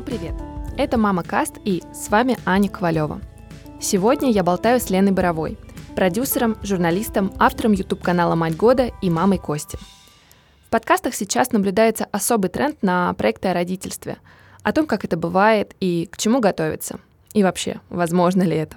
Всем 0.00 0.18
привет! 0.18 0.34
Это 0.78 0.96
Мама 0.96 1.22
Каст 1.22 1.56
и 1.62 1.82
с 1.92 2.08
вами 2.08 2.38
Аня 2.46 2.70
Ковалева. 2.70 3.20
Сегодня 3.82 4.30
я 4.30 4.42
болтаю 4.42 4.80
с 4.80 4.88
Леной 4.88 5.12
Боровой, 5.12 5.58
продюсером, 5.94 6.56
журналистом, 6.62 7.30
автором 7.38 7.72
YouTube-канала 7.72 8.34
«Мать 8.34 8.56
года» 8.56 8.92
и 9.02 9.10
мамой 9.10 9.36
Кости. 9.36 9.78
В 10.66 10.70
подкастах 10.70 11.14
сейчас 11.14 11.52
наблюдается 11.52 12.06
особый 12.12 12.48
тренд 12.48 12.82
на 12.82 13.12
проекты 13.12 13.48
о 13.48 13.52
родительстве, 13.52 14.16
о 14.62 14.72
том, 14.72 14.86
как 14.86 15.04
это 15.04 15.18
бывает 15.18 15.74
и 15.80 16.08
к 16.10 16.16
чему 16.16 16.40
готовиться. 16.40 16.98
И 17.34 17.42
вообще, 17.42 17.82
возможно 17.90 18.42
ли 18.42 18.56
это. 18.56 18.76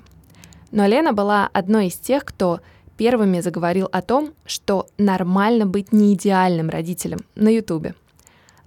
Но 0.71 0.85
Лена 0.85 1.13
была 1.13 1.49
одной 1.53 1.87
из 1.87 1.95
тех, 1.95 2.25
кто 2.25 2.59
первыми 2.97 3.39
заговорил 3.39 3.87
о 3.93 4.01
том, 4.01 4.33
что 4.45 4.87
нормально 4.97 5.65
быть 5.65 5.93
не 5.93 6.15
идеальным 6.15 6.69
родителем 6.69 7.19
на 7.35 7.47
Ютубе. 7.47 7.95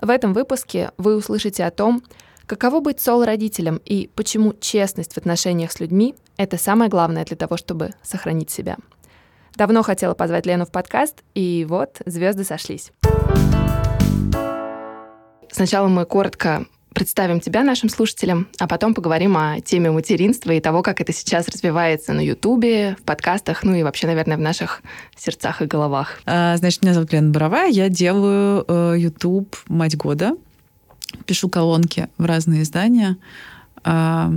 В 0.00 0.08
этом 0.08 0.32
выпуске 0.32 0.92
вы 0.96 1.16
услышите 1.16 1.62
о 1.62 1.70
том, 1.70 2.02
Каково 2.46 2.78
быть 2.78 3.00
сол-родителем 3.00 3.80
и 3.84 4.08
почему 4.14 4.54
честность 4.60 5.14
в 5.14 5.18
отношениях 5.18 5.72
с 5.72 5.80
людьми— 5.80 6.14
это 6.36 6.56
самое 6.58 6.88
главное 6.88 7.24
для 7.24 7.36
того, 7.36 7.56
чтобы 7.56 7.94
сохранить 8.04 8.50
себя? 8.50 8.76
Давно 9.56 9.82
хотела 9.82 10.14
позвать 10.14 10.46
Лену 10.46 10.64
в 10.64 10.70
подкаст, 10.70 11.24
и 11.34 11.66
вот 11.68 12.00
звезды 12.06 12.44
сошлись. 12.44 12.92
Сначала 15.50 15.88
мы 15.88 16.04
коротко 16.04 16.66
представим 16.94 17.40
тебя 17.40 17.64
нашим 17.64 17.88
слушателям, 17.88 18.46
а 18.60 18.68
потом 18.68 18.94
поговорим 18.94 19.36
о 19.36 19.60
теме 19.60 19.90
материнства 19.90 20.52
и 20.52 20.60
того, 20.60 20.82
как 20.82 21.00
это 21.00 21.12
сейчас 21.12 21.48
развивается 21.48 22.12
на 22.12 22.20
Ютубе, 22.20 22.96
в 23.00 23.02
подкастах, 23.02 23.64
ну 23.64 23.74
и 23.74 23.82
вообще, 23.82 24.06
наверное, 24.06 24.36
в 24.36 24.40
наших 24.40 24.82
сердцах 25.16 25.62
и 25.62 25.66
головах. 25.66 26.20
А, 26.26 26.56
значит, 26.58 26.82
меня 26.82 26.94
зовут 26.94 27.12
Лена 27.12 27.32
Боровая, 27.32 27.70
я 27.70 27.88
делаю 27.88 28.64
э, 28.68 29.10
«Мать 29.66 29.96
года», 29.96 30.36
пишу 31.24 31.48
колонки 31.48 32.08
в 32.18 32.24
разные 32.24 32.62
издания, 32.62 33.16
а, 33.84 34.32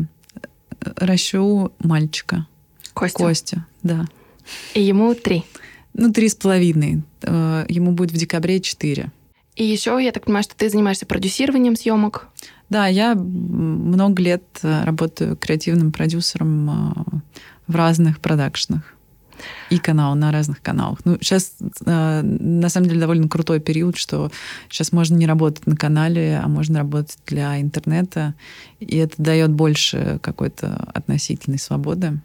ращу 0.96 1.72
мальчика. 1.80 2.48
Костя. 2.94 3.18
Костя, 3.18 3.66
да. 3.84 4.08
И 4.74 4.82
ему 4.82 5.14
три. 5.14 5.44
Ну, 5.94 6.12
три 6.12 6.30
с 6.30 6.36
половиной. 6.36 7.04
Э, 7.22 7.66
ему 7.68 7.92
будет 7.92 8.12
в 8.12 8.18
декабре 8.18 8.60
четыре. 8.62 9.12
И 9.56 9.66
еще, 9.66 10.00
я 10.02 10.12
так 10.12 10.26
понимаю, 10.26 10.44
что 10.44 10.56
ты 10.56 10.70
занимаешься 10.70 11.06
продюсированием 11.06 11.76
съемок. 11.76 12.28
Да, 12.70 12.88
я 12.88 13.16
много 13.16 14.22
лет 14.22 14.44
э, 14.62 14.84
работаю 14.84 15.36
креативным 15.36 15.92
продюсером 15.92 16.70
э, 16.70 17.20
в 17.68 17.76
разных 17.76 18.20
продакшнах 18.20 18.96
и 19.70 19.78
канал 19.78 20.16
на 20.16 20.32
разных 20.32 20.62
каналах. 20.62 21.00
Ну, 21.06 21.18
сейчас, 21.22 21.54
э, 21.86 22.22
на 22.24 22.70
самом 22.70 22.88
деле, 22.88 23.02
довольно 23.02 23.28
крутой 23.28 23.60
период, 23.60 23.98
что 23.98 24.32
сейчас 24.70 24.92
можно 24.92 25.16
не 25.16 25.28
работать 25.28 25.68
на 25.68 25.76
канале, 25.76 26.40
а 26.44 26.48
можно 26.48 26.80
работать 26.80 27.18
для 27.28 27.60
интернета, 27.62 28.34
и 28.80 28.98
это 28.98 29.16
дает 29.18 29.52
больше 29.52 30.20
какой-то 30.22 30.90
относительной 30.94 31.60
свободы. 31.60 32.20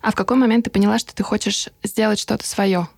А 0.00 0.10
в 0.10 0.14
какой 0.14 0.36
момент 0.36 0.64
ты 0.64 0.70
поняла, 0.70 0.98
что 0.98 1.14
ты 1.14 1.22
хочешь 1.22 1.68
сделать 1.82 2.18
что-то 2.18 2.46
свое? 2.46 2.88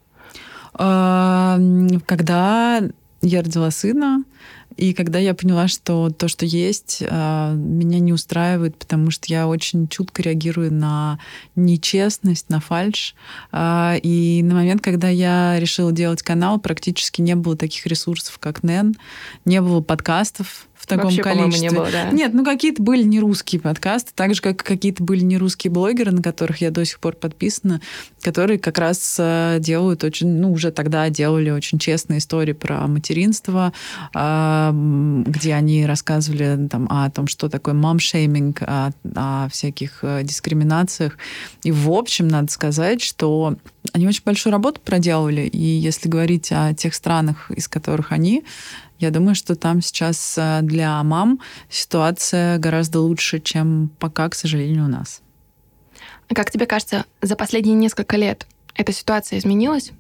Э, 0.79 1.59
когда 2.07 2.83
я 3.23 3.43
родила 3.43 3.71
сына, 3.71 4.25
и 4.77 4.95
когда 4.95 5.19
я 5.19 5.35
поняла, 5.35 5.67
что 5.67 6.11
то, 6.11 6.29
что 6.29 6.47
есть, 6.47 7.03
а, 7.09 7.53
меня 7.53 7.99
не 7.99 8.13
устраивает, 8.13 8.77
потому 8.77 9.11
что 9.11 9.27
я 9.29 9.49
очень 9.49 9.89
чутко 9.89 10.23
реагирую 10.23 10.73
на 10.73 11.19
нечестность, 11.57 12.49
на 12.49 12.61
фальш. 12.61 13.17
А, 13.51 13.97
и 14.01 14.41
на 14.45 14.55
момент, 14.55 14.81
когда 14.81 15.09
я 15.09 15.59
решила 15.59 15.91
делать 15.91 16.23
канал, 16.23 16.61
практически 16.61 17.21
не 17.21 17.35
было 17.35 17.57
таких 17.57 17.87
ресурсов, 17.87 18.39
как 18.39 18.63
Нэн, 18.63 18.97
не 19.45 19.61
было 19.61 19.81
подкастов, 19.81 20.68
таком 20.89 21.05
Вообще, 21.05 21.23
количестве. 21.23 21.69
Не 21.69 21.75
было, 21.75 21.89
да? 21.91 22.11
Нет, 22.11 22.35
ну 22.35 22.45
какие-то 22.45 22.83
были 22.83 23.03
не 23.03 23.21
русские 23.21 23.61
подкасты, 23.61 24.13
так 24.15 24.35
же, 24.35 24.41
как 24.41 24.63
какие-то 24.63 25.03
были 25.03 25.23
не 25.23 25.39
русские 25.39 25.71
блогеры, 25.71 26.11
на 26.11 26.23
которых 26.23 26.61
я 26.61 26.71
до 26.71 26.85
сих 26.85 26.99
пор 26.99 27.15
подписана, 27.15 27.81
которые 28.23 28.59
как 28.59 28.79
раз 28.79 29.17
э, 29.19 29.59
делают 29.61 30.05
очень, 30.05 30.29
ну, 30.29 30.53
уже 30.53 30.71
тогда 30.73 31.09
делали 31.11 31.51
очень 31.51 31.79
честные 31.79 32.19
истории 32.19 32.53
про 32.53 32.87
материнство, 32.87 33.73
а, 34.15 34.73
где 34.75 35.55
они 35.55 35.87
рассказывали 35.87 36.69
там, 36.69 36.87
о 36.91 37.09
том, 37.11 37.27
что 37.27 37.49
такое 37.49 37.75
мам-шейминг, 37.75 38.63
о, 38.63 38.91
о 39.15 39.49
всяких 39.51 40.01
э, 40.03 40.23
дискриминациях. 40.25 41.17
И, 41.63 41.73
в 41.73 41.91
общем, 41.91 42.29
надо 42.29 42.51
сказать, 42.51 43.01
что 43.03 43.57
они 43.93 44.07
очень 44.07 44.23
большую 44.25 44.53
работу 44.53 44.81
проделали. 44.81 45.43
И 45.43 45.59
если 45.59 46.09
говорить 46.09 46.51
о 46.53 46.75
тех 46.75 46.95
странах, 46.95 47.51
из 47.51 47.69
которых 47.69 48.13
они, 48.13 48.45
я 48.99 49.11
думаю, 49.11 49.35
что 49.35 49.55
там 49.55 49.81
сейчас 49.81 50.35
э, 50.37 50.61
для 50.63 51.03
мам 51.03 51.41
ситуация 51.71 52.59
гораздо 52.59 53.01
лучше, 53.01 53.39
чем 53.41 53.91
пока, 53.99 54.29
к 54.29 54.35
сожалению, 54.35 54.85
у 54.85 54.89
нас. 54.89 55.23
А 56.29 56.35
как 56.35 56.51
тебе 56.51 56.67
кажется, 56.67 57.05
за 57.23 57.37
последние 57.37 57.75
несколько 57.75 58.17
лет 58.17 58.47
эта 58.75 58.93
ситуация 58.93 59.39
изменилась? 59.39 59.93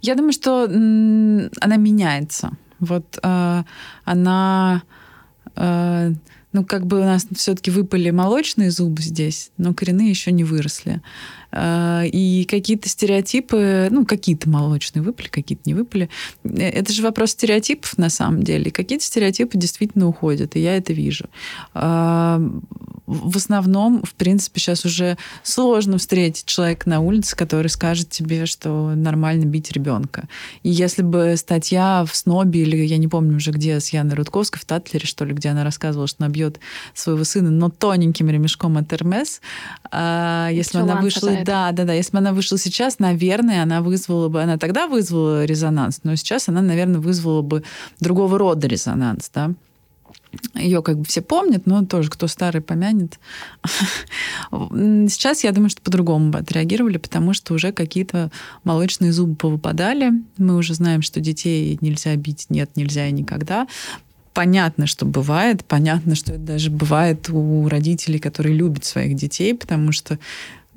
Я 0.00 0.14
думаю, 0.14 0.32
что 0.32 0.64
она 0.64 1.76
меняется. 1.76 2.52
Вот 2.80 3.18
э, 3.22 3.62
она 4.04 4.82
э, 5.56 6.12
ну, 6.52 6.64
как 6.64 6.86
бы 6.86 7.00
у 7.00 7.04
нас 7.04 7.26
все-таки 7.34 7.70
выпали 7.70 8.10
молочные 8.10 8.70
зубы 8.70 9.02
здесь, 9.02 9.50
но 9.56 9.72
коренные 9.74 10.10
еще 10.10 10.32
не 10.32 10.44
выросли. 10.44 11.00
А, 11.52 12.02
и 12.04 12.44
какие-то 12.44 12.88
стереотипы, 12.88 13.88
ну, 13.90 14.06
какие-то 14.06 14.48
молочные 14.48 15.02
выпали, 15.02 15.28
какие-то 15.28 15.62
не 15.66 15.74
выпали. 15.74 16.08
Это 16.44 16.92
же 16.92 17.02
вопрос 17.02 17.32
стереотипов 17.32 17.98
на 17.98 18.08
самом 18.08 18.42
деле. 18.42 18.70
Какие-то 18.70 19.04
стереотипы 19.04 19.58
действительно 19.58 20.08
уходят, 20.08 20.56
и 20.56 20.60
я 20.60 20.76
это 20.76 20.94
вижу. 20.94 21.26
А, 21.74 22.40
в 23.06 23.36
основном, 23.36 24.02
в 24.02 24.14
принципе, 24.14 24.60
сейчас 24.60 24.84
уже 24.84 25.18
сложно 25.42 25.98
встретить 25.98 26.46
человека 26.46 26.88
на 26.88 27.00
улице, 27.00 27.36
который 27.36 27.68
скажет 27.68 28.08
тебе, 28.08 28.46
что 28.46 28.94
нормально 28.94 29.44
бить 29.44 29.72
ребенка. 29.72 30.28
И 30.62 30.70
если 30.70 31.02
бы 31.02 31.34
статья 31.36 32.04
в 32.06 32.16
СНОБе 32.16 32.62
или 32.62 32.76
я 32.76 32.96
не 32.96 33.08
помню 33.08 33.36
уже 33.36 33.50
где, 33.50 33.78
с 33.80 33.90
Яной 33.90 34.14
Рудковской 34.14 34.60
в 34.60 34.64
Татлере, 34.64 35.06
что 35.06 35.24
ли, 35.24 35.34
где 35.34 35.50
она 35.50 35.64
рассказывала, 35.64 36.06
что 36.06 36.24
она 36.24 36.32
бьет 36.32 36.60
своего 36.94 37.24
сына, 37.24 37.50
но 37.50 37.68
тоненьким 37.68 38.30
ремешком 38.30 38.78
от 38.78 38.90
Эрмес, 38.92 39.40
а, 39.90 40.48
если 40.50 40.78
бы 40.78 40.84
она 40.84 41.00
вышла... 41.00 41.41
Да, 41.44 41.72
да, 41.72 41.84
да. 41.84 41.92
Если 41.92 42.12
бы 42.12 42.18
она 42.18 42.32
вышла 42.32 42.58
сейчас, 42.58 42.98
наверное, 42.98 43.62
она 43.62 43.82
вызвала 43.82 44.28
бы... 44.28 44.42
Она 44.42 44.58
тогда 44.58 44.86
вызвала 44.86 45.44
резонанс, 45.44 46.00
но 46.04 46.14
сейчас 46.16 46.48
она, 46.48 46.62
наверное, 46.62 47.00
вызвала 47.00 47.42
бы 47.42 47.62
другого 48.00 48.38
рода 48.38 48.66
резонанс, 48.66 49.30
да. 49.34 49.52
Ее 50.54 50.82
как 50.82 50.98
бы 50.98 51.04
все 51.04 51.20
помнят, 51.20 51.66
но 51.66 51.84
тоже 51.84 52.08
кто 52.10 52.26
старый 52.26 52.62
помянет. 52.62 53.18
Сейчас 54.50 55.44
я 55.44 55.52
думаю, 55.52 55.68
что 55.68 55.82
по-другому 55.82 56.30
бы 56.30 56.38
отреагировали, 56.38 56.96
потому 56.96 57.34
что 57.34 57.52
уже 57.54 57.72
какие-то 57.72 58.30
молочные 58.64 59.12
зубы 59.12 59.34
повыпадали. 59.34 60.12
Мы 60.38 60.56
уже 60.56 60.74
знаем, 60.74 61.02
что 61.02 61.20
детей 61.20 61.76
нельзя 61.80 62.16
бить, 62.16 62.46
нет, 62.48 62.70
нельзя 62.76 63.08
и 63.08 63.12
никогда. 63.12 63.66
Понятно, 64.32 64.86
что 64.86 65.04
бывает, 65.04 65.64
понятно, 65.66 66.14
что 66.14 66.32
это 66.32 66.42
даже 66.42 66.70
бывает 66.70 67.28
у 67.28 67.68
родителей, 67.68 68.18
которые 68.18 68.56
любят 68.56 68.86
своих 68.86 69.14
детей, 69.14 69.54
потому 69.54 69.92
что 69.92 70.18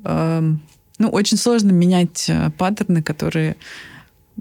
ну, 0.02 1.08
очень 1.08 1.36
сложно 1.36 1.72
менять 1.72 2.26
э, 2.28 2.50
паттерны, 2.56 3.02
которые 3.02 3.56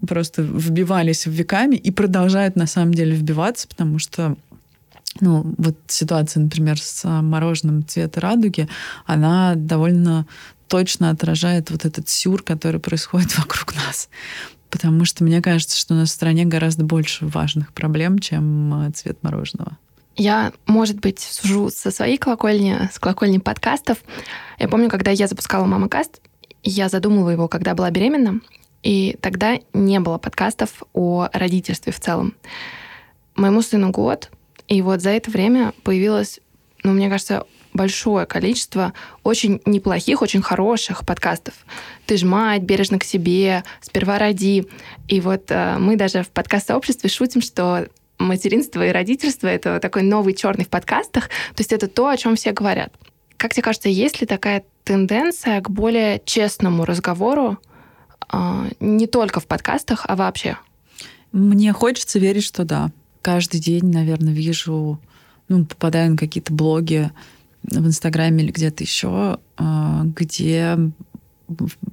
просто 0.08 0.42
вбивались 0.42 1.26
в 1.26 1.32
веками 1.32 1.76
и 1.76 1.92
продолжают 1.92 2.56
на 2.56 2.68
самом 2.68 2.94
деле 2.94 3.16
вбиваться, 3.16 3.68
потому 3.68 4.00
что 4.00 4.36
ну, 5.22 5.56
вот 5.58 5.78
ситуация, 5.88 6.44
например, 6.44 6.80
с 6.80 7.06
мороженым 7.06 7.86
цвета 7.88 8.20
радуги, 8.20 8.68
она 9.06 9.56
довольно 9.56 10.26
точно 10.68 11.10
отражает 11.10 11.72
вот 11.72 11.86
этот 11.86 12.10
сюр, 12.10 12.44
который 12.44 12.80
происходит 12.80 13.38
вокруг 13.38 13.76
нас. 13.76 14.10
Потому 14.70 15.06
что 15.06 15.24
мне 15.24 15.42
кажется, 15.42 15.78
что 15.78 15.94
у 15.94 15.98
нас 15.98 16.10
в 16.10 16.14
стране 16.14 16.44
гораздо 16.44 16.84
больше 16.84 17.26
важных 17.28 17.72
проблем, 17.72 18.20
чем 18.20 18.88
э, 18.88 18.92
цвет 18.92 19.18
мороженого. 19.22 19.78
Я, 20.16 20.54
может 20.66 21.00
быть, 21.00 21.20
сужу 21.20 21.70
со 21.70 21.92
своей 21.92 22.18
колокольни, 22.18 22.90
с 22.92 23.00
колокольни 23.00 23.38
подкастов. 23.38 23.98
Я 24.58 24.70
помню, 24.70 24.90
когда 24.90 25.12
я 25.12 25.28
запускала 25.28 25.66
«Мама 25.66 25.90
Каст», 25.90 26.22
я 26.64 26.90
задумывала 26.90 27.30
его, 27.30 27.48
когда 27.48 27.76
была 27.76 27.92
беременна, 27.92 28.40
и 28.82 29.18
тогда 29.22 29.60
не 29.74 30.00
было 30.00 30.18
подкастов 30.18 30.84
о 30.94 31.28
родительстве 31.34 31.92
в 31.92 32.00
целом. 32.00 32.34
Моему 33.36 33.62
сыну 33.62 33.92
год, 33.92 34.32
и 34.68 34.82
вот 34.82 35.02
за 35.02 35.12
это 35.12 35.30
время 35.30 35.74
появилось, 35.84 36.40
ну, 36.84 36.94
мне 36.94 37.10
кажется, 37.10 37.46
большое 37.74 38.26
количество 38.26 38.94
очень 39.24 39.62
неплохих, 39.66 40.22
очень 40.22 40.42
хороших 40.42 41.06
подкастов. 41.06 41.54
«Ты 42.06 42.18
ж 42.18 42.24
мать», 42.24 42.64
«Бережно 42.64 43.00
к 43.00 43.04
себе», 43.04 43.64
«Сперва 43.82 44.18
роди». 44.18 44.68
И 45.08 45.20
вот 45.20 45.46
э, 45.50 45.78
мы 45.78 45.98
даже 45.98 46.24
в 46.24 46.30
подкаст-сообществе 46.30 47.10
шутим, 47.10 47.42
что 47.42 47.88
материнство 48.18 48.86
и 48.86 48.92
родительство— 48.92 49.48
это 49.48 49.80
такой 49.80 50.04
новый 50.04 50.34
черный 50.34 50.66
в 50.66 50.70
подкастах. 50.70 51.30
То 51.56 51.62
есть 51.62 51.74
это 51.74 51.88
то, 51.88 52.08
о 52.08 52.18
чем 52.18 52.36
все 52.36 52.52
говорят. 52.52 52.94
Как 53.38 53.54
тебе 53.54 53.64
кажется, 53.64 53.90
есть 53.90 54.22
ли 54.22 54.28
такая 54.28 54.64
тенденция 54.84 55.62
к 55.62 55.70
более 55.70 56.22
честному 56.26 56.86
разговору 56.86 57.58
э, 58.32 58.70
не 58.80 59.08
только 59.08 59.40
в 59.40 59.48
подкастах, 59.48 60.06
а 60.08 60.16
вообще? 60.16 60.58
Мне 61.32 61.74
хочется 61.74 62.20
верить, 62.20 62.44
что 62.44 62.64
да. 62.64 62.92
Каждый 63.22 63.60
день, 63.60 63.92
наверное, 63.92 64.34
вижу 64.34 65.00
ну, 65.48 65.66
попадаю 65.66 66.12
на 66.12 66.18
какие-то 66.18 66.54
блоги 66.54 67.12
в 67.64 67.86
Инстаграме 67.88 68.44
или 68.44 68.52
где-то 68.52 68.84
еще, 68.84 69.40
а, 69.58 70.04
где 70.04 70.78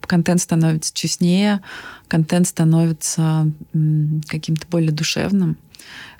контент 0.06 0.40
становится 0.40 0.94
честнее, 0.94 1.60
контент 2.08 2.46
становится 2.46 3.50
каким-то 4.28 4.66
более 4.68 4.92
душевным. 4.92 5.56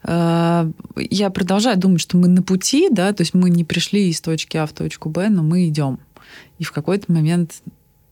А, 0.04 0.68
я 0.96 1.30
продолжаю 1.30 1.78
думать, 1.78 2.00
что 2.00 2.16
мы 2.16 2.28
на 2.28 2.42
пути, 2.42 2.88
да, 2.90 3.12
то 3.12 3.22
есть 3.22 3.34
мы 3.34 3.50
не 3.50 3.64
пришли 3.64 4.08
из 4.08 4.20
точки 4.20 4.56
А 4.56 4.66
в 4.66 4.72
точку 4.72 5.08
Б, 5.08 5.28
но 5.28 5.42
мы 5.42 5.68
идем. 5.68 5.98
И 6.58 6.64
в 6.64 6.72
какой-то 6.72 7.12
момент, 7.12 7.62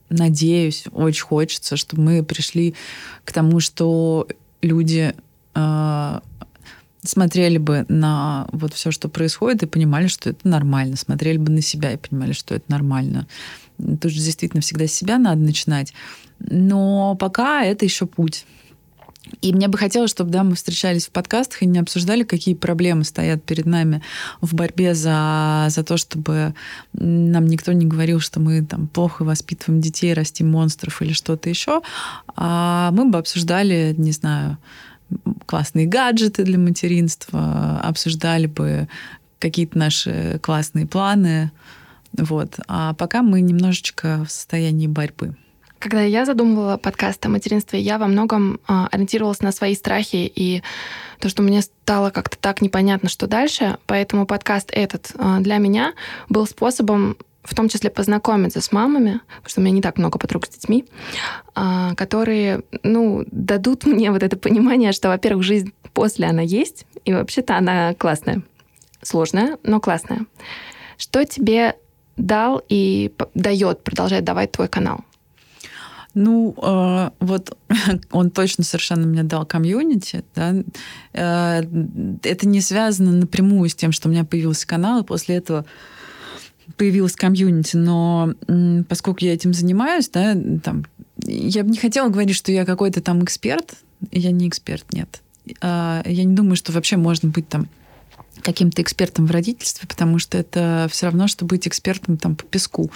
надеюсь, 0.09 0.85
очень 0.91 1.23
хочется, 1.23 1.77
чтобы 1.77 2.03
мы 2.03 2.23
пришли 2.23 2.75
к 3.23 3.31
тому, 3.31 3.59
что 3.59 4.27
люди 4.61 5.13
а, 5.53 6.21
смотрели 7.03 7.57
бы 7.57 7.85
на 7.89 8.47
вот 8.51 8.73
все, 8.73 8.91
что 8.91 9.09
происходит, 9.09 9.63
и 9.63 9.67
понимали, 9.67 10.07
что 10.07 10.29
это 10.29 10.47
нормально. 10.47 10.95
Смотрели 10.95 11.37
бы 11.37 11.51
на 11.51 11.61
себя 11.61 11.93
и 11.93 11.97
понимали, 11.97 12.33
что 12.33 12.55
это 12.55 12.65
нормально. 12.69 13.27
Тут 13.77 14.11
же 14.11 14.21
действительно 14.21 14.61
всегда 14.61 14.87
с 14.87 14.93
себя 14.93 15.17
надо 15.17 15.41
начинать. 15.41 15.93
Но 16.39 17.15
пока 17.15 17.63
это 17.63 17.85
еще 17.85 18.05
путь. 18.05 18.45
И 19.41 19.53
мне 19.53 19.67
бы 19.67 19.77
хотелось, 19.77 20.11
чтобы 20.11 20.31
да, 20.31 20.43
мы 20.43 20.55
встречались 20.55 21.07
в 21.07 21.11
подкастах 21.11 21.63
и 21.63 21.65
не 21.65 21.79
обсуждали, 21.79 22.23
какие 22.23 22.53
проблемы 22.55 23.03
стоят 23.03 23.43
перед 23.43 23.65
нами 23.65 24.01
в 24.41 24.53
борьбе 24.53 24.93
за, 24.93 25.67
за 25.69 25.83
то, 25.83 25.97
чтобы 25.97 26.53
нам 26.93 27.47
никто 27.47 27.71
не 27.71 27.85
говорил, 27.85 28.19
что 28.19 28.39
мы 28.39 28.63
там 28.63 28.87
плохо 28.87 29.23
воспитываем 29.23 29.81
детей, 29.81 30.13
растим 30.13 30.51
монстров 30.51 31.01
или 31.01 31.13
что-то 31.13 31.49
еще. 31.49 31.81
А 32.35 32.91
мы 32.91 33.09
бы 33.09 33.17
обсуждали, 33.17 33.95
не 33.97 34.11
знаю, 34.11 34.57
классные 35.45 35.87
гаджеты 35.87 36.43
для 36.43 36.57
материнства, 36.57 37.79
обсуждали 37.81 38.47
бы 38.47 38.87
какие-то 39.39 39.77
наши 39.77 40.39
классные 40.41 40.85
планы. 40.85 41.51
Вот. 42.17 42.59
А 42.67 42.93
пока 42.93 43.21
мы 43.21 43.41
немножечко 43.41 44.25
в 44.27 44.31
состоянии 44.31 44.87
борьбы. 44.87 45.35
Когда 45.81 46.03
я 46.03 46.25
задумывала 46.25 46.77
подкаст 46.77 47.25
о 47.25 47.29
материнстве, 47.29 47.79
я 47.79 47.97
во 47.97 48.05
многом 48.05 48.59
э, 48.67 48.85
ориентировалась 48.91 49.41
на 49.41 49.51
свои 49.51 49.73
страхи 49.73 50.31
и 50.33 50.61
то, 51.17 51.27
что 51.27 51.41
мне 51.41 51.63
стало 51.63 52.11
как-то 52.11 52.37
так 52.37 52.61
непонятно, 52.61 53.09
что 53.09 53.25
дальше. 53.25 53.79
Поэтому 53.87 54.27
подкаст 54.27 54.69
этот 54.71 55.11
э, 55.15 55.37
для 55.39 55.57
меня 55.57 55.93
был 56.29 56.45
способом 56.45 57.17
в 57.43 57.55
том 57.55 57.67
числе 57.67 57.89
познакомиться 57.89 58.61
с 58.61 58.71
мамами, 58.71 59.21
потому 59.37 59.49
что 59.49 59.61
у 59.61 59.63
меня 59.63 59.73
не 59.73 59.81
так 59.81 59.97
много 59.97 60.19
подруг 60.19 60.45
с 60.45 60.49
детьми, 60.49 60.85
э, 61.55 61.95
которые, 61.97 62.61
ну, 62.83 63.25
дадут 63.31 63.87
мне 63.87 64.11
вот 64.11 64.21
это 64.21 64.37
понимание, 64.37 64.91
что, 64.91 65.09
во-первых, 65.09 65.43
жизнь 65.43 65.73
после 65.93 66.27
она 66.27 66.43
есть, 66.43 66.85
и 67.05 67.11
вообще-то 67.11 67.57
она 67.57 67.95
классная. 67.95 68.43
Сложная, 69.01 69.57
но 69.63 69.79
классная. 69.79 70.27
Что 70.99 71.25
тебе 71.25 71.75
дал 72.17 72.61
и 72.69 73.11
дает, 73.33 73.83
продолжает 73.83 74.23
давать 74.23 74.51
твой 74.51 74.67
канал? 74.67 75.03
Ну, 76.13 76.53
э, 76.61 77.09
вот 77.19 77.57
он 78.11 78.31
точно 78.31 78.63
совершенно 78.63 79.07
мне 79.07 79.23
дал 79.23 79.45
комьюнити. 79.45 80.23
Да? 80.35 80.55
Э, 81.13 81.63
это 82.23 82.47
не 82.47 82.61
связано 82.61 83.11
напрямую 83.11 83.69
с 83.69 83.75
тем, 83.75 83.91
что 83.91 84.07
у 84.07 84.11
меня 84.11 84.23
появился 84.23 84.67
канал, 84.67 85.01
и 85.01 85.05
после 85.05 85.35
этого 85.35 85.65
появилась 86.77 87.15
комьюнити, 87.15 87.75
но 87.75 88.33
поскольку 88.87 89.25
я 89.25 89.33
этим 89.33 89.53
занимаюсь, 89.53 90.09
да, 90.09 90.35
там, 90.63 90.85
я 91.25 91.63
бы 91.63 91.69
не 91.69 91.77
хотела 91.77 92.09
говорить, 92.09 92.35
что 92.35 92.51
я 92.51 92.65
какой-то 92.65 93.01
там 93.01 93.23
эксперт. 93.23 93.73
Я 94.11 94.31
не 94.31 94.47
эксперт, 94.47 94.85
нет. 94.93 95.21
Э, 95.61 96.01
я 96.05 96.23
не 96.23 96.35
думаю, 96.35 96.55
что 96.55 96.71
вообще 96.71 96.97
можно 96.97 97.29
быть 97.29 97.47
там 97.47 97.67
каким-то 98.41 98.81
экспертом 98.81 99.25
в 99.25 99.31
родительстве, 99.31 99.87
потому 99.87 100.19
что 100.19 100.37
это 100.37 100.87
все 100.89 101.07
равно, 101.07 101.27
что 101.27 101.45
быть 101.45 101.67
экспертом 101.67 102.17
там 102.17 102.35
по 102.35 102.43
песку. 102.43 102.91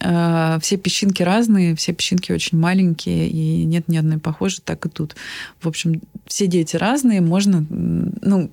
Э, 0.00 0.58
все 0.62 0.76
песчинки 0.76 1.22
разные, 1.22 1.74
все 1.76 1.92
песчинки 1.92 2.32
очень 2.32 2.58
маленькие, 2.58 3.28
и 3.28 3.64
нет 3.64 3.88
ни 3.88 3.96
одной 3.96 4.18
похожей, 4.18 4.62
так 4.64 4.86
и 4.86 4.88
тут. 4.88 5.16
В 5.60 5.68
общем, 5.68 6.00
все 6.26 6.46
дети 6.46 6.76
разные, 6.76 7.20
можно, 7.20 7.66
ну, 7.68 8.50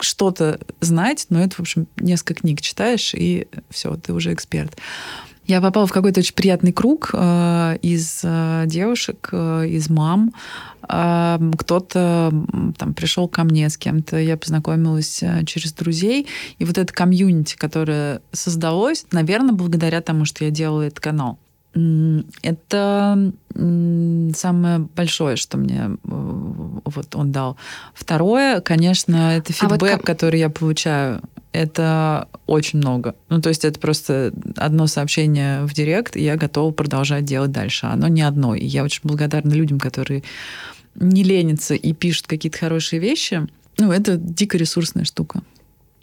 что-то 0.00 0.60
знать, 0.80 1.26
но 1.28 1.42
это, 1.42 1.56
в 1.56 1.60
общем, 1.60 1.88
несколько 1.98 2.34
книг 2.34 2.60
читаешь, 2.60 3.14
и 3.14 3.48
все, 3.70 3.96
ты 3.96 4.12
уже 4.12 4.32
эксперт. 4.32 4.76
Я 5.48 5.62
попала 5.62 5.86
в 5.86 5.92
какой-то 5.92 6.20
очень 6.20 6.34
приятный 6.34 6.72
круг 6.74 7.08
э, 7.14 7.78
из 7.80 8.20
э, 8.22 8.64
девушек, 8.66 9.30
э, 9.32 9.66
из 9.66 9.88
мам. 9.88 10.34
Э, 10.86 11.38
кто-то 11.56 12.30
там 12.76 12.92
пришел 12.92 13.28
ко 13.28 13.44
мне 13.44 13.70
с 13.70 13.78
кем-то, 13.78 14.18
я 14.18 14.36
познакомилась 14.36 15.22
э, 15.22 15.46
через 15.46 15.72
друзей. 15.72 16.26
И 16.58 16.66
вот 16.66 16.76
это 16.76 16.92
комьюнити, 16.92 17.56
которое 17.56 18.20
создалось, 18.30 19.06
наверное, 19.10 19.54
благодаря 19.54 20.02
тому, 20.02 20.26
что 20.26 20.44
я 20.44 20.50
делала 20.50 20.82
этот 20.82 21.00
канал. 21.00 21.38
Это 22.42 23.32
самое 24.34 24.78
большое, 24.96 25.36
что 25.36 25.58
мне 25.58 25.90
э, 25.90 25.96
вот 26.04 27.14
он 27.14 27.32
дал. 27.32 27.56
Второе, 27.94 28.60
конечно, 28.60 29.36
это 29.36 29.52
фидбэк, 29.52 29.92
а 29.92 29.96
вот... 29.96 30.06
который 30.06 30.40
я 30.40 30.50
получаю 30.50 31.22
это 31.52 32.28
очень 32.46 32.78
много. 32.78 33.16
Ну, 33.30 33.40
то 33.40 33.48
есть 33.48 33.64
это 33.64 33.80
просто 33.80 34.32
одно 34.56 34.86
сообщение 34.86 35.62
в 35.64 35.72
директ, 35.72 36.16
и 36.16 36.22
я 36.22 36.36
готова 36.36 36.72
продолжать 36.72 37.24
делать 37.24 37.52
дальше. 37.52 37.86
Оно 37.86 38.06
не 38.08 38.22
одно. 38.22 38.54
И 38.54 38.64
я 38.64 38.84
очень 38.84 39.00
благодарна 39.02 39.52
людям, 39.54 39.80
которые 39.80 40.22
не 40.94 41.22
ленятся 41.22 41.74
и 41.74 41.92
пишут 41.94 42.26
какие-то 42.26 42.58
хорошие 42.58 43.00
вещи. 43.00 43.46
Ну, 43.78 43.90
это 43.92 44.16
дико 44.16 44.58
ресурсная 44.58 45.04
штука. 45.04 45.42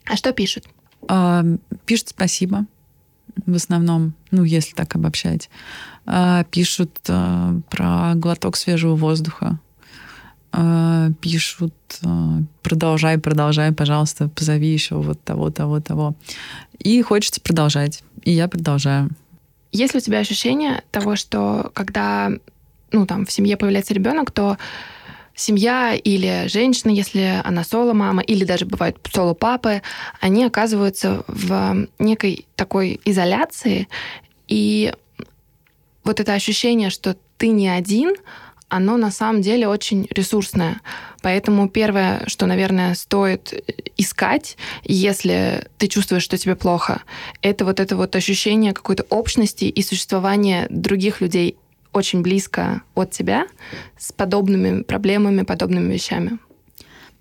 А 0.05 0.17
что 0.17 0.33
пишут? 0.33 0.65
А, 1.07 1.45
пишут 1.85 2.09
спасибо 2.09 2.65
в 3.45 3.55
основном, 3.55 4.13
ну, 4.31 4.43
если 4.43 4.73
так 4.73 4.95
обобщать. 4.95 5.49
А, 6.05 6.43
пишут 6.45 6.97
а, 7.09 7.59
про 7.69 8.13
глоток 8.15 8.55
свежего 8.55 8.95
воздуха. 8.95 9.59
А, 10.51 11.09
пишут, 11.21 11.73
продолжай, 12.61 13.17
продолжай, 13.17 13.71
пожалуйста, 13.71 14.29
позови 14.29 14.67
еще 14.67 14.95
вот 14.95 15.21
того, 15.23 15.49
того, 15.51 15.79
того. 15.81 16.15
И 16.79 17.01
хочется 17.01 17.41
продолжать. 17.41 18.03
И 18.23 18.31
я 18.31 18.47
продолжаю. 18.47 19.09
Есть 19.71 19.93
ли 19.93 19.97
у 19.97 20.01
тебя 20.01 20.19
ощущение 20.19 20.83
того, 20.91 21.15
что 21.15 21.71
когда 21.73 22.31
ну, 22.91 23.05
там, 23.05 23.25
в 23.25 23.31
семье 23.31 23.57
появляется 23.57 23.93
ребенок, 23.93 24.31
то 24.31 24.57
семья 25.35 25.95
или 25.95 26.47
женщина, 26.47 26.91
если 26.91 27.41
она 27.43 27.63
соло-мама, 27.63 28.21
или 28.21 28.45
даже 28.45 28.65
бывают 28.65 28.97
соло-папы, 29.11 29.81
они 30.21 30.43
оказываются 30.45 31.23
в 31.27 31.87
некой 31.99 32.47
такой 32.55 32.99
изоляции, 33.05 33.87
и 34.47 34.93
вот 36.03 36.19
это 36.19 36.33
ощущение, 36.33 36.89
что 36.89 37.17
ты 37.37 37.49
не 37.49 37.67
один, 37.67 38.15
оно 38.69 38.97
на 38.97 39.11
самом 39.11 39.41
деле 39.41 39.67
очень 39.67 40.07
ресурсное. 40.09 40.81
Поэтому 41.21 41.69
первое, 41.69 42.23
что, 42.27 42.45
наверное, 42.45 42.93
стоит 42.95 43.53
искать, 43.97 44.57
если 44.83 45.67
ты 45.77 45.87
чувствуешь, 45.87 46.23
что 46.23 46.37
тебе 46.37 46.55
плохо, 46.55 47.01
это 47.41 47.65
вот 47.65 47.79
это 47.79 47.95
вот 47.95 48.15
ощущение 48.15 48.73
какой-то 48.73 49.03
общности 49.09 49.65
и 49.65 49.81
существования 49.81 50.67
других 50.69 51.21
людей 51.21 51.57
очень 51.95 52.21
близко 52.21 52.81
от 52.93 53.11
тебя 53.11 53.47
с 53.97 54.11
подобными 54.11 54.83
проблемами, 54.83 55.43
подобными 55.43 55.93
вещами. 55.93 56.37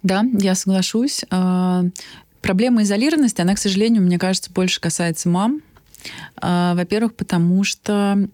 Да, 0.02 0.24
я 0.32 0.54
соглашусь. 0.54 1.24
А, 1.30 1.84
проблема 2.42 2.82
изолированности, 2.82 3.40
она, 3.40 3.54
к 3.54 3.58
сожалению, 3.58 4.02
мне 4.02 4.18
кажется, 4.18 4.52
больше 4.52 4.80
касается 4.80 5.28
мам. 5.28 5.62
А, 6.36 6.74
во-первых, 6.74 7.14
потому 7.14 7.64
что 7.64 8.28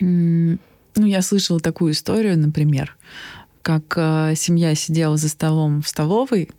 ну, 0.00 0.58
я 0.96 1.22
слышала 1.22 1.60
такую 1.60 1.92
историю, 1.92 2.38
например, 2.38 2.96
как 3.62 3.94
э, 3.96 4.34
семья 4.36 4.74
сидела 4.74 5.16
за 5.16 5.28
столом 5.28 5.82
в 5.82 5.88
столовой, 5.88 6.50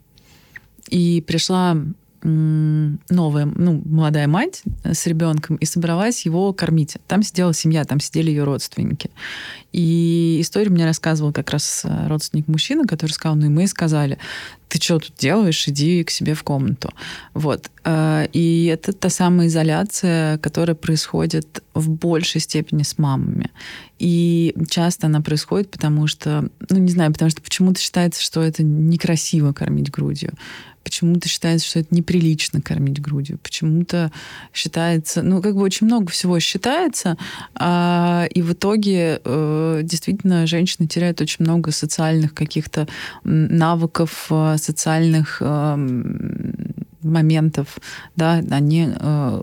и 0.88 1.20
пришла 1.20 1.76
новая, 2.22 3.46
ну, 3.46 3.82
молодая 3.84 4.26
мать 4.26 4.62
с 4.84 5.06
ребенком 5.06 5.56
и 5.56 5.64
собралась 5.64 6.24
его 6.24 6.52
кормить. 6.52 6.96
Там 7.06 7.22
сидела 7.22 7.54
семья, 7.54 7.84
там 7.84 8.00
сидели 8.00 8.30
ее 8.30 8.44
родственники. 8.44 9.10
И 9.78 10.40
историю 10.40 10.72
мне 10.72 10.84
рассказывал 10.84 11.32
как 11.32 11.50
раз 11.50 11.82
э, 11.84 12.08
родственник 12.08 12.48
мужчины, 12.48 12.84
который 12.84 13.12
сказал, 13.12 13.36
ну 13.36 13.46
и 13.46 13.48
мы 13.48 13.68
сказали, 13.68 14.18
ты 14.66 14.82
что 14.82 14.98
тут 14.98 15.12
делаешь, 15.16 15.68
иди 15.68 16.02
к 16.02 16.10
себе 16.10 16.34
в 16.34 16.42
комнату. 16.42 16.92
Вот. 17.32 17.70
Э, 17.84 18.26
и 18.32 18.64
это 18.64 18.92
та 18.92 19.08
самая 19.08 19.46
изоляция, 19.46 20.38
которая 20.38 20.74
происходит 20.74 21.62
в 21.74 21.90
большей 21.90 22.40
степени 22.40 22.82
с 22.82 22.98
мамами. 22.98 23.52
И 24.00 24.52
часто 24.68 25.06
она 25.06 25.20
происходит, 25.20 25.70
потому 25.70 26.08
что, 26.08 26.48
ну 26.68 26.78
не 26.78 26.90
знаю, 26.90 27.12
потому 27.12 27.30
что 27.30 27.40
почему-то 27.40 27.80
считается, 27.80 28.20
что 28.20 28.42
это 28.42 28.64
некрасиво 28.64 29.52
кормить 29.52 29.92
грудью 29.92 30.32
почему-то 30.88 31.28
считается, 31.28 31.66
что 31.66 31.80
это 31.80 31.94
неприлично 31.94 32.62
кормить 32.62 33.00
грудью, 33.00 33.38
почему-то 33.42 34.10
считается, 34.54 35.22
ну, 35.22 35.42
как 35.42 35.54
бы 35.54 35.60
очень 35.60 35.86
много 35.86 36.10
всего 36.10 36.40
считается, 36.40 37.18
а, 37.54 38.26
и 38.30 38.40
в 38.40 38.54
итоге 38.54 39.20
э, 39.76 39.82
действительно 39.82 40.46
женщины 40.46 40.86
теряют 40.86 41.20
очень 41.20 41.44
много 41.44 41.70
социальных 41.70 42.34
каких-то 42.34 42.86
навыков, 43.24 44.26
э, 44.30 44.56
социальных 44.58 45.38
э, 45.40 45.76
моментов, 47.02 47.78
да, 48.16 48.42
они, 48.50 48.90
э, 48.94 49.42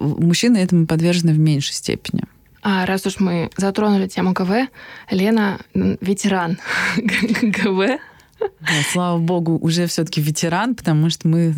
мужчины 0.00 0.58
этому 0.58 0.86
подвержены 0.86 1.32
в 1.32 1.38
меньшей 1.38 1.74
степени. 1.74 2.24
А 2.62 2.84
раз 2.84 3.06
уж 3.06 3.20
мы 3.20 3.50
затронули 3.56 4.06
тему 4.06 4.32
ГВ, 4.32 4.68
Лена 5.10 5.58
ветеран 5.74 6.58
ГВ. 6.96 7.98
Да, 8.38 8.72
слава 8.92 9.18
богу, 9.18 9.58
уже 9.58 9.86
все-таки 9.86 10.20
ветеран, 10.20 10.74
потому 10.74 11.10
что 11.10 11.28
мы 11.28 11.54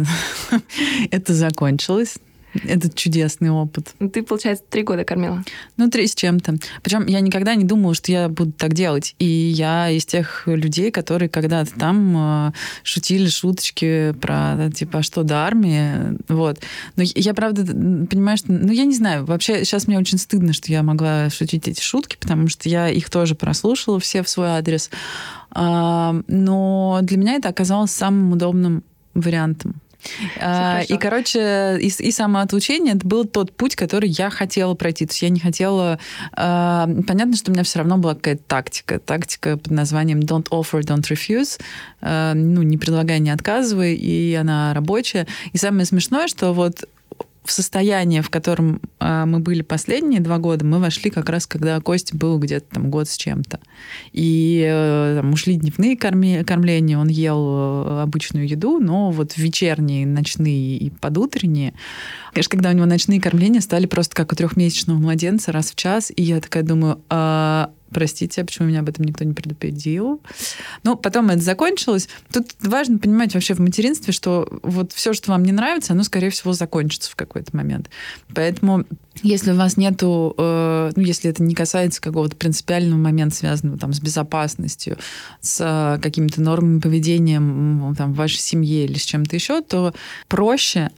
это 1.11 1.35
закончилось. 1.35 2.17
Этот 2.65 2.95
чудесный 2.95 3.51
опыт. 3.51 3.95
Ну, 3.99 4.09
ты, 4.09 4.23
получается, 4.23 4.65
три 4.69 4.83
года 4.83 5.05
кормила? 5.05 5.43
Ну, 5.77 5.89
три 5.89 6.07
с 6.07 6.15
чем-то. 6.15 6.57
Причем 6.83 7.07
я 7.07 7.21
никогда 7.21 7.55
не 7.55 7.65
думала, 7.65 7.95
что 7.95 8.13
я 8.13 8.29
буду 8.29 8.53
так 8.53 8.75
делать. 8.75 9.15
И 9.19 9.25
я 9.25 9.91
из 9.91 10.05
тех 10.05 10.47
людей, 10.47 10.91
которые 10.91 11.29
когда-то 11.29 11.73
там 11.79 12.49
э, 12.49 12.53
шутили 12.83 13.29
шуточки 13.29 14.13
про, 14.21 14.71
типа, 14.75 14.99
а 14.99 15.03
что 15.03 15.23
до 15.23 15.39
армии. 15.39 16.19
Вот. 16.29 16.61
Но 16.97 17.05
я, 17.05 17.35
правда, 17.35 17.65
понимаю, 17.65 18.37
что... 18.37 18.53
Ну, 18.53 18.73
я 18.73 18.85
не 18.85 18.95
знаю. 18.95 19.25
Вообще, 19.25 19.65
сейчас 19.65 19.87
мне 19.87 19.99
очень 19.99 20.19
стыдно, 20.19 20.53
что 20.53 20.71
я 20.71 20.83
могла 20.83 21.31
шутить 21.31 21.69
эти 21.69 21.81
шутки, 21.81 22.17
потому 22.21 22.49
что 22.49 22.69
я 22.69 22.89
их 22.89 23.09
тоже 23.11 23.35
прослушала 23.35 23.99
все 23.99 24.23
в 24.23 24.29
свой 24.29 24.49
адрес. 24.49 24.91
А, 25.51 26.15
но 26.29 27.01
для 27.03 27.17
меня 27.17 27.35
это 27.35 27.49
оказалось 27.49 27.91
самым 27.91 28.33
удобным 28.33 28.85
вариантом. 29.15 29.82
А, 30.41 30.83
и, 30.89 30.97
короче, 30.97 31.79
и, 31.81 31.87
и 31.87 32.11
самоотлучение 32.11 32.95
это 32.95 33.07
был 33.07 33.25
тот 33.25 33.53
путь, 33.53 33.77
который 33.77 34.09
я 34.09 34.31
хотела 34.31 34.75
пройти. 34.75 35.07
То 35.07 35.13
есть 35.13 35.23
я 35.23 35.29
не 35.29 35.41
хотела... 35.41 35.99
Э, 36.37 36.87
понятно, 37.07 37.37
что 37.37 37.51
у 37.51 37.55
меня 37.55 37.65
все 37.65 37.79
равно 37.79 37.99
была 37.99 38.15
какая-то 38.15 38.43
тактика. 38.47 38.99
Тактика 38.99 39.57
под 39.57 39.71
названием 39.71 40.21
don't 40.21 40.49
offer, 40.51 40.81
don't 40.81 41.09
refuse. 41.11 41.61
Э, 42.01 42.33
ну, 42.35 42.63
не 42.63 42.79
предлагай, 42.79 43.21
не 43.21 43.31
отказывай. 43.31 43.95
И 43.95 44.35
она 44.35 44.75
рабочая. 44.75 45.27
И 45.53 45.59
самое 45.59 45.87
смешное, 45.87 46.29
что 46.29 46.53
вот 46.53 46.85
в 47.45 47.51
состояние, 47.51 48.23
в 48.23 48.31
котором 48.31 48.81
э, 49.01 49.25
мы 49.27 49.41
были 49.41 49.63
последние 49.63 50.21
два 50.21 50.39
года, 50.39 50.65
мы 50.65 50.79
вошли 50.79 51.11
как 51.11 51.29
раз, 51.29 51.47
когда 51.47 51.81
Костя 51.81 52.17
был 52.17 52.39
где-то 52.39 52.75
там 52.75 52.91
год 52.91 53.09
с 53.09 53.17
чем-то. 53.17 53.61
И 54.13 54.65
э, 54.65 55.17
там 55.21 55.33
ушли 55.33 55.57
дневные 55.57 55.97
корми, 55.97 56.45
кормления, 56.45 56.99
он 56.99 57.09
ел 57.09 57.85
э, 57.87 58.03
обычную 58.03 58.49
еду, 58.49 58.79
но 58.79 59.11
вот 59.11 59.37
вечерние, 59.37 60.07
ночные 60.07 60.77
и 60.77 60.91
подутренние. 60.91 61.75
Конечно, 62.33 62.51
когда 62.51 62.71
у 62.71 62.73
него 62.73 62.87
ночные 62.87 63.21
кормления 63.21 63.61
стали 63.61 63.87
просто 63.87 64.15
как 64.15 64.33
у 64.33 64.37
трехмесячного 64.37 64.99
младенца 64.99 65.53
раз 65.53 65.73
в 65.73 65.75
час, 65.75 66.13
и 66.15 66.23
я 66.23 66.41
такая 66.41 66.63
думаю, 66.63 67.01
а 67.09 67.73
простите, 67.93 68.43
а 68.43 68.45
почему 68.45 68.69
меня 68.69 68.81
об 68.81 68.89
этом 68.89 69.05
никто 69.05 69.25
не 69.25 69.35
предупредил? 69.35 70.21
Ну, 70.83 70.97
потом 70.97 71.31
это 71.31 71.41
закончилось. 71.41 72.09
Тут 72.33 72.49
важно 72.61 72.99
понимать 72.99 73.35
вообще 73.35 73.55
в 73.55 73.61
материнстве, 73.61 74.13
что 74.13 74.49
вот 74.63 74.93
все, 74.93 75.13
что 75.13 75.33
вам 75.33 75.45
не 75.45 75.53
нравится, 75.53 75.93
оно, 75.93 76.03
скорее 76.03 76.31
всего, 76.31 76.53
закончится 76.53 77.11
в 77.11 77.17
какой-то 77.17 77.57
момент. 77.57 77.91
Поэтому 78.35 78.85
если 79.23 79.53
у 79.53 79.57
вас 79.57 79.77
нету, 79.77 80.35
э, 80.39 80.93
ну, 80.97 81.03
если 81.03 81.31
это 81.31 81.43
не 81.43 81.55
касается 81.55 82.01
какого-то 82.01 82.35
принципиального 82.37 82.99
момента, 82.99 83.37
связанного 83.37 83.79
там 83.79 83.93
с 83.93 84.01
безопасностью, 84.01 84.97
с 85.41 85.61
э, 85.61 86.01
какими-то 86.01 86.41
нормами 86.41 86.81
поведения 86.81 87.37
там, 87.37 88.13
в 88.13 88.17
вашей 88.17 88.39
семье 88.39 88.85
или 88.85 88.97
с 88.97 89.05
чем-то 89.05 89.37
еще, 89.37 89.61
то 89.61 89.95
проще 90.29 90.91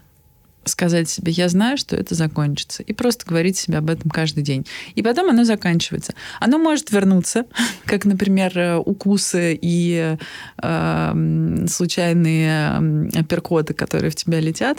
сказать 0.68 1.08
себе, 1.08 1.32
я 1.32 1.48
знаю, 1.48 1.76
что 1.76 1.96
это 1.96 2.14
закончится, 2.14 2.82
и 2.82 2.92
просто 2.92 3.26
говорить 3.26 3.56
себе 3.56 3.78
об 3.78 3.90
этом 3.90 4.10
каждый 4.10 4.42
день. 4.42 4.66
И 4.94 5.02
потом 5.02 5.30
оно 5.30 5.44
заканчивается. 5.44 6.14
Оно 6.40 6.58
может 6.58 6.90
вернуться, 6.90 7.46
как, 7.84 8.04
например, 8.04 8.58
э, 8.58 8.76
укусы 8.76 9.58
и 9.60 10.16
э, 10.62 11.66
случайные 11.68 13.10
перкоты, 13.28 13.74
которые 13.74 14.10
в 14.10 14.16
тебя 14.16 14.40
летят, 14.40 14.78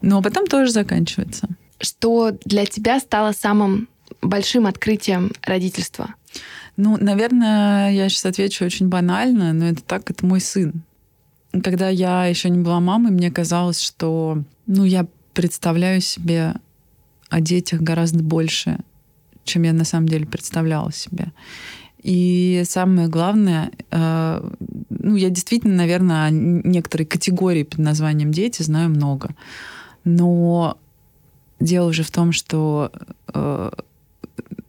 но 0.00 0.22
потом 0.22 0.46
тоже 0.46 0.70
заканчивается. 0.72 1.48
Что 1.80 2.32
для 2.44 2.66
тебя 2.66 3.00
стало 3.00 3.32
самым 3.32 3.88
большим 4.20 4.66
открытием 4.66 5.32
родительства? 5.42 6.14
Ну, 6.76 6.96
наверное, 6.98 7.90
я 7.92 8.08
сейчас 8.08 8.26
отвечу 8.26 8.64
очень 8.64 8.88
банально, 8.88 9.52
но 9.52 9.66
это 9.66 9.82
так, 9.82 10.10
это 10.10 10.24
мой 10.24 10.40
сын. 10.40 10.82
Когда 11.52 11.88
я 11.88 12.26
еще 12.26 12.48
не 12.48 12.58
была 12.58 12.80
мамой, 12.80 13.10
мне 13.10 13.30
казалось, 13.30 13.80
что 13.80 14.42
ну, 14.66 14.84
я 14.84 15.06
представляю 15.34 16.00
себе 16.00 16.54
о 17.28 17.40
детях 17.40 17.80
гораздо 17.80 18.22
больше, 18.22 18.78
чем 19.44 19.62
я 19.62 19.72
на 19.72 19.84
самом 19.84 20.08
деле 20.08 20.26
представляла 20.26 20.92
себе. 20.92 21.32
И 22.02 22.62
самое 22.66 23.08
главное, 23.08 23.72
э, 23.90 24.50
ну, 24.88 25.16
я 25.16 25.28
действительно, 25.28 25.74
наверное, 25.74 26.26
о 26.26 26.30
некоторой 26.30 27.04
категории 27.04 27.62
под 27.62 27.78
названием 27.78 28.32
дети 28.32 28.62
знаю 28.62 28.88
много. 28.88 29.34
Но 30.04 30.78
дело 31.58 31.88
уже 31.88 32.02
в 32.02 32.10
том, 32.10 32.32
что 32.32 32.90
э, 33.34 33.70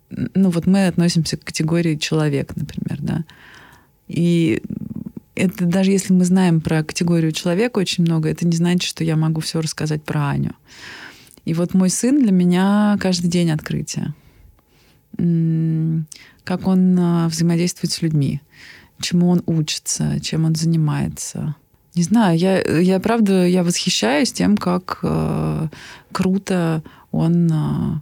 ну, 0.10 0.50
вот 0.50 0.66
мы 0.66 0.88
относимся 0.88 1.38
к 1.38 1.44
категории 1.44 1.96
человек, 1.96 2.56
например, 2.56 2.98
да. 3.02 3.24
И 4.08 4.62
это 5.36 5.66
даже 5.66 5.92
если 5.92 6.14
мы 6.14 6.26
знаем 6.26 6.62
про 6.62 6.84
категорию 6.84 7.32
человека 7.32 7.80
очень 7.80 8.04
много, 8.04 8.30
это 8.30 8.46
не 8.46 8.56
значит, 8.56 8.84
что 8.84 9.04
я 9.04 9.16
могу 9.16 9.42
все 9.42 9.62
рассказать 9.62 10.04
про 10.04 10.30
Аню. 10.30 10.54
И 11.46 11.54
вот 11.54 11.74
мой 11.74 11.90
сын 11.90 12.22
для 12.22 12.32
меня 12.32 12.98
каждый 13.00 13.30
день 13.30 13.52
открытие. 13.52 14.14
Как 16.44 16.68
он 16.68 16.98
а, 17.00 17.28
взаимодействует 17.28 17.92
с 17.92 18.02
людьми, 18.02 18.42
чему 19.00 19.30
он 19.30 19.44
учится, 19.46 20.20
чем 20.20 20.46
он 20.46 20.56
занимается. 20.56 21.56
Не 21.96 22.04
знаю, 22.04 22.38
я, 22.38 22.62
я 22.62 23.00
правда, 23.00 23.46
я 23.46 23.64
восхищаюсь 23.64 24.32
тем, 24.32 24.56
как 24.56 25.00
э, 25.04 25.68
круто 26.14 26.84
он 27.12 27.52
э, 27.52 28.00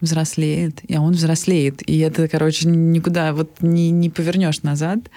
взрослеет, 0.00 0.80
и 0.86 0.96
он 0.96 1.14
взрослеет. 1.14 1.82
И 1.88 1.98
это, 1.98 2.28
короче, 2.28 2.68
никуда 2.68 3.32
вот 3.32 3.60
не, 3.60 3.90
не 3.90 4.10
повернешь 4.10 4.62
назад. 4.62 5.10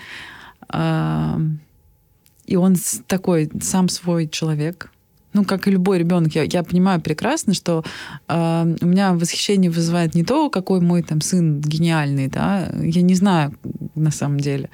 И 0.71 2.55
он 2.55 2.75
такой 3.07 3.49
сам 3.61 3.89
свой 3.89 4.27
человек, 4.27 4.91
ну, 5.35 5.43
как 5.43 5.67
и 5.67 5.71
любой 5.71 5.99
ребенок, 5.99 6.33
я, 6.33 6.43
я 6.43 6.63
понимаю 6.63 7.01
прекрасно, 7.01 7.53
что 7.53 7.83
э, 8.29 8.75
у 8.81 8.85
меня 8.85 9.13
восхищение 9.13 9.69
вызывает 9.69 10.15
не 10.15 10.23
то, 10.23 10.49
какой 10.49 10.79
мой 10.79 11.03
там 11.03 11.19
сын 11.19 11.59
гениальный, 11.59 12.27
да, 12.27 12.71
я 12.81 13.01
не 13.01 13.15
знаю 13.15 13.53
на 13.95 14.11
самом 14.11 14.39
деле, 14.39 14.69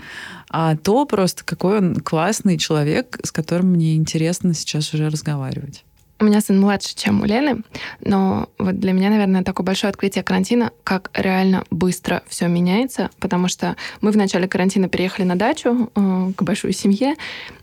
а 0.50 0.76
то 0.76 1.06
просто 1.06 1.44
какой 1.44 1.80
он 1.80 1.96
классный 1.96 2.60
человек, 2.60 3.20
с 3.24 3.32
которым 3.32 3.72
мне 3.72 3.96
интересно 3.96 4.54
сейчас 4.54 4.94
уже 4.94 5.10
разговаривать. 5.10 5.84
У 6.22 6.24
меня 6.24 6.40
сын 6.40 6.60
младше, 6.60 6.96
чем 6.96 7.22
у 7.22 7.26
Лены, 7.26 7.64
но 8.00 8.48
вот 8.60 8.80
для 8.80 8.94
меня, 8.94 9.10
наверное, 9.10 9.44
такое 9.44 9.66
большое 9.66 9.90
открытие 9.90 10.24
карантина, 10.24 10.72
как 10.84 11.10
реально 11.16 11.64
быстро 11.72 12.22
все 12.28 12.48
меняется, 12.48 13.10
потому 13.20 13.48
что 13.48 13.76
мы 14.02 14.12
в 14.12 14.18
начале 14.18 14.48
карантина 14.48 14.88
переехали 14.88 15.26
на 15.26 15.36
дачу 15.36 15.90
э, 15.96 16.32
к 16.36 16.44
большой 16.44 16.74
семье, 16.74 17.16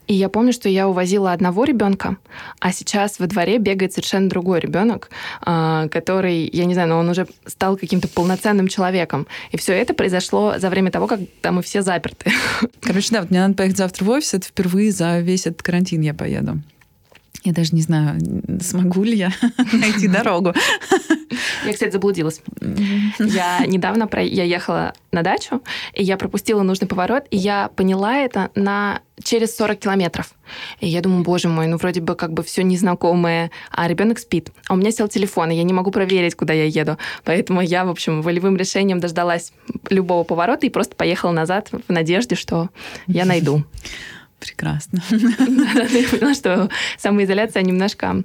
и 0.08 0.14
я 0.14 0.28
помню, 0.28 0.52
что 0.52 0.68
я 0.68 0.88
увозила 0.88 1.30
одного 1.30 1.62
ребенка, 1.62 2.16
а 2.58 2.72
сейчас 2.72 3.20
во 3.20 3.28
дворе 3.28 3.58
бегает 3.58 3.92
совершенно 3.92 4.28
другой 4.28 4.58
ребенок, 4.58 5.10
э, 5.46 5.88
который, 5.92 6.50
я 6.52 6.64
не 6.64 6.74
знаю, 6.74 6.88
но 6.88 6.98
он 6.98 7.08
уже 7.10 7.28
стал 7.46 7.76
каким-то 7.76 8.08
полноценным 8.08 8.66
человеком. 8.66 9.28
И 9.52 9.56
все 9.56 9.74
это 9.74 9.94
произошло 9.94 10.54
за 10.58 10.68
время 10.68 10.90
того, 10.90 11.06
когда 11.06 11.52
мы 11.52 11.62
все 11.62 11.82
заперты. 11.82 12.32
Короче, 12.80 13.08
да, 13.12 13.20
вот 13.20 13.30
мне 13.30 13.38
надо 13.38 13.54
поехать 13.54 13.78
завтра 13.78 14.04
в 14.04 14.10
офис, 14.10 14.34
это 14.34 14.48
впервые 14.48 14.90
за 14.90 15.20
весь 15.20 15.46
этот 15.46 15.62
карантин 15.62 16.00
я 16.00 16.12
поеду. 16.12 16.60
Я 17.44 17.52
даже 17.52 17.74
не 17.74 17.82
знаю, 17.82 18.20
смогу 18.60 19.04
ли 19.04 19.16
я 19.16 19.32
найти 19.72 20.08
дорогу. 20.08 20.52
Я, 21.64 21.72
кстати, 21.72 21.92
заблудилась. 21.92 22.40
Я 23.18 23.64
недавно 23.66 24.06
про... 24.06 24.22
я 24.22 24.44
ехала 24.44 24.92
на 25.12 25.22
дачу, 25.22 25.62
и 25.94 26.02
я 26.02 26.16
пропустила 26.16 26.62
нужный 26.62 26.88
поворот, 26.88 27.24
и 27.30 27.36
я 27.36 27.70
поняла 27.76 28.16
это 28.16 28.50
на 28.54 29.00
через 29.22 29.56
40 29.56 29.78
километров. 29.78 30.34
И 30.80 30.88
я 30.88 31.00
думаю, 31.00 31.24
боже 31.24 31.48
мой, 31.48 31.66
ну 31.66 31.76
вроде 31.76 32.00
бы 32.00 32.14
как 32.14 32.32
бы 32.32 32.42
все 32.42 32.62
незнакомое, 32.62 33.50
а 33.70 33.88
ребенок 33.88 34.18
спит. 34.18 34.50
А 34.68 34.74
у 34.74 34.76
меня 34.76 34.90
сел 34.90 35.08
телефон, 35.08 35.50
и 35.50 35.56
я 35.56 35.62
не 35.62 35.72
могу 35.72 35.90
проверить, 35.90 36.34
куда 36.34 36.52
я 36.52 36.64
еду. 36.64 36.98
Поэтому 37.24 37.60
я, 37.60 37.84
в 37.84 37.90
общем, 37.90 38.22
волевым 38.22 38.56
решением 38.56 39.00
дождалась 39.00 39.52
любого 39.90 40.24
поворота 40.24 40.66
и 40.66 40.70
просто 40.70 40.96
поехала 40.96 41.32
назад 41.32 41.70
в 41.70 41.92
надежде, 41.92 42.36
что 42.36 42.70
я 43.06 43.24
найду. 43.24 43.64
Прекрасно. 44.40 45.02
Я 45.10 46.08
поняла, 46.08 46.34
что 46.34 46.68
самоизоляция 46.96 47.62
немножко 47.62 48.22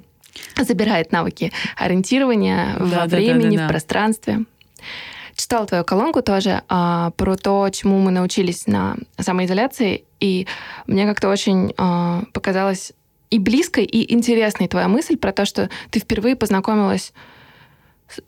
забирает 0.60 1.12
навыки 1.12 1.52
ориентирования 1.76 2.76
во 2.78 3.06
времени, 3.06 3.56
в 3.56 3.68
пространстве. 3.68 4.44
Читала 5.34 5.66
твою 5.66 5.84
колонку 5.84 6.22
тоже 6.22 6.62
а, 6.68 7.10
про 7.16 7.36
то, 7.36 7.68
чему 7.70 7.98
мы 7.98 8.12
научились 8.12 8.68
на 8.68 8.96
самоизоляции, 9.18 10.04
и 10.20 10.46
мне 10.86 11.06
как-то 11.06 11.28
очень 11.28 11.74
а, 11.76 12.22
показалось 12.32 12.92
и 13.30 13.40
близкой, 13.40 13.84
и 13.84 14.14
интересной 14.14 14.68
твоя 14.68 14.86
мысль 14.86 15.16
про 15.16 15.32
то, 15.32 15.44
что 15.44 15.70
ты 15.90 15.98
впервые 15.98 16.36
познакомилась 16.36 17.12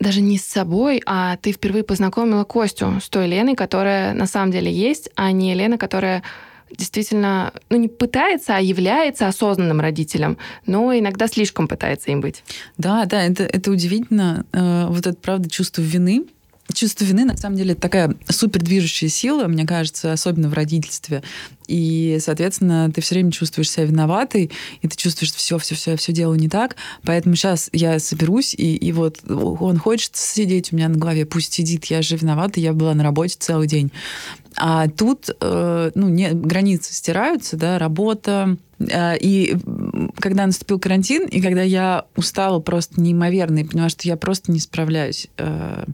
даже 0.00 0.20
не 0.20 0.36
с 0.36 0.44
собой, 0.44 1.00
а 1.06 1.36
ты 1.36 1.52
впервые 1.52 1.84
познакомила 1.84 2.42
Костю 2.42 3.00
с 3.00 3.08
той 3.08 3.28
Леной, 3.28 3.54
которая 3.54 4.14
на 4.14 4.26
самом 4.26 4.50
деле 4.50 4.72
есть, 4.72 5.10
а 5.14 5.30
не 5.30 5.54
Лена, 5.54 5.78
которая 5.78 6.24
действительно, 6.70 7.52
ну 7.70 7.76
не 7.76 7.88
пытается, 7.88 8.56
а 8.56 8.60
является 8.60 9.28
осознанным 9.28 9.80
родителем, 9.80 10.38
но 10.66 10.96
иногда 10.96 11.26
слишком 11.26 11.68
пытается 11.68 12.10
им 12.10 12.20
быть. 12.20 12.42
Да, 12.76 13.04
да, 13.06 13.24
это, 13.24 13.44
это 13.44 13.70
удивительно. 13.70 14.44
Э, 14.52 14.86
вот 14.88 15.06
это, 15.06 15.16
правда, 15.16 15.48
чувство 15.48 15.82
вины, 15.82 16.26
чувство 16.72 17.04
вины, 17.04 17.24
на 17.24 17.36
самом 17.36 17.56
деле, 17.56 17.74
такая 17.74 18.14
супер 18.28 18.62
движущая 18.62 19.08
сила, 19.08 19.46
мне 19.46 19.66
кажется, 19.66 20.12
особенно 20.12 20.48
в 20.48 20.54
родительстве. 20.54 21.22
И, 21.66 22.18
соответственно, 22.20 22.90
ты 22.94 23.00
все 23.00 23.16
время 23.16 23.32
чувствуешь 23.32 23.70
себя 23.70 23.86
виноватой, 23.86 24.50
и 24.82 24.88
ты 24.88 24.96
чувствуешь, 24.96 25.30
что 25.30 25.38
все, 25.38 25.58
все, 25.58 25.74
все, 25.74 25.90
я 25.92 25.96
все 25.96 26.12
делаю 26.12 26.38
не 26.38 26.48
так. 26.48 26.76
Поэтому 27.04 27.34
сейчас 27.34 27.68
я 27.72 27.98
соберусь, 27.98 28.54
и, 28.54 28.76
и 28.76 28.92
вот 28.92 29.20
он 29.28 29.78
хочет 29.78 30.16
сидеть 30.16 30.72
у 30.72 30.76
меня 30.76 30.88
на 30.88 30.96
голове, 30.96 31.26
пусть 31.26 31.52
сидит, 31.52 31.86
я 31.86 32.02
же 32.02 32.16
виновата, 32.16 32.60
я 32.60 32.72
была 32.72 32.94
на 32.94 33.02
работе 33.02 33.36
целый 33.38 33.66
день. 33.66 33.90
А 34.56 34.88
тут 34.88 35.28
э, 35.38 35.90
ну, 35.94 36.08
не, 36.08 36.30
границы 36.30 36.94
стираются, 36.94 37.56
да, 37.56 37.78
работа. 37.78 38.56
Э, 38.78 39.16
и 39.18 39.56
когда 40.18 40.46
наступил 40.46 40.78
карантин, 40.78 41.26
и 41.26 41.42
когда 41.42 41.62
я 41.62 42.06
устала 42.16 42.58
просто 42.60 43.00
неимоверно, 43.00 43.58
и 43.58 43.64
поняла, 43.64 43.90
что 43.90 44.08
я 44.08 44.16
просто 44.16 44.50
не 44.52 44.60
справляюсь, 44.60 45.28
э, 45.36 45.84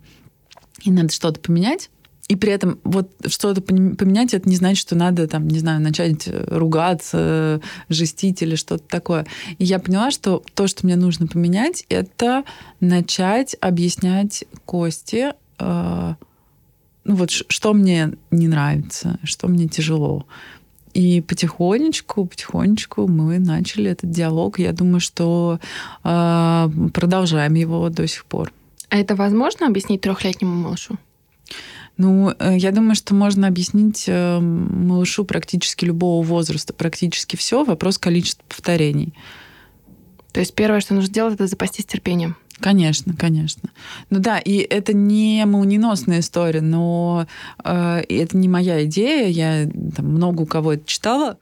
и 0.84 0.90
надо 0.90 1.12
что-то 1.12 1.40
поменять, 1.40 1.90
и 2.28 2.36
при 2.36 2.52
этом 2.52 2.78
вот 2.84 3.10
что-то 3.26 3.60
поменять, 3.60 4.32
это 4.32 4.48
не 4.48 4.56
значит, 4.56 4.80
что 4.80 4.94
надо, 4.94 5.26
там, 5.26 5.48
не 5.48 5.58
знаю, 5.58 5.80
начать 5.80 6.28
ругаться, 6.28 7.60
жестить 7.88 8.42
или 8.42 8.54
что-то 8.54 8.84
такое. 8.88 9.26
И 9.58 9.64
я 9.64 9.78
поняла, 9.78 10.10
что 10.10 10.42
то, 10.54 10.66
что 10.66 10.86
мне 10.86 10.96
нужно 10.96 11.26
поменять, 11.26 11.84
это 11.88 12.44
начать 12.80 13.56
объяснять 13.60 14.44
Косте, 14.64 15.34
э, 15.58 16.14
ну 17.04 17.14
вот 17.16 17.30
что 17.30 17.74
мне 17.74 18.12
не 18.30 18.48
нравится, 18.48 19.18
что 19.24 19.48
мне 19.48 19.68
тяжело. 19.68 20.24
И 20.94 21.20
потихонечку, 21.22 22.26
потихонечку 22.26 23.08
мы 23.08 23.38
начали 23.40 23.90
этот 23.90 24.10
диалог. 24.10 24.58
Я 24.58 24.72
думаю, 24.72 25.00
что 25.00 25.58
э, 26.04 26.70
продолжаем 26.94 27.54
его 27.54 27.88
до 27.88 28.06
сих 28.06 28.24
пор. 28.26 28.52
А 28.92 28.98
это 28.98 29.16
возможно 29.16 29.66
объяснить 29.66 30.02
трехлетнему 30.02 30.54
малышу? 30.54 30.98
Ну, 31.96 32.34
э, 32.38 32.58
я 32.58 32.72
думаю, 32.72 32.94
что 32.94 33.14
можно 33.14 33.48
объяснить 33.48 34.04
э, 34.06 34.38
малышу 34.38 35.24
практически 35.24 35.86
любого 35.86 36.22
возраста, 36.22 36.74
практически 36.74 37.36
все. 37.36 37.64
Вопрос 37.64 37.96
количества 37.96 38.44
повторений. 38.46 39.14
То 40.32 40.40
есть 40.40 40.54
первое, 40.54 40.80
что 40.80 40.92
нужно 40.92 41.08
сделать, 41.08 41.36
это 41.36 41.46
запастись 41.46 41.86
терпением. 41.86 42.36
Конечно, 42.60 43.14
конечно. 43.18 43.70
Ну 44.10 44.18
да, 44.18 44.38
и 44.38 44.58
это 44.58 44.92
не 44.92 45.42
молниеносная 45.46 46.20
история, 46.20 46.60
но 46.60 47.26
э, 47.64 48.02
это 48.10 48.36
не 48.36 48.48
моя 48.48 48.84
идея. 48.84 49.26
Я 49.28 49.70
там, 49.96 50.04
много 50.04 50.42
у 50.42 50.46
кого 50.46 50.74
это 50.74 50.86
читала. 50.86 51.38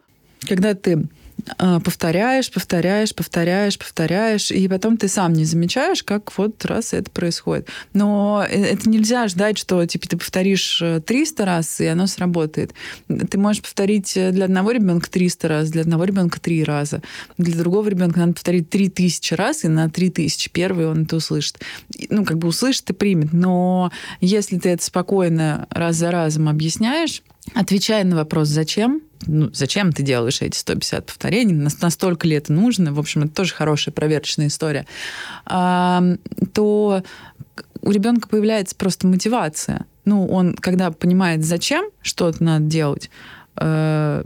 Когда 0.46 0.74
ты 0.74 1.08
повторяешь, 1.56 2.50
повторяешь, 2.50 3.14
повторяешь, 3.14 3.78
повторяешь, 3.78 4.50
и 4.50 4.68
потом 4.68 4.96
ты 4.96 5.08
сам 5.08 5.32
не 5.32 5.44
замечаешь, 5.44 6.02
как 6.02 6.36
вот 6.38 6.64
раз 6.64 6.92
это 6.92 7.10
происходит. 7.10 7.68
Но 7.92 8.44
э, 8.48 8.62
это 8.62 8.88
нельзя 8.88 9.28
ждать, 9.28 9.58
что 9.58 9.84
типа 9.86 10.08
ты 10.08 10.16
повторишь 10.16 10.82
300 11.06 11.42
э, 11.42 11.46
раз, 11.46 11.80
и 11.80 11.86
оно 11.86 12.06
сработает. 12.06 12.72
Ты 13.08 13.38
можешь 13.38 13.62
повторить 13.62 14.16
э, 14.16 14.30
для 14.30 14.44
одного 14.46 14.70
ребенка 14.72 15.10
300 15.10 15.48
раз, 15.48 15.70
для 15.70 15.82
одного 15.82 16.04
ребенка 16.04 16.40
3 16.40 16.64
раза. 16.64 17.02
Для 17.38 17.56
другого 17.56 17.88
ребенка 17.88 18.20
надо 18.20 18.34
повторить 18.34 18.70
3000 18.70 19.34
раз, 19.34 19.64
и 19.64 19.68
на 19.68 19.88
3000 19.88 20.50
первый 20.50 20.88
он 20.88 21.04
это 21.04 21.16
услышит. 21.16 21.60
Ну, 22.08 22.24
как 22.24 22.38
бы 22.38 22.48
услышит 22.48 22.88
и 22.90 22.92
примет. 22.92 23.32
Но 23.32 23.90
если 24.20 24.58
ты 24.58 24.70
это 24.70 24.84
спокойно 24.84 25.66
раз 25.70 25.96
за 25.96 26.10
разом 26.10 26.48
объясняешь, 26.48 27.22
отвечая 27.54 28.04
на 28.04 28.16
вопрос 28.16 28.48
«зачем?», 28.48 29.02
ну, 29.26 29.50
зачем 29.52 29.92
ты 29.92 30.02
делаешь 30.02 30.40
эти 30.40 30.56
150 30.56 31.06
повторений, 31.06 31.54
настолько 31.54 32.26
ли 32.26 32.36
это 32.36 32.52
нужно, 32.52 32.92
в 32.92 32.98
общем, 32.98 33.24
это 33.24 33.34
тоже 33.34 33.54
хорошая 33.54 33.92
проверочная 33.92 34.46
история, 34.46 34.86
а, 35.44 36.02
то 36.54 37.02
у 37.82 37.90
ребенка 37.90 38.28
появляется 38.28 38.74
просто 38.76 39.06
мотивация. 39.06 39.86
Ну, 40.04 40.26
он, 40.26 40.54
когда 40.54 40.90
понимает, 40.90 41.44
зачем 41.44 41.90
что-то 42.02 42.42
надо 42.42 42.64
делать, 42.64 43.10
э, 43.56 44.24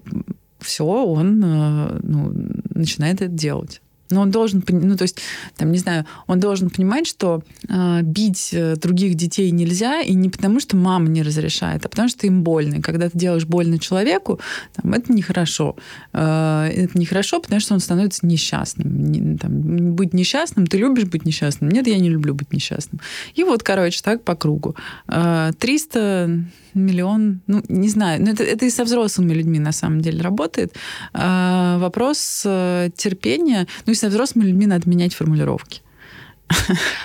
все, 0.61 0.85
он 0.85 1.43
э, 1.45 1.99
ну, 2.03 2.33
начинает 2.71 3.17
это 3.21 3.29
делать. 3.29 3.81
Но 4.11 4.21
он 4.23 4.31
должен, 4.31 4.63
ну, 4.69 4.97
то 4.97 5.03
есть, 5.03 5.21
там, 5.57 5.73
не 5.73 5.79
знаю, 5.79 6.05
он 6.27 6.41
должен 6.41 6.71
понимать, 6.71 7.07
что 7.07 7.43
э, 7.69 8.03
бить 8.03 8.55
других 8.77 9.15
детей 9.15 9.51
нельзя, 9.51 10.01
и 10.01 10.15
не 10.15 10.29
потому, 10.29 10.61
что 10.61 10.77
мама 10.77 11.09
не 11.09 11.23
разрешает, 11.23 11.87
а 11.87 11.89
потому, 11.89 12.09
что 12.09 12.27
им 12.27 12.43
больно. 12.43 12.77
И 12.77 12.81
когда 12.81 13.09
ты 13.09 13.19
делаешь 13.19 13.47
больно 13.47 13.79
человеку, 13.79 14.41
там, 14.75 14.93
это 14.93 15.13
нехорошо. 15.13 15.77
Э, 16.13 16.69
это 16.75 16.99
нехорошо, 16.99 17.41
потому 17.41 17.61
что 17.61 17.75
он 17.75 17.81
становится 17.81 18.27
несчастным. 18.27 19.11
Не, 19.11 19.37
там, 19.37 19.95
быть 19.95 20.15
несчастным, 20.15 20.67
ты 20.67 20.79
любишь 20.79 21.05
быть 21.05 21.25
несчастным? 21.25 21.71
Нет, 21.71 21.87
я 21.87 21.99
не 21.99 22.09
люблю 22.09 22.35
быть 22.35 22.53
несчастным. 22.53 23.01
И 23.35 23.45
вот, 23.45 23.63
короче, 23.63 24.01
так 24.03 24.23
по 24.23 24.35
кругу. 24.35 24.77
Э, 25.09 25.53
300 25.59 26.45
миллион, 26.75 27.41
ну, 27.47 27.63
не 27.69 27.89
знаю, 27.89 28.23
но 28.23 28.31
это, 28.31 28.45
это 28.45 28.65
и 28.67 28.71
со 28.71 28.85
взрослыми 28.85 29.33
людьми 29.33 29.59
на 29.59 29.73
самом 29.73 30.01
деле 30.01 30.23
работает. 30.23 30.75
А, 31.13 31.79
вопрос 31.79 32.43
э, 32.45 32.91
терпения, 32.97 33.67
ну 33.87 33.93
и 33.93 33.97
со 33.97 34.09
взрослыми 34.09 34.47
людьми 34.47 34.67
надо 34.67 34.89
менять 34.89 35.15
формулировки. 35.15 35.81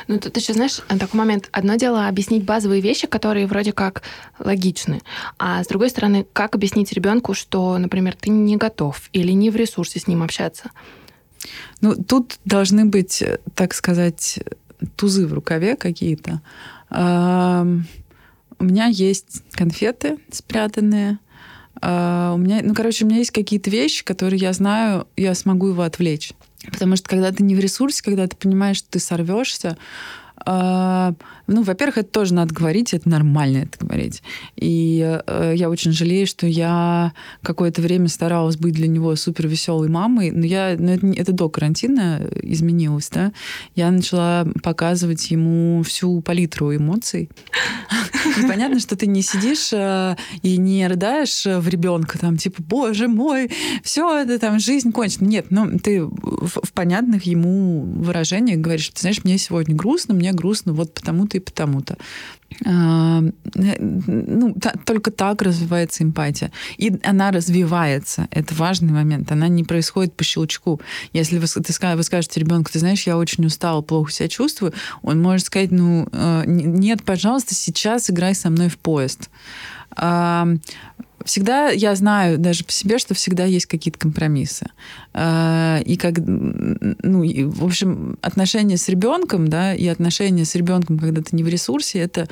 Ну, 0.08 0.20
тут 0.20 0.36
еще, 0.36 0.54
знаешь, 0.54 0.82
такой 0.88 1.18
момент. 1.18 1.50
Одно 1.52 1.76
дело 1.76 2.08
объяснить 2.08 2.44
базовые 2.44 2.82
вещи, 2.82 3.08
которые 3.08 3.48
вроде 3.48 3.72
как 3.72 4.04
логичны. 4.38 5.02
А 5.38 5.64
с 5.64 5.68
другой 5.68 5.90
стороны, 5.90 6.26
как 6.34 6.56
объяснить 6.56 6.92
ребенку, 6.92 7.34
что, 7.34 7.78
например, 7.78 8.16
ты 8.20 8.30
не 8.30 8.58
готов 8.58 9.10
или 9.14 9.32
не 9.32 9.50
в 9.50 9.56
ресурсе 9.56 10.00
с 10.00 10.08
ним 10.08 10.24
общаться? 10.24 10.72
Ну, 11.82 11.96
тут 11.96 12.38
должны 12.44 12.86
быть, 12.86 13.24
так 13.56 13.74
сказать, 13.74 14.40
тузы 14.96 15.26
в 15.26 15.34
рукаве 15.34 15.76
какие-то 15.76 16.42
у 18.60 18.64
меня 18.66 18.86
есть 18.86 19.44
конфеты 19.52 20.18
спрятанные. 20.32 21.20
Uh, 21.82 22.34
у 22.34 22.38
меня, 22.38 22.60
ну, 22.62 22.74
короче, 22.74 23.06
у 23.06 23.08
меня 23.08 23.20
есть 23.20 23.32
какие-то 23.32 23.70
вещи, 23.70 24.04
которые 24.04 24.40
я 24.40 24.52
знаю, 24.52 25.08
я 25.16 25.34
смогу 25.34 25.70
его 25.70 25.84
отвлечь. 25.84 26.34
Потому 26.66 26.98
что 26.98 27.08
когда 27.08 27.32
ты 27.32 27.42
не 27.42 27.56
в 27.56 27.60
ресурсе, 27.60 28.04
когда 28.04 28.28
ты 28.28 28.36
понимаешь, 28.36 28.78
что 28.78 28.90
ты 28.90 29.00
сорвешься, 29.00 29.78
ну, 30.46 31.64
во-первых, 31.64 31.98
это 31.98 32.10
тоже 32.10 32.34
надо 32.34 32.54
говорить, 32.54 32.94
это 32.94 33.10
нормально 33.10 33.60
это 33.60 33.84
говорить. 33.84 34.22
И 34.56 35.20
э, 35.26 35.54
я 35.56 35.70
очень 35.70 35.92
жалею, 35.92 36.28
что 36.28 36.46
я 36.46 37.14
какое-то 37.42 37.82
время 37.82 38.08
старалась 38.08 38.56
быть 38.56 38.76
для 38.76 38.88
него 38.88 39.16
супер 39.16 39.48
веселой 39.48 39.90
мамой, 39.90 40.32
но 40.32 40.46
я, 40.46 40.76
ну, 40.78 40.92
это, 40.92 41.08
это 41.08 41.32
до 41.34 41.50
карантина 41.50 42.22
изменилось, 42.42 43.10
да. 43.10 43.32
Я 43.76 43.90
начала 43.90 44.48
показывать 44.64 45.32
ему 45.32 45.84
всю 45.84 46.22
палитру 46.22 46.76
эмоций. 46.76 47.30
И 48.38 48.48
понятно, 48.48 48.80
что 48.80 48.96
ты 48.96 49.08
не 49.08 49.22
сидишь 49.22 49.74
э, 49.74 50.16
и 50.44 50.58
не 50.58 50.88
рыдаешь 50.88 51.46
в 51.46 51.68
ребенка, 51.68 52.20
там, 52.20 52.38
типа, 52.38 52.62
боже 52.62 53.08
мой, 53.08 53.52
все 53.84 54.20
это 54.20 54.38
там, 54.40 54.60
жизнь 54.60 54.92
кончена. 54.92 55.28
Нет, 55.28 55.48
ну, 55.50 55.80
ты 55.80 56.04
в 56.04 56.72
понятных 56.74 57.24
ему 57.24 57.84
выражениях 57.86 58.60
говоришь, 58.60 58.90
ты 58.90 59.02
знаешь, 59.02 59.24
мне 59.24 59.38
сегодня 59.38 59.76
грустно, 59.76 60.14
мне 60.14 60.29
грустно 60.32 60.74
вот 60.74 60.94
потому-то 60.94 61.38
и 61.38 61.40
потому-то. 61.40 61.98
А, 62.66 63.22
ну, 63.56 64.56
только 64.86 65.12
так 65.12 65.42
развивается 65.42 66.04
эмпатия. 66.04 66.52
И 66.78 67.00
она 67.04 67.32
развивается. 67.32 68.28
Это 68.32 68.54
важный 68.56 68.92
момент. 68.92 69.32
Она 69.32 69.48
не 69.48 69.64
происходит 69.64 70.16
по 70.16 70.24
щелчку. 70.24 70.82
Если 71.14 71.38
вы, 71.38 71.48
ты, 71.48 71.96
вы 71.96 72.04
скажете 72.04 72.40
ребенку, 72.40 72.72
ты 72.72 72.80
знаешь, 72.80 73.04
я 73.04 73.18
очень 73.18 73.46
устала, 73.46 73.82
плохо 73.82 74.12
себя 74.12 74.28
чувствую, 74.30 74.74
он 75.02 75.22
может 75.22 75.46
сказать, 75.46 75.72
ну, 75.72 76.08
э, 76.12 76.44
нет, 76.46 77.04
пожалуйста, 77.04 77.56
сейчас 77.56 78.10
играй 78.10 78.36
со 78.36 78.50
мной 78.50 78.70
в 78.70 78.78
поезд 78.78 79.30
всегда 81.30 81.70
я 81.70 81.94
знаю 81.96 82.40
даже 82.40 82.64
по 82.64 82.72
себе, 82.72 82.98
что 82.98 83.14
всегда 83.14 83.46
есть 83.46 83.68
какие-то 83.68 84.00
компромиссы. 84.00 84.66
А, 85.14 85.80
и 85.86 85.96
как, 85.96 86.16
ну, 86.18 87.24
и, 87.24 87.44
в 87.44 87.64
общем, 87.64 88.18
отношения 88.24 88.78
с 88.78 88.90
ребенком, 88.90 89.48
да, 89.48 89.76
и 89.76 89.86
отношения 89.86 90.44
с 90.44 90.56
ребенком, 90.56 90.98
когда 90.98 91.22
ты 91.22 91.36
не 91.36 91.44
в 91.44 91.48
ресурсе, 91.48 92.00
это 92.00 92.28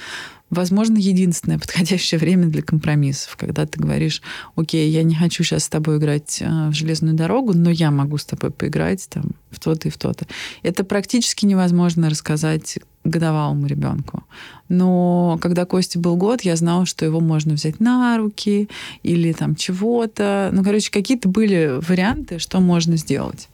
возможно, 0.49 0.97
единственное 0.97 1.59
подходящее 1.59 2.17
время 2.19 2.47
для 2.47 2.63
компромиссов, 2.63 3.35
когда 3.37 3.67
ты 3.67 3.79
говоришь, 3.79 4.23
окей, 4.55 4.89
я 4.89 5.03
не 5.03 5.13
хочу 5.13 5.43
сейчас 5.43 5.65
с 5.65 5.69
тобой 5.69 5.97
играть 5.97 6.41
а, 6.43 6.71
в 6.71 6.73
железную 6.73 7.13
дорогу, 7.13 7.53
но 7.53 7.69
я 7.69 7.91
могу 7.91 8.17
с 8.17 8.25
тобой 8.25 8.49
поиграть 8.49 9.07
там 9.09 9.25
в 9.51 9.59
то-то 9.59 9.89
и 9.89 9.91
в 9.91 9.97
то-то. 9.97 10.25
Это 10.63 10.83
практически 10.83 11.45
невозможно 11.45 12.09
рассказать 12.09 12.79
годовалому 13.03 13.67
ребенку. 13.67 14.23
Но 14.69 15.37
когда 15.41 15.65
Косте 15.65 15.99
был 15.99 16.15
год, 16.17 16.41
я 16.41 16.55
знала, 16.55 16.85
что 16.85 17.05
его 17.05 17.19
можно 17.19 17.53
взять 17.53 17.79
на 17.79 18.17
руки 18.17 18.69
или 19.03 19.31
там 19.33 19.55
чего-то. 19.55 20.49
Ну, 20.53 20.63
короче, 20.63 20.91
какие-то 20.91 21.29
были 21.29 21.79
варианты, 21.87 22.39
что 22.39 22.59
можно 22.59 22.97
сделать. 22.97 23.49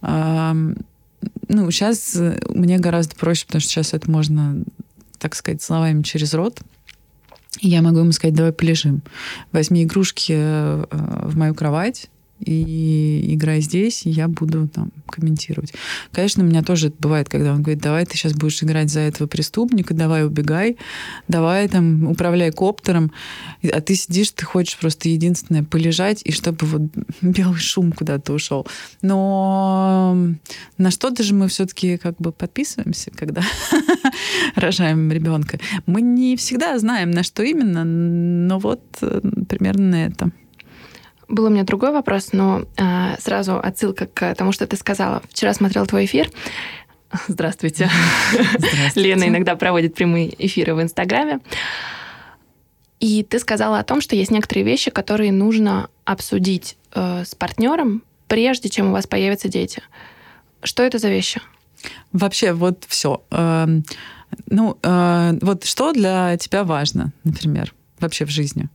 Ну, 0.00 1.70
сейчас 1.70 2.16
мне 2.48 2.78
гораздо 2.78 3.16
проще, 3.16 3.46
потому 3.46 3.60
что 3.60 3.70
сейчас 3.70 3.94
это 3.94 4.10
можно, 4.10 4.62
так 5.18 5.34
сказать, 5.34 5.62
словами 5.62 6.02
через 6.02 6.34
рот 6.34 6.60
я 7.60 7.82
могу 7.82 7.98
ему 8.00 8.12
сказать, 8.12 8.34
давай 8.34 8.52
полежим. 8.52 9.02
Возьми 9.52 9.82
игрушки 9.82 10.34
э, 10.36 10.84
в 10.90 11.36
мою 11.36 11.54
кровать, 11.54 12.08
и 12.40 13.34
играй 13.34 13.60
здесь, 13.60 14.06
и 14.06 14.10
я 14.10 14.28
буду 14.28 14.68
там 14.68 14.92
комментировать. 15.06 15.72
Конечно, 16.12 16.44
у 16.44 16.46
меня 16.46 16.62
тоже 16.62 16.92
бывает, 16.98 17.28
когда 17.28 17.52
он 17.52 17.62
говорит, 17.62 17.82
давай 17.82 18.06
ты 18.06 18.16
сейчас 18.16 18.34
будешь 18.34 18.62
играть 18.62 18.90
за 18.90 19.00
этого 19.00 19.26
преступника, 19.26 19.94
давай 19.94 20.24
убегай, 20.24 20.76
давай 21.26 21.68
там 21.68 22.08
управляй 22.08 22.52
коптером, 22.52 23.12
а 23.62 23.80
ты 23.80 23.94
сидишь, 23.94 24.30
ты 24.30 24.44
хочешь 24.44 24.76
просто 24.78 25.08
единственное 25.08 25.64
полежать, 25.64 26.22
и 26.24 26.32
чтобы 26.32 26.66
вот 26.66 26.82
белый 27.22 27.58
шум 27.58 27.92
куда-то 27.92 28.32
ушел. 28.32 28.66
Но 29.02 30.16
на 30.76 30.90
что-то 30.90 31.22
же 31.22 31.34
мы 31.34 31.48
все-таки 31.48 31.96
как 31.96 32.16
бы 32.18 32.32
подписываемся, 32.32 33.10
когда 33.10 33.42
рожаем 34.54 35.10
ребенка. 35.10 35.58
Мы 35.86 36.02
не 36.02 36.36
всегда 36.36 36.78
знаем, 36.78 37.10
на 37.10 37.22
что 37.22 37.42
именно, 37.42 37.84
но 37.84 38.58
вот 38.58 38.82
э, 39.00 39.20
примерно 39.48 39.90
на 39.90 40.06
это. 40.06 40.30
Был 41.28 41.44
у 41.44 41.48
меня 41.50 41.64
другой 41.64 41.92
вопрос, 41.92 42.32
но 42.32 42.64
э, 42.76 43.16
сразу 43.20 43.58
отсылка 43.58 44.06
к 44.06 44.34
тому, 44.34 44.52
что 44.52 44.66
ты 44.66 44.76
сказала. 44.76 45.22
Вчера 45.28 45.52
смотрел 45.52 45.86
твой 45.86 46.06
эфир. 46.06 46.30
Здравствуйте. 47.28 47.90
Здравствуйте. 48.32 48.92
Лена 48.94 49.28
иногда 49.28 49.54
проводит 49.54 49.94
прямые 49.94 50.34
эфиры 50.44 50.74
в 50.74 50.82
Инстаграме. 50.82 51.40
И 53.00 53.22
ты 53.22 53.38
сказала 53.38 53.78
о 53.78 53.84
том, 53.84 54.00
что 54.00 54.16
есть 54.16 54.30
некоторые 54.30 54.64
вещи, 54.64 54.90
которые 54.90 55.30
нужно 55.30 55.90
обсудить 56.04 56.76
э, 56.94 57.24
с 57.24 57.34
партнером, 57.34 58.02
прежде 58.26 58.68
чем 58.68 58.88
у 58.88 58.92
вас 58.92 59.06
появятся 59.06 59.48
дети. 59.48 59.82
Что 60.62 60.82
это 60.82 60.98
за 60.98 61.08
вещи? 61.08 61.40
Вообще, 62.12 62.52
вот 62.52 62.84
все. 62.88 63.22
Эм, 63.30 63.84
ну, 64.46 64.78
э, 64.82 65.38
вот 65.40 65.64
что 65.64 65.92
для 65.92 66.36
тебя 66.38 66.64
важно, 66.64 67.12
например, 67.22 67.74
вообще 68.00 68.24
в 68.24 68.30
жизни? 68.30 68.68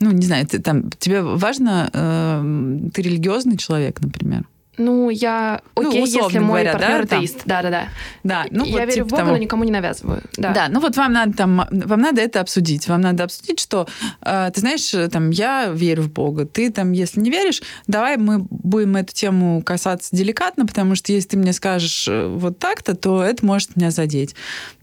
Ну, 0.00 0.12
не 0.12 0.26
знаю, 0.26 0.46
ты, 0.46 0.58
там, 0.58 0.90
тебе 0.90 1.22
важно, 1.22 1.90
э, 1.92 2.90
ты 2.92 3.02
религиозный 3.02 3.56
человек, 3.56 4.00
например? 4.00 4.46
Ну, 4.80 5.10
я 5.10 5.60
ну, 5.76 5.88
окей, 5.88 6.00
ну, 6.00 6.06
если 6.06 6.38
мой 6.38 6.62
говоря, 6.62 6.72
партнер 6.72 7.06
да, 7.06 7.16
атеист. 7.16 7.42
Да, 7.44 7.88
да, 8.24 8.46
ну 8.50 8.64
я 8.64 8.72
вот, 8.72 8.80
верю 8.80 8.92
типа, 8.92 9.04
в 9.04 9.10
Бога, 9.10 9.22
того... 9.22 9.32
но 9.32 9.36
никому 9.36 9.64
не 9.64 9.70
навязываю. 9.70 10.22
Да. 10.38 10.52
да, 10.52 10.68
ну 10.70 10.80
вот 10.80 10.96
вам 10.96 11.12
надо 11.12 11.32
там, 11.34 11.66
вам 11.70 12.00
надо 12.00 12.22
это 12.22 12.40
обсудить. 12.40 12.88
Вам 12.88 13.02
надо 13.02 13.24
обсудить, 13.24 13.60
что 13.60 13.86
э, 14.22 14.50
ты 14.54 14.60
знаешь, 14.60 14.90
там 15.10 15.30
я 15.30 15.68
верю 15.68 16.04
в 16.04 16.12
Бога. 16.12 16.46
Ты 16.46 16.70
там, 16.70 16.92
если 16.92 17.20
не 17.20 17.30
веришь, 17.30 17.62
давай 17.86 18.16
мы 18.16 18.38
будем 18.48 18.96
эту 18.96 19.12
тему 19.12 19.62
касаться 19.62 20.16
деликатно, 20.16 20.64
потому 20.64 20.94
что 20.94 21.12
если 21.12 21.30
ты 21.30 21.36
мне 21.36 21.52
скажешь 21.52 22.08
э, 22.08 22.26
вот 22.28 22.58
так-то, 22.58 22.94
то 22.94 23.22
это 23.22 23.44
может 23.44 23.76
меня 23.76 23.90
задеть. 23.90 24.34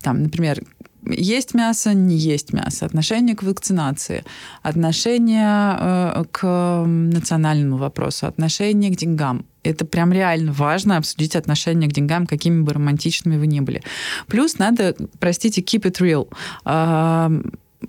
Там, 0.01 0.21
например, 0.21 0.61
есть 1.09 1.53
мясо, 1.53 1.93
не 1.93 2.15
есть 2.15 2.53
мясо, 2.53 2.85
отношение 2.85 3.35
к 3.35 3.43
вакцинации, 3.43 4.23
отношение 4.61 5.77
э, 5.79 6.23
к 6.31 6.83
национальному 6.85 7.77
вопросу, 7.77 8.27
отношение 8.27 8.91
к 8.91 8.95
деньгам. 8.95 9.45
Это 9.63 9.85
прям 9.85 10.13
реально 10.13 10.53
важно 10.53 10.97
обсудить 10.97 11.35
отношение 11.35 11.89
к 11.89 11.93
деньгам, 11.93 12.25
какими 12.25 12.61
бы 12.61 12.73
романтичными 12.73 13.37
вы 13.37 13.47
ни 13.47 13.59
были. 13.59 13.81
Плюс 14.27 14.57
надо, 14.57 14.95
простите, 15.19 15.61
keep 15.61 15.83
it 15.83 15.99
real. 15.99 16.27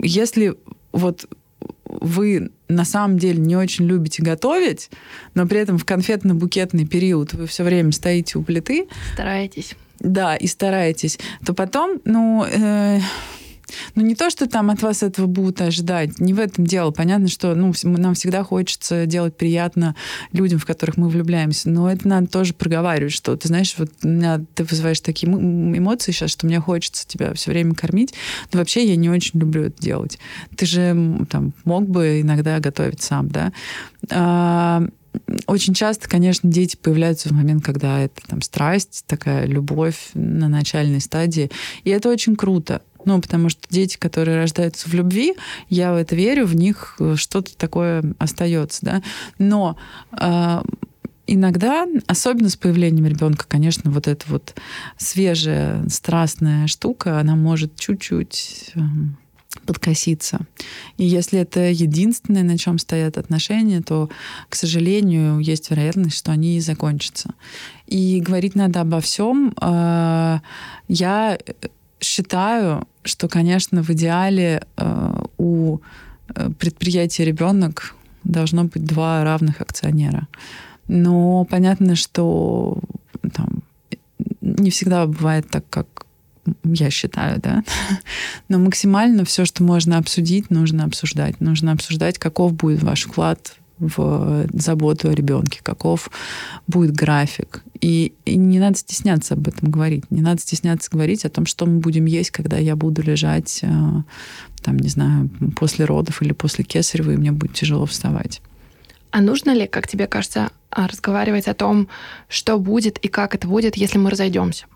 Если 0.01 0.55
вот 0.93 1.27
вы 1.85 2.51
на 2.69 2.85
самом 2.85 3.19
деле 3.19 3.41
не 3.41 3.57
очень 3.57 3.87
любите 3.87 4.23
готовить, 4.23 4.91
но 5.35 5.47
при 5.47 5.61
этом 5.61 5.79
в 5.79 5.85
конфетно-букетный 5.85 6.87
период 6.87 7.33
вы 7.33 7.47
все 7.47 7.65
время 7.65 7.93
стоите 7.93 8.39
у 8.39 8.43
плиты. 8.43 8.89
Стараетесь 9.15 9.75
да, 10.01 10.37
и 10.37 10.47
стараетесь, 10.47 11.19
то 11.45 11.55
потом, 11.55 12.01
ну, 12.05 12.45
э, 12.45 13.01
ну, 13.95 14.03
не 14.03 14.15
то, 14.15 14.31
что 14.31 14.49
там 14.49 14.71
от 14.71 14.83
вас 14.83 15.03
этого 15.03 15.27
будут 15.27 15.61
ожидать, 15.61 16.19
не 16.21 16.35
в 16.35 16.41
этом 16.41 16.67
дело. 16.67 16.91
Понятно, 16.91 17.29
что 17.29 17.55
ну, 17.55 17.73
нам 17.85 18.15
всегда 18.15 18.45
хочется 18.45 19.07
делать 19.07 19.37
приятно 19.37 19.95
людям, 20.33 20.59
в 20.59 20.67
которых 20.67 20.97
мы 20.97 21.09
влюбляемся, 21.09 21.69
но 21.69 21.91
это 21.91 22.07
надо 22.09 22.29
тоже 22.29 22.55
проговаривать, 22.55 23.13
что 23.13 23.37
ты 23.37 23.49
знаешь, 23.49 23.75
вот 23.79 23.91
меня 24.03 24.41
ты 24.55 24.65
вызываешь 24.65 25.01
такие 25.01 25.31
эмоции 25.31 26.13
сейчас, 26.13 26.31
что 26.31 26.47
мне 26.47 26.61
хочется 26.61 27.07
тебя 27.07 27.35
все 27.35 27.51
время 27.51 27.75
кормить, 27.75 28.15
но 28.53 28.59
вообще 28.59 28.85
я 28.87 28.97
не 28.97 29.11
очень 29.11 29.39
люблю 29.39 29.65
это 29.65 29.81
делать. 29.81 30.19
Ты 30.57 30.67
же 30.67 31.27
там 31.31 31.53
мог 31.65 31.89
бы 31.89 32.21
иногда 32.21 32.59
готовить 32.61 33.03
сам, 33.03 33.29
да? 33.29 33.53
Очень 35.47 35.75
часто, 35.75 36.09
конечно, 36.09 36.51
дети 36.51 36.77
появляются 36.77 37.29
в 37.29 37.33
момент, 37.33 37.65
когда 37.65 38.01
это 38.01 38.21
там 38.27 38.43
страсть, 38.43 39.05
такая 39.07 39.47
любовь 39.47 40.11
на 40.15 40.49
начальной 40.49 41.01
стадии. 41.01 41.51
И 41.85 41.91
это 41.91 42.09
очень 42.09 42.37
круто. 42.37 42.83
Ну, 43.05 43.21
потому 43.21 43.49
что 43.49 43.63
дети, 43.71 43.97
которые 43.97 44.37
рождаются 44.37 44.89
в 44.89 44.95
любви, 44.95 45.35
я 45.71 45.93
в 45.93 45.97
это 45.97 46.15
верю, 46.15 46.47
в 46.47 46.55
них 46.55 46.97
э, 46.99 47.15
что-то 47.17 47.57
такое 47.57 48.03
остается, 48.19 48.85
да. 48.85 49.03
Но 49.39 49.79
э, 50.13 50.63
иногда, 51.27 51.87
особенно 52.07 52.49
с 52.49 52.57
появлением 52.57 53.07
ребенка, 53.07 53.47
конечно, 53.47 53.91
вот 53.91 54.09
эта 54.09 54.25
вот 54.29 54.55
свежая, 54.97 55.89
страстная 55.89 56.67
штука, 56.67 57.21
она 57.21 57.37
может 57.37 57.77
чуть-чуть 57.77 58.73
эм, 58.75 59.17
подкоситься. 59.69 60.41
И 60.97 61.05
если 61.05 61.39
это 61.39 61.61
единственное, 61.61 62.43
на 62.43 62.57
чем 62.57 62.79
стоят 62.79 63.19
отношения, 63.19 63.83
то, 63.83 64.09
к 64.49 64.55
сожалению, 64.55 65.41
есть 65.41 65.71
вероятность, 65.71 66.17
что 66.17 66.33
они 66.33 66.57
и 66.57 66.61
закончатся. 66.61 67.35
И 67.87 68.21
говорить 68.21 68.55
надо 68.55 68.81
обо 68.81 69.01
всем. 69.01 69.53
А, 69.61 70.41
я 70.89 71.39
считаю, 72.01 72.89
что, 73.05 73.29
конечно, 73.29 73.83
в 73.83 73.91
идеале 73.91 74.63
а, 74.77 75.27
у 75.37 75.81
э, 76.35 76.51
предприятия 76.59 77.27
ребенок 77.27 77.95
должно 78.25 78.65
быть 78.65 78.85
два 78.85 79.23
равных 79.23 79.61
акционера. 79.61 80.29
Но 80.89 81.45
понятно, 81.45 81.95
что 81.95 82.79
там, 83.35 83.63
не 84.41 84.71
всегда 84.71 85.07
бывает 85.07 85.51
так, 85.51 85.65
как 85.69 86.07
я 86.65 86.91
считаю, 86.91 87.41
да. 87.41 87.65
Но 88.49 88.59
максимально 88.59 89.25
все, 89.25 89.45
что 89.45 89.63
можно 89.63 89.99
обсудить, 89.99 90.51
нужно 90.51 90.85
обсуждать. 90.85 91.41
Нужно 91.41 91.73
обсуждать, 91.73 92.19
каков 92.19 92.53
будет 92.55 92.83
ваш 92.83 93.05
вклад 93.05 93.55
в 93.79 94.47
заботу 94.53 95.09
о 95.09 95.15
ребенке, 95.15 95.61
каков 95.63 96.11
будет 96.67 96.93
график. 96.93 97.63
И, 97.81 98.13
и 98.25 98.37
не 98.37 98.59
надо 98.59 98.77
стесняться 98.79 99.35
об 99.35 99.47
этом 99.47 99.71
говорить. 99.71 100.11
Не 100.11 100.21
надо 100.21 100.41
стесняться 100.41 100.91
говорить 100.91 101.25
о 101.25 101.31
том, 101.31 101.47
что 101.47 101.67
мы 101.67 101.79
будем 101.79 102.07
есть, 102.07 102.31
когда 102.31 102.57
я 102.59 102.75
буду 102.75 103.03
лежать, 103.03 103.61
э, 103.63 103.67
там, 104.63 104.77
не 104.79 104.89
знаю, 104.89 105.31
после 105.57 105.85
родов 105.85 106.23
или 106.23 106.33
после 106.33 106.65
кесарева, 106.65 107.13
и 107.13 107.17
мне 107.17 107.31
будет 107.31 107.55
тяжело 107.55 107.87
вставать. 107.87 108.43
А 109.11 109.21
нужно 109.21 109.55
ли, 109.55 109.67
как 109.67 109.89
тебе 109.89 110.07
кажется, 110.07 110.51
разговаривать 110.71 111.49
о 111.49 111.55
том, 111.55 111.89
что 112.29 112.59
будет 112.59 112.99
и 112.99 113.09
как 113.09 113.35
это 113.35 113.47
будет, 113.47 113.77
если 113.77 113.99
мы 113.99 114.11
разойдемся? 114.11 114.67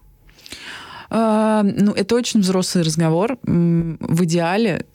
А, 1.15 1.63
ну, 1.63 1.93
это 1.93 2.15
очень 2.15 2.41
взрослый 2.41 2.85
разговор. 2.85 3.39
В 3.43 4.25
идеале 4.25 4.87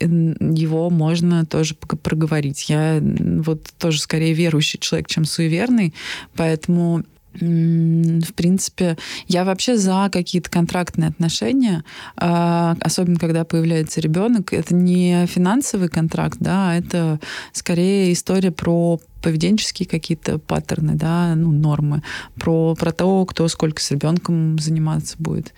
его 0.00 0.90
можно 0.90 1.46
тоже 1.46 1.74
проговорить. 1.74 2.68
Я 2.68 3.00
вот 3.00 3.72
тоже 3.78 3.98
скорее 4.00 4.34
верующий 4.34 4.78
человек, 4.78 5.08
чем 5.08 5.24
суеверный, 5.24 5.94
поэтому 6.36 7.04
в 7.34 8.32
принципе, 8.34 8.96
я 9.26 9.44
вообще 9.44 9.76
за 9.76 10.08
какие-то 10.12 10.50
контрактные 10.50 11.08
отношения, 11.08 11.84
а, 12.16 12.76
особенно 12.80 13.18
когда 13.18 13.44
появляется 13.44 14.00
ребенок. 14.00 14.52
Это 14.52 14.74
не 14.74 15.26
финансовый 15.26 15.88
контракт, 15.88 16.38
да, 16.40 16.70
а 16.70 16.74
это 16.74 17.20
скорее 17.52 18.12
история 18.12 18.50
про 18.50 19.00
поведенческие 19.22 19.88
какие-то 19.88 20.38
паттерны, 20.38 20.94
да, 20.94 21.34
ну, 21.34 21.52
нормы, 21.52 22.02
про, 22.34 22.74
про 22.74 22.92
то, 22.92 23.24
кто 23.24 23.48
сколько 23.48 23.80
с 23.80 23.90
ребенком 23.90 24.58
заниматься 24.58 25.16
будет. 25.18 25.54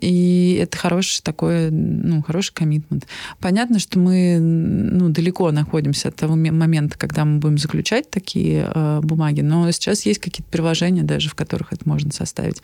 И 0.00 0.58
это 0.62 0.76
хороший 0.76 1.22
такой, 1.22 1.70
ну, 1.70 2.22
хороший 2.22 2.52
коммитмент. 2.52 3.06
Понятно, 3.40 3.78
что 3.78 3.98
мы 3.98 4.38
ну, 4.38 5.08
далеко 5.08 5.50
находимся 5.52 6.08
от 6.08 6.16
того 6.16 6.36
момента, 6.36 6.98
когда 6.98 7.24
мы 7.24 7.38
будем 7.38 7.58
заключать 7.58 8.10
такие 8.10 8.70
э, 8.74 9.00
бумаги, 9.02 9.40
но 9.40 9.70
сейчас 9.70 10.04
есть 10.06 10.20
какие-то 10.20 10.50
приложения 10.50 11.02
даже, 11.02 11.28
в 11.30 11.34
которых 11.34 11.72
это 11.72 11.88
можно 11.88 12.12
составить. 12.12 12.62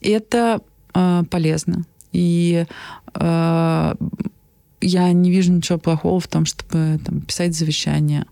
И 0.00 0.10
это 0.10 0.60
э, 0.94 1.22
полезно. 1.30 1.84
И 2.12 2.66
э, 3.14 3.94
я 4.82 5.12
не 5.12 5.30
вижу 5.30 5.52
ничего 5.52 5.78
плохого 5.78 6.20
в 6.20 6.28
том, 6.28 6.44
чтобы 6.44 6.98
там, 7.04 7.20
писать 7.20 7.54
завещание. 7.54 8.26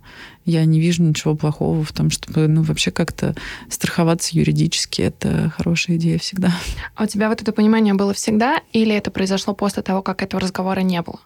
Я 0.50 0.64
не 0.64 0.80
вижу 0.80 1.02
ничего 1.02 1.36
плохого 1.36 1.84
в 1.84 1.92
том, 1.92 2.10
чтобы 2.10 2.48
ну, 2.48 2.62
вообще 2.62 2.90
как-то 2.90 3.34
страховаться 3.68 4.36
юридически. 4.36 5.02
Это 5.02 5.52
хорошая 5.56 5.96
идея 5.96 6.18
всегда. 6.18 6.52
А 6.96 7.04
у 7.04 7.06
тебя 7.06 7.28
вот 7.28 7.40
это 7.40 7.52
понимание 7.52 7.94
было 7.94 8.12
всегда, 8.12 8.60
или 8.72 8.94
это 8.94 9.10
произошло 9.10 9.54
после 9.54 9.82
того, 9.82 10.02
как 10.02 10.22
этого 10.22 10.40
разговора 10.40 10.80
не 10.80 11.00
было? 11.02 11.20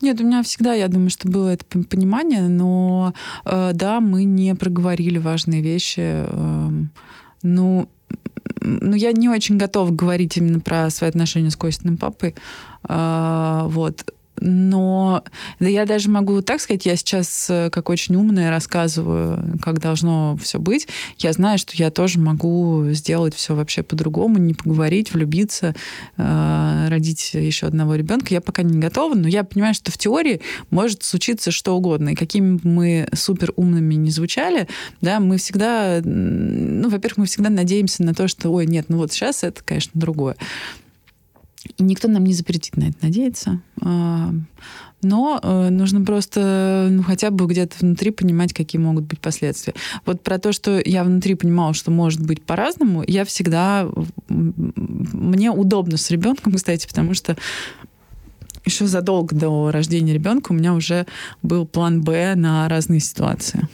Нет, 0.00 0.20
у 0.20 0.24
меня 0.24 0.42
всегда, 0.42 0.74
я 0.74 0.88
думаю, 0.88 1.10
что 1.10 1.28
было 1.28 1.50
это 1.50 1.64
понимание, 1.66 2.48
но 2.48 3.14
э, 3.44 3.72
да, 3.74 4.00
мы 4.00 4.24
не 4.24 4.54
проговорили 4.54 5.18
важные 5.18 5.60
вещи. 5.60 6.00
Э, 6.00 6.70
ну, 7.42 7.88
ну, 8.60 8.96
я 8.96 9.12
не 9.12 9.28
очень 9.28 9.56
готова 9.58 9.90
говорить 9.90 10.36
именно 10.36 10.60
про 10.60 10.88
свои 10.90 11.10
отношения 11.10 11.50
с 11.50 11.56
Костиным 11.56 11.96
папой. 11.96 12.34
Э, 12.88 13.62
вот 13.66 14.14
но 14.40 15.24
да 15.60 15.68
я 15.68 15.86
даже 15.86 16.10
могу 16.10 16.42
так 16.42 16.60
сказать, 16.60 16.86
я 16.86 16.96
сейчас 16.96 17.46
э, 17.48 17.70
как 17.70 17.88
очень 17.88 18.16
умная 18.16 18.50
рассказываю, 18.50 19.58
как 19.62 19.80
должно 19.80 20.36
все 20.42 20.58
быть. 20.58 20.88
Я 21.18 21.32
знаю, 21.32 21.58
что 21.58 21.72
я 21.76 21.90
тоже 21.90 22.18
могу 22.18 22.84
сделать 22.90 23.34
все 23.34 23.54
вообще 23.54 23.82
по-другому, 23.82 24.38
не 24.38 24.54
поговорить, 24.54 25.12
влюбиться, 25.12 25.74
э, 26.16 26.86
родить 26.88 27.34
еще 27.34 27.66
одного 27.66 27.94
ребенка. 27.94 28.34
Я 28.34 28.40
пока 28.40 28.62
не 28.62 28.78
готова, 28.78 29.14
но 29.14 29.28
я 29.28 29.44
понимаю, 29.44 29.74
что 29.74 29.90
в 29.90 29.98
теории 29.98 30.40
может 30.70 31.02
случиться 31.02 31.50
что 31.50 31.76
угодно. 31.76 32.10
И 32.10 32.14
какими 32.14 32.56
бы 32.56 32.68
мы 32.68 33.08
супер 33.14 33.52
умными 33.56 33.94
не 33.94 34.10
звучали, 34.10 34.68
да, 35.00 35.20
мы 35.20 35.38
всегда, 35.38 36.00
ну, 36.04 36.88
во-первых, 36.88 37.18
мы 37.18 37.26
всегда 37.26 37.50
надеемся 37.50 38.02
на 38.02 38.14
то, 38.14 38.28
что, 38.28 38.50
ой, 38.50 38.66
нет, 38.66 38.86
ну 38.88 38.98
вот 38.98 39.12
сейчас 39.12 39.44
это, 39.44 39.62
конечно, 39.64 39.92
другое. 39.94 40.36
Никто 41.78 42.08
нам 42.08 42.24
не 42.24 42.32
запретит 42.32 42.76
на 42.76 42.88
это 42.88 42.96
надеяться. 43.02 43.60
А, 43.80 44.32
но 45.02 45.38
э, 45.42 45.68
нужно 45.70 46.04
просто 46.04 46.88
ну, 46.90 47.02
хотя 47.02 47.30
бы 47.30 47.46
где-то 47.46 47.76
внутри 47.80 48.10
понимать, 48.10 48.52
какие 48.52 48.80
могут 48.80 49.04
быть 49.04 49.20
последствия. 49.20 49.74
Вот 50.04 50.22
про 50.22 50.38
то, 50.38 50.52
что 50.52 50.80
я 50.84 51.04
внутри 51.04 51.34
понимала, 51.34 51.74
что 51.74 51.90
может 51.90 52.24
быть 52.24 52.42
по-разному, 52.42 53.04
я 53.06 53.24
всегда... 53.24 53.88
Мне 54.28 55.50
удобно 55.50 55.96
с 55.96 56.10
ребенком, 56.10 56.54
кстати, 56.54 56.86
потому 56.86 57.14
что 57.14 57.36
еще 58.64 58.86
задолго 58.86 59.36
до 59.36 59.70
рождения 59.70 60.12
ребенка 60.12 60.52
у 60.52 60.54
меня 60.54 60.74
уже 60.74 61.06
был 61.42 61.66
план 61.66 62.02
Б 62.02 62.34
на 62.34 62.68
разные 62.68 63.00
ситуации. 63.00 63.68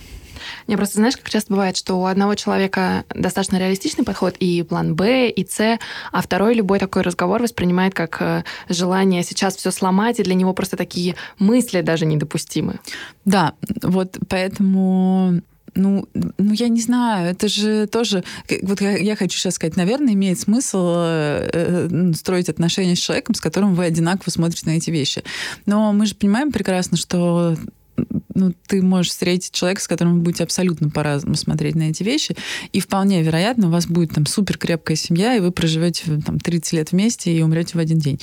Не, 0.67 0.77
просто 0.77 0.97
знаешь, 0.97 1.17
как 1.17 1.29
часто 1.31 1.53
бывает, 1.53 1.77
что 1.77 1.95
у 1.95 2.07
одного 2.07 2.35
человека 2.35 3.05
достаточно 3.15 3.59
реалистичный 3.59 4.05
подход 4.05 4.37
и 4.39 4.63
план 4.63 4.95
Б, 4.95 5.31
и 5.31 5.47
С, 5.47 5.79
а 6.13 6.23
второй 6.23 6.55
любой 6.55 6.79
такой 6.79 7.03
разговор 7.03 7.43
воспринимает 7.43 7.95
как 7.95 8.21
э, 8.21 8.45
желание 8.69 9.23
сейчас 9.23 9.57
все 9.57 9.71
сломать, 9.71 10.21
и 10.21 10.23
для 10.23 10.35
него 10.35 10.53
просто 10.53 10.77
такие 10.77 11.15
мысли 11.39 11.81
даже 11.81 12.07
недопустимы. 12.07 12.81
Да, 13.25 13.55
вот 13.83 14.19
поэтому 14.29 15.43
ну, 15.75 16.07
ну, 16.15 16.53
я 16.53 16.69
не 16.69 16.81
знаю, 16.81 17.31
это 17.31 17.49
же 17.49 17.87
тоже... 17.87 18.25
Вот 18.63 18.81
я, 18.81 18.97
я 18.99 19.17
хочу 19.17 19.39
сейчас 19.39 19.55
сказать, 19.55 19.77
наверное, 19.77 20.13
имеет 20.13 20.39
смысл 20.39 20.95
э, 20.97 21.49
э 21.53 22.13
строить 22.15 22.49
отношения 22.49 22.95
с 22.95 22.99
человеком, 22.99 23.35
с 23.35 23.41
которым 23.41 23.75
вы 23.75 23.87
одинаково 23.87 24.31
смотрите 24.31 24.67
на 24.67 24.77
эти 24.77 24.91
вещи. 24.91 25.23
Но 25.67 25.93
мы 25.93 26.07
же 26.07 26.15
понимаем 26.15 26.53
прекрасно, 26.53 26.97
что 26.97 27.57
ну, 28.35 28.53
ты 28.67 28.83
можешь 28.83 29.11
встретить 29.11 29.53
человека, 29.53 29.83
с 29.83 29.89
которым 29.89 30.17
вы 30.17 30.21
будете 30.21 30.45
абсолютно 30.45 30.91
по-разному 30.91 31.37
смотреть 31.37 31.75
на 31.75 31.91
эти 31.91 32.03
вещи, 32.03 32.37
и 32.73 32.81
вполне 32.81 33.23
вероятно, 33.23 33.69
у 33.69 33.71
вас 33.71 33.87
будет 33.87 34.13
там 34.13 34.27
супер 34.27 34.59
крепкая 34.59 34.97
семья, 34.97 35.37
и 35.37 35.41
вы 35.41 35.51
проживете 35.51 36.21
там 36.25 36.39
30 36.39 36.73
лет 36.73 36.93
вместе 36.93 37.33
и 37.33 37.43
умрете 37.43 37.77
в 37.77 37.81
один 37.81 37.99
день. 37.99 38.21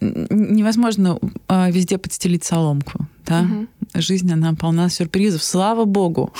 Невозможно 0.00 1.18
а, 1.48 1.70
везде 1.70 1.96
подстелить 1.98 2.44
соломку, 2.44 3.06
да? 3.26 3.42
Угу. 3.42 3.66
Жизнь, 3.94 4.30
она 4.32 4.54
полна 4.54 4.88
сюрпризов, 4.88 5.42
слава 5.42 5.84
богу. 5.84 6.32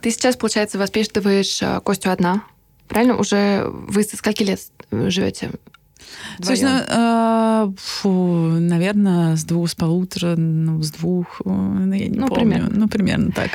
Ты 0.00 0.10
сейчас, 0.10 0.36
получается, 0.36 0.78
воспитываешь 0.78 1.62
а, 1.62 1.80
Костю 1.80 2.10
одна, 2.10 2.44
правильно? 2.88 3.16
Уже 3.16 3.66
вы 3.68 4.04
со 4.04 4.16
скольки 4.16 4.42
лет 4.42 4.60
живете 4.90 5.50
Слушай, 6.42 6.64
ну, 6.64 6.80
э, 6.88 7.72
фу, 7.78 8.10
наверное, 8.60 9.36
с 9.36 9.44
двух, 9.44 9.70
с 9.70 9.74
полутора, 9.74 10.36
ну, 10.36 10.82
с 10.82 10.90
двух, 10.90 11.40
э, 11.44 11.48
ну, 11.48 11.92
я 11.92 12.08
не 12.08 12.18
ну, 12.18 12.28
помню. 12.28 12.44
Примерно. 12.44 12.70
Ну, 12.78 12.88
примерно 12.88 13.32
так. 13.32 13.50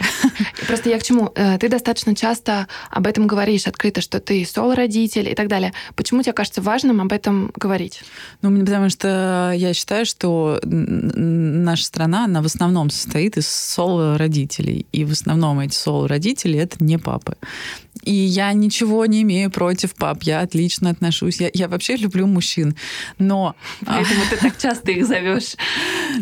Просто 0.68 0.90
я 0.90 1.00
к 1.00 1.04
чему? 1.04 1.32
Э, 1.36 1.58
ты 1.58 1.70
достаточно 1.70 2.16
часто 2.16 2.68
об 2.90 3.08
этом 3.08 3.28
говоришь 3.28 3.68
открыто, 3.68 4.02
что 4.02 4.20
ты 4.20 4.46
соло-родитель 4.46 5.30
и 5.30 5.36
так 5.36 5.48
далее. 5.48 5.74
Почему 5.96 6.24
тебе 6.24 6.34
кажется 6.34 6.62
важным 6.62 7.02
об 7.02 7.12
этом 7.12 7.52
говорить? 7.56 8.04
Ну, 8.42 8.66
потому 8.66 8.90
что 8.90 9.54
я 9.56 9.74
считаю, 9.74 10.06
что 10.06 10.60
наша 10.64 11.86
страна, 11.86 12.26
она 12.26 12.42
в 12.42 12.46
основном 12.46 12.90
состоит 12.90 13.38
из 13.38 13.48
соло-родителей. 13.48 14.86
И 14.92 15.06
в 15.06 15.12
основном 15.12 15.60
эти 15.60 15.76
соло-родители— 15.76 16.58
это 16.60 16.84
не 16.84 16.98
папы. 16.98 17.36
И 18.04 18.14
я 18.14 18.52
ничего 18.54 19.06
не 19.06 19.22
имею 19.22 19.52
против 19.52 19.96
пап. 19.96 20.24
Я 20.24 20.42
отлично 20.42 20.90
отношусь. 20.90 21.40
Я, 21.40 21.50
я 21.54 21.68
вообще 21.68 21.96
люблю 21.96 22.28
мужчин. 22.28 22.76
Но... 23.18 23.56
Поэтому 23.86 24.22
ты 24.30 24.38
так 24.38 24.58
часто 24.58 24.92
их 24.92 25.06
зовешь. 25.06 25.56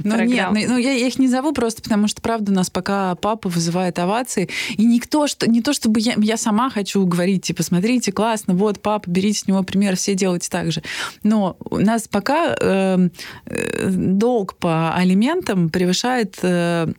Ну 0.03 0.21
нет, 0.23 0.49
ну, 0.51 0.77
я, 0.77 0.93
их 0.93 1.19
не 1.19 1.27
зову 1.27 1.53
просто 1.53 1.81
потому, 1.81 2.07
что, 2.07 2.21
правда, 2.21 2.51
у 2.51 2.55
нас 2.55 2.69
пока 2.69 3.15
папа 3.15 3.49
вызывает 3.49 3.97
овации. 3.99 4.49
И 4.77 4.85
никто, 4.85 5.27
что, 5.27 5.49
не 5.49 5.61
то, 5.61 5.73
чтобы 5.73 5.99
я, 5.99 6.13
я 6.17 6.37
сама 6.37 6.69
хочу 6.69 7.05
говорить, 7.05 7.43
типа, 7.43 7.63
смотрите, 7.63 8.11
классно, 8.11 8.53
вот 8.53 8.81
папа, 8.81 9.09
берите 9.09 9.39
с 9.39 9.47
него 9.47 9.63
пример, 9.63 9.95
все 9.95 10.15
делайте 10.15 10.49
так 10.49 10.71
же. 10.71 10.81
Но 11.23 11.57
у 11.59 11.77
нас 11.77 12.07
пока 12.07 12.55
э, 12.59 13.09
э, 13.45 13.89
долг 13.89 14.55
по 14.55 14.93
алиментам 14.93 15.69
превышает... 15.69 16.37
Э, 16.41 16.91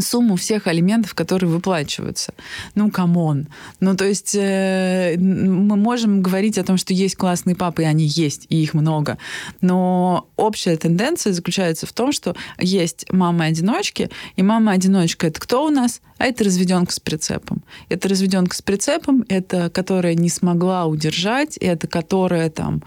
сумму 0.00 0.36
всех 0.36 0.66
алиментов, 0.66 1.14
которые 1.14 1.48
выплачиваются. 1.48 2.34
Ну, 2.74 2.90
come 2.90 3.23
on. 3.23 3.48
Ну, 3.80 3.96
то 3.96 4.04
есть 4.04 4.34
э, 4.34 5.16
мы 5.18 5.76
можем 5.76 6.22
говорить 6.22 6.58
о 6.58 6.64
том, 6.64 6.76
что 6.76 6.92
есть 6.92 7.16
классные 7.16 7.54
папы, 7.56 7.82
и 7.82 7.86
они 7.86 8.04
есть, 8.04 8.46
и 8.48 8.62
их 8.62 8.74
много. 8.74 9.18
Но 9.60 10.28
общая 10.36 10.76
тенденция 10.76 11.32
заключается 11.32 11.86
в 11.86 11.92
том, 11.92 12.12
что 12.12 12.34
есть 12.58 13.10
мамы-одиночки, 13.12 14.10
и 14.34 14.42
мама-одиночка— 14.42 15.26
это 15.28 15.40
кто 15.40 15.66
у 15.66 15.70
нас? 15.70 16.00
А 16.18 16.26
это 16.26 16.44
разведенка 16.44 16.92
с 16.92 17.00
прицепом. 17.00 17.62
Это 17.88 18.08
разведенка 18.08 18.56
с 18.56 18.62
прицепом, 18.62 19.24
это 19.28 19.70
которая 19.70 20.14
не 20.14 20.30
смогла 20.30 20.86
удержать, 20.86 21.56
это 21.58 21.86
которая 21.86 22.50
там 22.50 22.82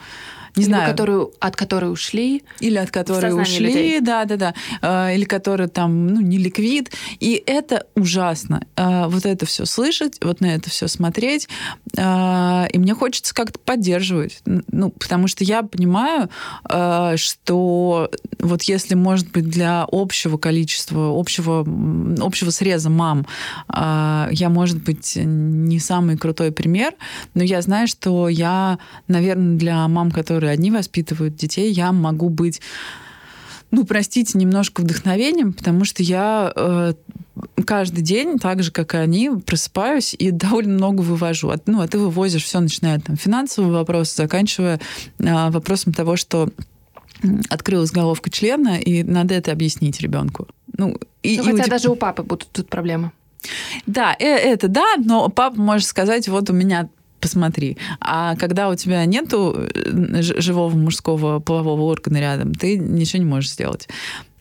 не 0.60 0.66
Либо 0.66 0.78
знаю. 0.78 0.92
Которую, 0.92 1.32
от 1.40 1.56
которой 1.56 1.92
ушли. 1.92 2.44
Или 2.60 2.78
от 2.78 2.92
которой 2.92 3.32
ушли, 3.34 3.66
людей. 3.66 4.00
да, 4.02 4.26
да, 4.26 4.36
да. 4.36 4.54
А, 4.82 5.12
или 5.14 5.24
которые 5.24 5.70
там, 5.70 6.08
ну, 6.08 6.22
не 6.22 6.38
ликвид. 6.38 6.92
И 7.20 7.42
это 7.46 7.86
ужасно. 7.96 8.66
А, 8.76 9.08
вот 9.08 9.26
это 9.26 9.46
все 9.46 9.66
слышать, 9.66 10.18
вот 10.22 10.42
на 10.42 10.48
это 10.48 10.70
все 10.70 10.88
смотреть. 10.88 11.48
А, 11.98 12.68
и 12.72 12.78
мне 12.78 12.94
хочется 12.94 13.34
как-то 13.34 13.60
поддерживать. 13.60 14.42
Ну, 14.46 14.92
потому 14.92 15.28
что 15.28 15.44
я 15.44 15.64
понимаю, 15.64 16.30
что 17.16 18.12
вот 18.40 18.64
если, 18.64 18.96
может 18.96 19.32
быть, 19.32 19.50
для 19.50 19.86
общего 19.92 20.38
количества, 20.38 21.18
общего, 21.18 21.66
общего 22.22 22.50
среза 22.50 22.90
мам 22.90 23.26
я, 24.32 24.50
может 24.50 24.84
быть, 24.84 25.14
не 25.16 25.80
самый 25.80 26.18
крутой 26.18 26.52
пример, 26.52 26.94
но 27.34 27.44
я 27.44 27.62
знаю, 27.62 27.88
что 27.88 28.30
я, 28.30 28.80
наверное, 29.08 29.58
для 29.58 29.88
мам, 29.88 30.12
которые 30.12 30.49
которые 30.50 30.54
одни 30.54 30.72
воспитывают 30.72 31.36
детей, 31.36 31.72
я 31.72 31.92
могу 31.92 32.30
быть 32.30 32.62
ну, 33.72 33.86
простите, 33.86 34.36
немножко 34.36 34.82
вдохновением, 34.82 35.54
потому 35.54 35.86
что 35.86 36.02
я 36.02 36.52
э, 36.56 36.94
каждый 37.68 38.02
день, 38.02 38.40
так 38.40 38.64
же, 38.64 38.72
как 38.72 38.96
и 38.96 38.98
они, 38.98 39.30
просыпаюсь 39.46 40.16
и 40.18 40.32
довольно 40.32 40.74
много 40.74 41.02
вывожу. 41.02 41.54
Ну, 41.68 41.80
а 41.80 41.88
ты 41.88 42.00
вывозишь 42.00 42.46
все, 42.46 42.62
начиная 42.62 43.00
там 43.00 43.16
финансовые 43.16 43.72
вопросы, 43.72 44.16
заканчивая 44.16 44.80
э, 45.20 45.50
вопросом 45.52 45.94
того, 45.94 46.16
что 46.16 46.50
открылась 47.50 47.92
головка 47.92 48.32
члена, 48.32 48.80
и 48.80 49.04
надо 49.04 49.36
это 49.36 49.52
объяснить 49.52 50.02
ребенку. 50.02 50.48
Ну, 50.76 50.98
и, 51.22 51.38
ну, 51.38 51.44
и 51.44 51.52
хотя 51.52 51.66
у... 51.66 51.70
даже 51.70 51.90
у 51.90 51.96
папы 51.96 52.24
будут 52.24 52.50
тут 52.52 52.70
проблемы. 52.70 53.12
Да, 53.86 54.16
э, 54.18 54.26
это 54.26 54.68
да, 54.68 54.96
но 54.98 55.30
папа 55.30 55.62
может 55.62 55.88
сказать, 55.88 56.28
вот 56.28 56.50
у 56.50 56.54
меня 56.54 56.90
посмотри. 57.20 57.78
А 58.00 58.36
когда 58.36 58.70
у 58.70 58.76
тебя 58.76 59.06
нету 59.06 59.56
э, 59.56 60.22
живого 60.22 60.76
мужского 60.76 61.40
полового 61.40 61.84
органа 61.84 62.20
рядом, 62.20 62.54
ты 62.54 62.78
ничего 62.78 63.24
не 63.24 63.30
можешь 63.30 63.52
сделать. 63.52 63.88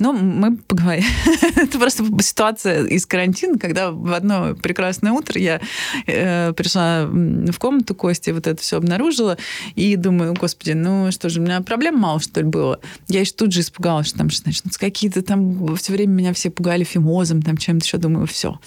Ну, 0.01 0.13
мы 0.13 0.57
поговорим. 0.57 1.05
Это 1.57 1.79
просто 1.79 2.05
ситуация 2.21 2.85
из 2.85 3.05
карантина, 3.07 3.59
когда 3.59 3.91
в 3.91 4.13
одно 4.13 4.55
прекрасное 4.55 5.13
утро 5.13 5.41
я 5.41 5.61
э, 6.07 6.53
пришла 6.53 7.07
в 7.07 7.59
комнату 7.59 7.95
Кости, 7.95 8.31
вот 8.31 8.47
это 8.47 8.61
все 8.63 8.77
обнаружила, 8.77 9.37
и 9.75 9.97
думаю, 9.97 10.35
господи, 10.35 10.73
ну 10.73 11.11
что 11.11 11.29
же, 11.29 11.41
у 11.41 11.45
меня 11.45 11.61
проблем 11.63 11.97
мало, 11.97 12.21
что 12.21 12.41
ли, 12.41 12.47
было. 12.47 12.81
Я 13.09 13.21
еще 13.21 13.33
тут 13.33 13.53
же 13.53 13.61
испугалась, 13.61 14.09
что 14.09 14.19
там 14.19 14.31
что 14.31 14.47
начнутся 14.47 14.79
какие-то 14.79 15.23
там... 15.23 15.77
Все 15.77 15.93
время 15.93 16.13
меня 16.13 16.33
все 16.33 16.51
пугали 16.51 16.85
фимозом, 16.85 17.43
там 17.43 17.57
чем-то 17.57 17.85
еще. 17.85 17.99
Думаю, 17.99 18.27
все, 18.27 18.61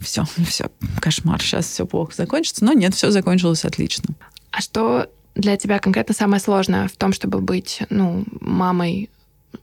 все, 0.00 0.24
все, 0.46 0.70
кошмар, 1.00 1.40
сейчас 1.40 1.66
все 1.66 1.86
плохо 1.86 2.12
закончится. 2.16 2.64
Но 2.64 2.72
нет, 2.72 2.94
все 2.94 3.10
закончилось 3.10 3.64
отлично. 3.64 4.14
А 4.50 4.60
что 4.60 5.08
для 5.34 5.56
тебя 5.56 5.78
конкретно 5.78 6.14
самое 6.14 6.40
сложное 6.40 6.88
в 6.88 6.92
том, 6.92 7.12
чтобы 7.12 7.40
быть 7.40 7.82
ну, 7.90 8.24
мамой 8.40 9.08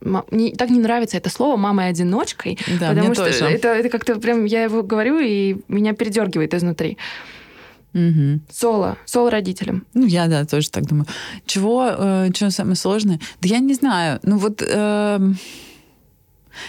мне 0.00 0.52
так 0.52 0.70
не 0.70 0.78
нравится 0.78 1.16
это 1.16 1.30
слово 1.30 1.56
мамой-одиночкой, 1.56 2.58
да, 2.78 2.90
потому 2.90 3.14
что 3.14 3.26
тоже. 3.26 3.44
это, 3.44 3.68
это 3.68 3.88
как-то 3.88 4.16
прям 4.16 4.44
я 4.44 4.64
его 4.64 4.82
говорю, 4.82 5.18
и 5.18 5.56
меня 5.68 5.92
передергивает 5.94 6.54
изнутри. 6.54 6.96
Угу. 7.92 8.40
Соло, 8.50 8.96
соло 9.04 9.30
родителям. 9.30 9.84
Ну, 9.94 10.06
я, 10.06 10.28
да, 10.28 10.44
тоже 10.44 10.70
так 10.70 10.86
думаю. 10.86 11.06
Чего, 11.44 11.88
э, 11.90 12.30
чего 12.32 12.50
самое 12.50 12.76
сложное? 12.76 13.18
Да 13.40 13.48
я 13.48 13.58
не 13.58 13.74
знаю. 13.74 14.20
Ну, 14.22 14.38
вот... 14.38 14.62
Э, 14.62 15.18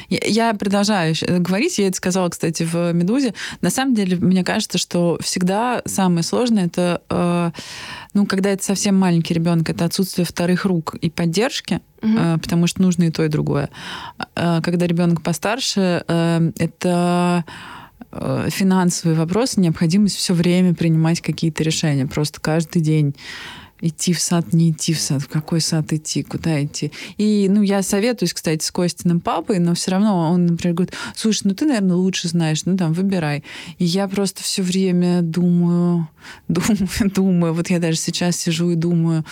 Я, 0.10 0.54
продолжаю 0.54 1.16
говорить, 1.40 1.78
я 1.78 1.88
это 1.88 1.98
сказала, 1.98 2.30
кстати, 2.30 2.64
в 2.64 2.94
«Медузе». 2.94 3.34
На 3.62 3.70
самом 3.70 3.96
деле, 3.96 4.18
мне 4.18 4.44
кажется, 4.44 4.78
что 4.78 5.18
всегда 5.22 5.82
самое 5.86 6.24
сложное 6.24 6.66
это, 6.66 7.02
э, 7.10 7.52
ну, 8.14 8.26
когда 8.26 8.50
это 8.50 8.64
совсем 8.64 8.98
маленький 8.98 9.34
ребенок, 9.34 9.70
это 9.70 9.86
отсутствие 9.86 10.26
вторых 10.26 10.66
рук 10.66 10.96
и 10.96 11.10
поддержки, 11.10 11.82
угу. 12.02 12.14
э, 12.18 12.38
потому 12.38 12.68
что 12.68 12.82
нужно 12.82 13.06
и 13.06 13.12
то, 13.12 13.24
и 13.24 13.30
другое. 13.30 13.70
Э, 14.36 14.62
когда 14.64 14.88
ребенок 14.88 15.22
постарше, 15.22 16.04
э, 16.08 16.52
это 16.58 17.46
э, 18.12 18.48
финансовые 18.50 19.18
вопросы, 19.18 19.60
необходимость 19.60 20.18
все 20.18 20.34
время 20.34 20.74
принимать 20.74 21.22
какие-то 21.22 21.64
решения, 21.64 22.06
просто 22.08 22.40
каждый 22.42 22.82
день 22.82 23.16
идти 23.82 24.14
в 24.14 24.20
сад, 24.20 24.54
не 24.54 24.72
идти 24.72 24.94
в 24.94 25.00
сад, 25.00 25.22
в 25.22 25.28
какой 25.28 25.60
сад 25.60 25.92
идти, 25.92 26.24
куда 26.24 26.64
идти. 26.64 26.92
И, 27.18 27.48
ну, 27.50 27.62
я 27.62 27.82
советуюсь, 27.82 28.34
кстати, 28.34 28.64
с 28.64 28.72
Костиным 28.72 29.20
папой, 29.20 29.60
но 29.60 29.74
все 29.74 29.92
равно 29.92 30.32
он, 30.32 30.46
например, 30.46 30.76
говорит, 30.76 30.94
слушай, 31.16 31.42
ну 31.46 31.56
ты, 31.56 31.66
наверное, 31.66 31.96
лучше 31.96 32.28
знаешь, 32.28 32.64
ну 32.66 32.78
там, 32.78 32.94
выбирай. 32.94 33.44
И 33.80 33.86
я 33.86 34.08
просто 34.08 34.44
все 34.44 34.62
время 34.62 35.22
думаю, 35.22 36.08
думаю, 36.48 36.88
думаю. 37.14 37.54
Вот 37.54 37.70
я 37.70 37.80
даже 37.80 37.98
сейчас 37.98 38.38
сижу 38.38 38.70
и 38.70 38.76
думаю, 38.76 39.26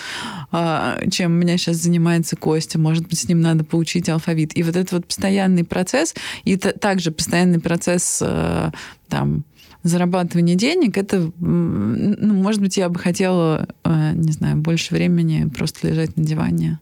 а, 0.51 0.99
чем 1.11 1.33
меня 1.33 1.57
сейчас 1.57 1.77
занимается 1.77 2.35
Костя, 2.35 2.79
может 2.79 3.07
быть, 3.07 3.19
с 3.19 3.27
ним 3.27 3.41
надо 3.41 3.63
поучить 3.63 4.09
алфавит. 4.09 4.57
И 4.57 4.63
вот 4.63 4.75
этот 4.75 4.91
вот 4.91 5.05
постоянный 5.05 5.63
процесс, 5.63 6.15
и 6.43 6.57
также 6.57 7.11
постоянный 7.11 7.59
процесс 7.59 8.19
э, 8.21 8.71
там 9.07 9.43
зарабатывание 9.83 10.55
денег, 10.55 10.97
это, 10.97 11.31
ну, 11.39 12.33
может 12.33 12.61
быть, 12.61 12.77
я 12.77 12.89
бы 12.89 12.99
хотела, 12.99 13.67
э, 13.83 14.11
не 14.13 14.31
знаю, 14.31 14.57
больше 14.57 14.93
времени 14.93 15.47
просто 15.49 15.87
лежать 15.87 16.17
на 16.17 16.23
диване 16.23 16.79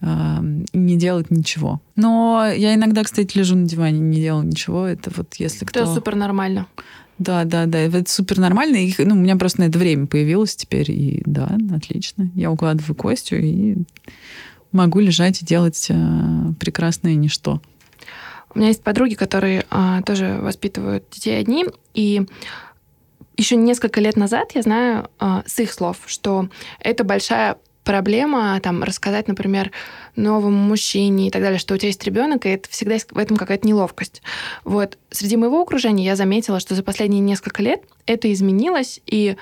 э, 0.00 0.06
и 0.72 0.78
не 0.78 0.96
делать 0.96 1.30
ничего. 1.30 1.80
Но 1.96 2.46
я 2.54 2.74
иногда, 2.74 3.02
кстати, 3.02 3.36
лежу 3.36 3.56
на 3.56 3.66
диване 3.66 3.98
и 3.98 4.02
не 4.02 4.20
делаю 4.20 4.46
ничего. 4.46 4.86
Это 4.86 5.10
вот 5.16 5.34
если 5.34 5.64
кто... 5.64 5.80
Это 5.80 5.94
супер 5.94 6.14
нормально. 6.14 6.66
Да, 7.18 7.44
да, 7.44 7.66
да, 7.66 7.78
это 7.78 8.10
супер 8.10 8.38
нормально. 8.38 8.76
И, 8.76 8.94
ну, 8.98 9.14
у 9.14 9.18
меня 9.18 9.36
просто 9.36 9.60
на 9.60 9.64
это 9.64 9.78
время 9.78 10.06
появилось 10.06 10.56
теперь, 10.56 10.90
и 10.90 11.22
да, 11.26 11.56
отлично. 11.74 12.30
Я 12.34 12.50
укладываю 12.50 12.94
костью 12.94 13.42
и 13.42 13.76
могу 14.72 15.00
лежать 15.00 15.42
и 15.42 15.44
делать 15.44 15.86
э, 15.88 16.52
прекрасное 16.58 17.14
ничто. 17.14 17.60
У 18.54 18.58
меня 18.58 18.68
есть 18.68 18.82
подруги, 18.82 19.14
которые 19.14 19.64
а, 19.70 20.02
тоже 20.02 20.38
воспитывают 20.40 21.04
детей 21.10 21.38
одни, 21.38 21.66
и 21.94 22.22
еще 23.36 23.56
несколько 23.56 24.00
лет 24.00 24.16
назад 24.16 24.52
я 24.54 24.62
знаю 24.62 25.08
а, 25.18 25.42
с 25.46 25.58
их 25.58 25.72
слов, 25.72 25.98
что 26.06 26.48
это 26.80 27.04
большая 27.04 27.56
проблема 27.84 28.60
там 28.62 28.82
рассказать, 28.82 29.28
например, 29.28 29.72
новому 30.16 30.56
мужчине 30.56 31.28
и 31.28 31.30
так 31.30 31.42
далее, 31.42 31.58
что 31.58 31.74
у 31.74 31.76
тебя 31.76 31.88
есть 31.88 32.04
ребенок, 32.04 32.46
и 32.46 32.50
это 32.50 32.68
всегда 32.68 32.96
в 33.10 33.18
этом 33.18 33.36
какая-то 33.36 33.66
неловкость. 33.66 34.22
Вот 34.64 34.98
среди 35.10 35.36
моего 35.36 35.60
окружения 35.60 36.04
я 36.04 36.16
заметила, 36.16 36.60
что 36.60 36.74
за 36.74 36.82
последние 36.82 37.20
несколько 37.20 37.62
лет 37.62 37.82
это 38.06 38.32
изменилось, 38.32 39.00
и 39.06 39.36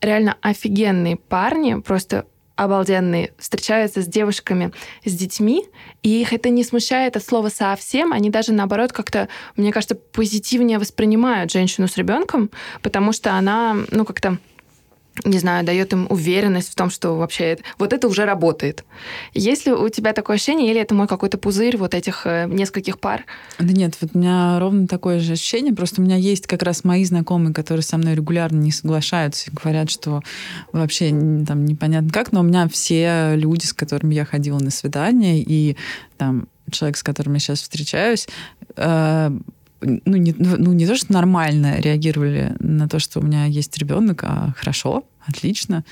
реально 0.00 0.36
офигенные 0.42 1.16
парни, 1.16 1.80
просто 1.80 2.26
обалденные, 2.56 3.32
встречаются 3.38 4.02
с 4.02 4.06
девушками, 4.06 4.72
с 5.04 5.14
детьми, 5.14 5.64
и 6.02 6.20
их 6.20 6.32
это 6.32 6.48
не 6.48 6.64
смущает 6.64 7.16
от 7.16 7.24
слова 7.24 7.48
совсем, 7.50 8.12
они 8.12 8.30
даже 8.30 8.52
наоборот 8.52 8.92
как-то, 8.92 9.28
мне 9.56 9.72
кажется, 9.72 9.94
позитивнее 9.94 10.78
воспринимают 10.78 11.52
женщину 11.52 11.86
с 11.86 11.96
ребенком, 11.96 12.50
потому 12.82 13.12
что 13.12 13.34
она, 13.34 13.76
ну, 13.90 14.04
как-то 14.04 14.38
не 15.24 15.38
знаю, 15.38 15.64
дает 15.64 15.92
им 15.92 16.06
уверенность 16.10 16.70
в 16.70 16.74
том, 16.74 16.90
что 16.90 17.16
вообще 17.16 17.58
вот 17.78 17.92
это 17.92 18.08
уже 18.08 18.24
работает. 18.24 18.84
Есть 19.34 19.66
ли 19.66 19.72
у 19.72 19.88
тебя 19.88 20.12
такое 20.12 20.36
ощущение, 20.36 20.70
или 20.70 20.80
это 20.80 20.94
мой 20.94 21.06
какой-то 21.06 21.38
пузырь 21.38 21.76
вот 21.76 21.94
этих 21.94 22.26
э, 22.26 22.46
нескольких 22.48 22.98
пар? 22.98 23.24
Да 23.58 23.72
нет, 23.72 23.96
вот 24.00 24.10
у 24.14 24.18
меня 24.18 24.58
ровно 24.58 24.86
такое 24.86 25.20
же 25.20 25.32
ощущение. 25.32 25.74
Просто 25.74 26.00
у 26.00 26.04
меня 26.04 26.16
есть 26.16 26.46
как 26.46 26.62
раз 26.62 26.84
мои 26.84 27.04
знакомые, 27.04 27.54
которые 27.54 27.82
со 27.82 27.96
мной 27.96 28.14
регулярно 28.14 28.58
не 28.58 28.72
соглашаются 28.72 29.50
и 29.50 29.54
говорят, 29.54 29.90
что 29.90 30.22
вообще 30.72 31.10
там 31.46 31.64
непонятно 31.64 32.10
как, 32.10 32.32
но 32.32 32.40
у 32.40 32.44
меня 32.44 32.68
все 32.68 33.34
люди, 33.36 33.66
с 33.66 33.72
которыми 33.72 34.14
я 34.14 34.24
ходила 34.24 34.58
на 34.58 34.70
свидание, 34.70 35.42
и 35.42 35.76
там 36.16 36.48
человек, 36.70 36.96
с 36.96 37.02
которым 37.02 37.34
я 37.34 37.40
сейчас 37.40 37.62
встречаюсь, 37.62 38.26
э, 38.76 39.30
ну 39.80 40.16
не, 40.16 40.34
ну, 40.38 40.72
не 40.72 40.86
то, 40.86 40.96
что 40.96 41.12
нормально 41.12 41.80
реагировали 41.80 42.54
на 42.58 42.88
то, 42.88 42.98
что 42.98 43.20
у 43.20 43.22
меня 43.22 43.46
есть 43.46 43.76
ребенок, 43.78 44.24
а 44.24 44.54
хорошо, 44.56 45.04
отлично. 45.26 45.84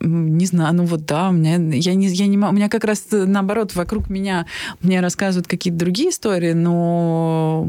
Не 0.00 0.46
знаю, 0.46 0.74
ну 0.74 0.84
вот 0.84 1.06
да, 1.06 1.30
у 1.30 1.32
меня, 1.32 1.56
я 1.56 1.94
не, 1.94 2.06
я 2.06 2.26
не, 2.28 2.38
у 2.38 2.52
меня 2.52 2.68
как 2.68 2.84
раз 2.84 3.06
наоборот 3.10 3.74
вокруг 3.74 4.08
меня 4.08 4.46
мне 4.80 5.00
рассказывают 5.00 5.48
какие-то 5.48 5.78
другие 5.80 6.10
истории, 6.10 6.52
но 6.52 7.66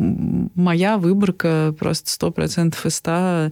моя 0.53 0.97
выборка 0.97 1.73
просто 1.79 2.11
сто 2.11 2.29
процентов 2.29 2.85
из 2.85 2.95
ста 2.95 3.51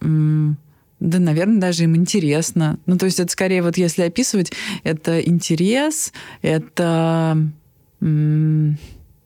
да, 0.00 1.18
наверное, 1.18 1.60
даже 1.60 1.82
им 1.82 1.96
интересно. 1.96 2.78
Ну, 2.86 2.96
то 2.96 3.06
есть 3.06 3.18
это 3.18 3.30
скорее 3.32 3.62
вот 3.62 3.76
если 3.76 4.02
описывать, 4.02 4.52
это 4.84 5.20
интерес, 5.20 6.12
это 6.42 7.36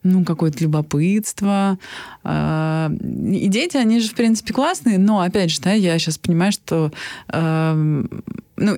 ну, 0.07 0.25
какое-то 0.25 0.63
любопытство. 0.63 1.79
А, 2.25 2.91
и 2.91 3.49
дети, 3.49 3.77
они 3.77 4.01
же, 4.01 4.09
в 4.09 4.15
принципе, 4.15 4.53
классные, 4.53 4.99
но, 4.99 5.21
опять 5.21 5.51
же, 5.51 5.61
да, 5.61 5.73
я 5.73 5.99
сейчас 5.99 6.19
понимаю, 6.19 6.53
что 6.53 6.93
ну, 7.29 8.77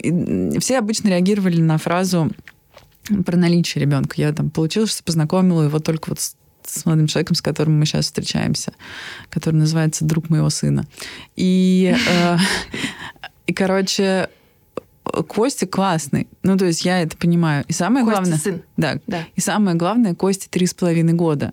все 0.58 0.78
обычно 0.78 1.08
реагировали 1.08 1.60
на 1.60 1.78
фразу 1.78 2.30
про 3.24 3.36
наличие 3.36 3.82
ребенка. 3.82 4.14
Я 4.16 4.32
там 4.32 4.50
получилось, 4.50 4.90
что 4.90 5.04
познакомила 5.04 5.62
его 5.62 5.78
только 5.78 6.10
вот 6.10 6.20
с 6.20 6.36
с 6.68 6.84
молодым 6.84 7.06
человеком, 7.06 7.34
с 7.34 7.42
которым 7.42 7.78
мы 7.78 7.86
сейчас 7.86 8.06
встречаемся, 8.06 8.72
который 9.30 9.56
называется 9.56 10.04
друг 10.04 10.28
моего 10.28 10.50
сына. 10.50 10.86
И, 11.34 11.96
э, 11.96 12.36
и 13.46 13.52
короче, 13.52 14.28
Костя 15.26 15.66
классный. 15.66 16.28
Ну, 16.42 16.56
то 16.56 16.64
есть 16.64 16.84
я 16.84 17.02
это 17.02 17.16
понимаю. 17.16 17.64
И 17.68 17.72
самое 17.72 18.04
Костя 18.04 18.20
главное... 18.20 18.38
сын. 18.38 18.62
Да. 18.76 18.98
да. 19.06 19.26
И 19.34 19.40
самое 19.40 19.76
главное, 19.76 20.14
Косте 20.14 20.48
три 20.50 20.66
с 20.66 20.74
половиной 20.74 21.14
года. 21.14 21.52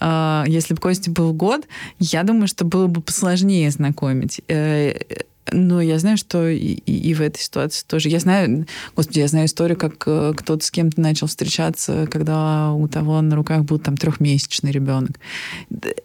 А, 0.00 0.44
если 0.46 0.74
бы 0.74 0.80
Косте 0.80 1.10
был 1.10 1.32
год, 1.32 1.66
я 1.98 2.22
думаю, 2.22 2.48
что 2.48 2.64
было 2.64 2.86
бы 2.86 3.00
посложнее 3.00 3.70
знакомить. 3.70 4.40
Но 5.52 5.80
я 5.80 5.98
знаю, 5.98 6.16
что 6.16 6.48
и, 6.48 6.56
и, 6.56 7.10
и 7.10 7.14
в 7.14 7.20
этой 7.20 7.40
ситуации 7.40 7.84
тоже. 7.86 8.08
Я 8.08 8.18
знаю, 8.18 8.66
господи, 8.96 9.20
я 9.20 9.28
знаю 9.28 9.46
историю, 9.46 9.78
как 9.78 10.02
э, 10.06 10.32
кто-то 10.36 10.64
с 10.64 10.70
кем-то 10.70 11.00
начал 11.00 11.28
встречаться, 11.28 12.06
когда 12.10 12.72
у 12.72 12.88
того 12.88 13.20
на 13.20 13.36
руках 13.36 13.64
был 13.64 13.78
там 13.78 13.96
трехмесячный 13.96 14.72
ребенок. 14.72 15.20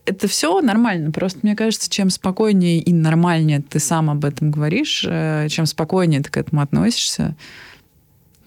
Это 0.06 0.28
все 0.28 0.62
нормально. 0.62 1.12
Просто 1.12 1.40
мне 1.42 1.56
кажется, 1.56 1.90
чем 1.90 2.10
спокойнее 2.10 2.80
и 2.80 2.94
нормальнее 2.94 3.62
ты 3.62 3.80
сам 3.80 4.10
об 4.10 4.26
этом 4.26 4.52
говоришь, 4.52 5.06
э, 5.08 5.48
чем 5.50 5.66
спокойнее 5.66 6.22
ты 6.22 6.30
к 6.30 6.38
этому 6.38 6.62
относишься, 6.62 7.36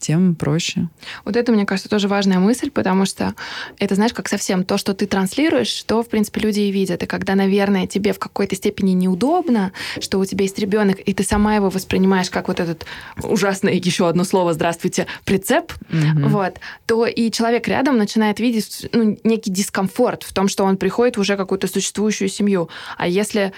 тем 0.04 0.34
проще. 0.34 0.88
Вот 1.24 1.36
это, 1.36 1.50
мне 1.52 1.64
кажется, 1.64 1.88
тоже 1.88 2.08
важная 2.08 2.38
мысль, 2.38 2.70
потому 2.70 3.06
что 3.06 3.34
это, 3.78 3.94
знаешь, 3.94 4.12
как 4.12 4.28
совсем 4.28 4.64
то, 4.64 4.76
что 4.76 4.92
ты 4.94 5.06
транслируешь, 5.06 5.82
то, 5.84 6.02
в 6.02 6.08
принципе, 6.08 6.40
люди 6.40 6.60
и 6.60 6.70
видят. 6.70 7.02
И 7.02 7.06
когда, 7.06 7.34
наверное, 7.34 7.86
тебе 7.86 8.12
в 8.12 8.18
какой-то 8.18 8.54
степени 8.54 8.92
неудобно, 8.92 9.72
что 10.00 10.18
у 10.18 10.24
тебя 10.24 10.42
есть 10.42 10.58
ребенок, 10.58 10.98
и 11.00 11.14
ты 11.14 11.24
сама 11.24 11.56
его 11.56 11.70
воспринимаешь 11.70 12.30
как 12.30 12.48
вот 12.48 12.60
этот 12.60 12.84
ужасный, 13.22 13.78
еще 13.78 14.08
одно 14.08 14.24
слово, 14.24 14.52
здравствуйте, 14.52 15.06
прицеп, 15.24 15.72
mm-hmm. 15.72 16.28
вот, 16.28 16.60
то 16.86 17.06
и 17.06 17.30
человек 17.30 17.66
рядом 17.68 17.96
начинает 17.96 18.40
видеть 18.40 18.86
ну, 18.92 19.18
некий 19.24 19.50
дискомфорт 19.50 20.22
в 20.22 20.32
том, 20.32 20.48
что 20.48 20.64
он 20.64 20.76
приходит 20.76 21.16
в 21.16 21.20
уже 21.20 21.36
какую-то 21.36 21.66
существующую 21.66 22.28
семью. 22.28 22.68
А 22.98 23.08
если 23.08 23.52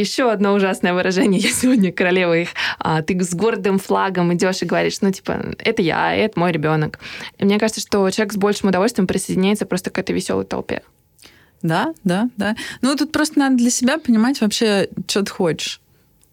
еще 0.00 0.30
одно 0.30 0.54
ужасное 0.54 0.94
выражение. 0.94 1.40
Я 1.40 1.50
сегодня 1.50 1.92
королева 1.92 2.36
их. 2.36 2.48
А, 2.78 3.02
ты 3.02 3.18
с 3.22 3.34
гордым 3.34 3.78
флагом 3.78 4.32
идешь 4.34 4.62
и 4.62 4.66
говоришь, 4.66 5.00
ну, 5.00 5.12
типа, 5.12 5.54
это 5.58 5.82
я, 5.82 6.14
это 6.14 6.38
мой 6.38 6.52
ребенок. 6.52 6.98
И 7.38 7.44
мне 7.44 7.58
кажется, 7.58 7.80
что 7.80 8.08
человек 8.10 8.32
с 8.32 8.36
большим 8.36 8.70
удовольствием 8.70 9.06
присоединяется 9.06 9.66
просто 9.66 9.90
к 9.90 9.98
этой 9.98 10.14
веселой 10.14 10.44
толпе. 10.44 10.82
Да, 11.62 11.94
да, 12.02 12.28
да. 12.36 12.56
Ну, 12.80 12.96
тут 12.96 13.12
просто 13.12 13.38
надо 13.38 13.56
для 13.56 13.70
себя 13.70 13.98
понимать 13.98 14.40
вообще, 14.40 14.88
что 15.06 15.22
ты 15.22 15.30
хочешь. 15.30 15.80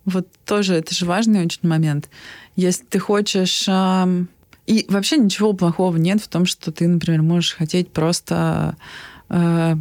Вот 0.05 0.27
тоже 0.45 0.75
это 0.75 0.95
же 0.95 1.05
важный 1.05 1.45
очень 1.45 1.67
момент. 1.67 2.09
Если 2.55 2.85
ты 2.85 2.99
хочешь... 2.99 3.67
И 4.65 4.85
вообще 4.87 5.17
ничего 5.17 5.53
плохого 5.53 5.97
нет 5.97 6.21
в 6.21 6.27
том, 6.27 6.45
что 6.45 6.71
ты, 6.71 6.87
например, 6.87 7.23
можешь 7.23 7.55
хотеть 7.55 7.91
просто 7.91 8.75
э, 9.27 9.75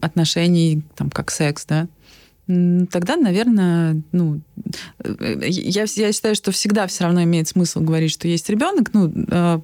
отношений, 0.00 0.82
там, 0.94 1.10
как 1.10 1.32
секс, 1.32 1.66
да, 1.66 1.88
тогда, 2.46 3.16
наверное, 3.16 4.02
ну, 4.12 4.40
я, 5.02 5.84
я 5.96 6.12
считаю, 6.12 6.34
что 6.34 6.52
всегда 6.52 6.86
все 6.86 7.04
равно 7.04 7.22
имеет 7.22 7.48
смысл 7.48 7.80
говорить, 7.80 8.12
что 8.12 8.28
есть 8.28 8.48
ребенок. 8.50 8.92
Ну, 8.92 9.10
э, 9.28 9.58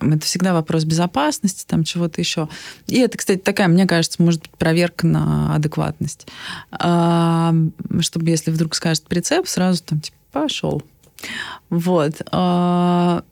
это 0.00 0.26
всегда 0.26 0.52
вопрос 0.52 0.84
безопасности, 0.84 1.64
там 1.66 1.84
чего-то 1.84 2.20
еще. 2.20 2.48
И 2.88 2.98
это, 2.98 3.16
кстати, 3.18 3.38
такая, 3.38 3.68
мне 3.68 3.86
кажется, 3.86 4.20
может 4.22 4.42
быть 4.42 4.50
проверка 4.50 5.06
на 5.06 5.54
адекватность. 5.54 6.26
Э, 6.72 7.52
чтобы, 8.00 8.30
если 8.30 8.50
вдруг 8.50 8.74
скажет 8.74 9.04
прицеп, 9.04 9.46
сразу 9.46 9.84
там 9.84 10.00
типа 10.00 10.16
пошел. 10.32 10.82
Вот. 11.70 12.20
Э, 12.32 13.22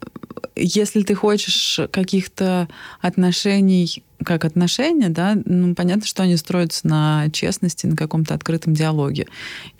если 0.56 1.02
ты 1.02 1.14
хочешь 1.14 1.80
каких-то 1.92 2.68
отношений 3.00 4.02
как 4.24 4.44
отношения, 4.46 5.10
да, 5.10 5.36
ну, 5.44 5.74
понятно, 5.74 6.06
что 6.06 6.22
они 6.22 6.36
строятся 6.36 6.86
на 6.88 7.28
честности, 7.32 7.86
на 7.86 7.96
каком-то 7.96 8.34
открытом 8.34 8.72
диалоге. 8.72 9.26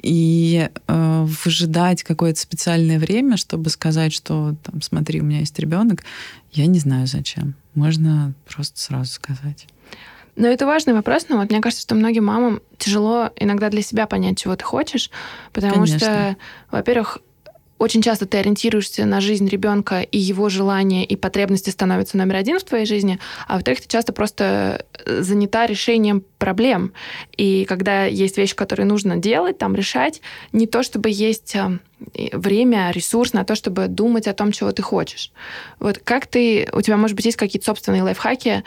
И 0.03 0.69
э, 0.87 1.27
выжидать 1.45 2.03
какое-то 2.03 2.39
специальное 2.39 2.99
время, 2.99 3.39
чтобы 3.39 3.71
сказать, 3.71 4.13
что, 4.13 4.55
там, 4.63 4.83
смотри, 4.83 5.21
у 5.23 5.25
меня 5.25 5.41
есть 5.41 5.59
ребенок, 5.59 6.05
я 6.53 6.67
не 6.67 6.79
знаю 6.79 7.07
зачем. 7.07 7.55
Можно 7.75 8.35
просто 8.47 8.79
сразу 8.79 9.13
сказать. 9.13 9.67
Но 10.37 10.47
это 10.47 10.67
важный 10.67 10.93
вопрос, 10.93 11.27
но 11.31 11.39
вот 11.39 11.51
мне 11.51 11.61
кажется, 11.61 11.83
что 11.83 11.95
многим 11.95 12.27
мамам 12.27 12.61
тяжело 12.77 13.31
иногда 13.37 13.71
для 13.71 13.81
себя 13.81 14.07
понять, 14.07 14.39
чего 14.39 14.55
ты 14.55 14.65
хочешь, 14.65 15.11
потому 15.55 15.75
Конечно. 15.75 15.99
что, 15.99 16.37
во-первых, 16.71 17.19
очень 17.79 18.03
часто 18.03 18.27
ты 18.27 18.39
ориентируешься 18.39 19.05
на 19.05 19.21
жизнь 19.21 19.49
ребенка, 19.49 20.01
и 20.01 20.19
его 20.19 20.49
желания 20.49 21.05
и 21.05 21.17
потребности 21.17 21.71
становятся 21.71 22.17
номер 22.17 22.37
один 22.37 22.59
в 22.59 22.65
твоей 22.65 22.87
жизни, 22.87 23.19
а 23.47 23.55
во-вторых, 23.55 23.83
ты 23.83 23.89
часто 23.89 24.13
просто 24.13 24.85
э, 25.05 25.23
занята 25.23 25.67
решением 25.67 26.25
проблем. 26.39 26.93
И 27.37 27.65
когда 27.67 28.05
есть 28.05 28.39
вещи, 28.39 28.55
которые 28.55 28.87
нужно 28.87 29.17
делать, 29.17 29.59
там 29.59 29.75
решать, 29.75 30.23
не 30.53 30.67
то 30.67 30.83
чтобы 30.83 31.11
есть 31.11 31.55
э, 31.55 31.79
время, 32.33 32.91
ресурс 32.93 33.33
на 33.33 33.45
то, 33.45 33.55
чтобы 33.55 33.89
думать 33.89 34.27
о 34.27 34.35
том, 34.35 34.53
чего 34.53 34.73
ты 34.73 34.83
хочешь. 34.83 35.33
Вот 35.79 35.99
как 35.99 36.27
ты, 36.27 36.69
у 36.73 36.81
тебя, 36.81 36.97
может 36.97 37.17
быть, 37.17 37.27
есть 37.27 37.37
какие-то 37.37 37.67
собственные 37.67 38.03
лайфхаки, 38.03 38.65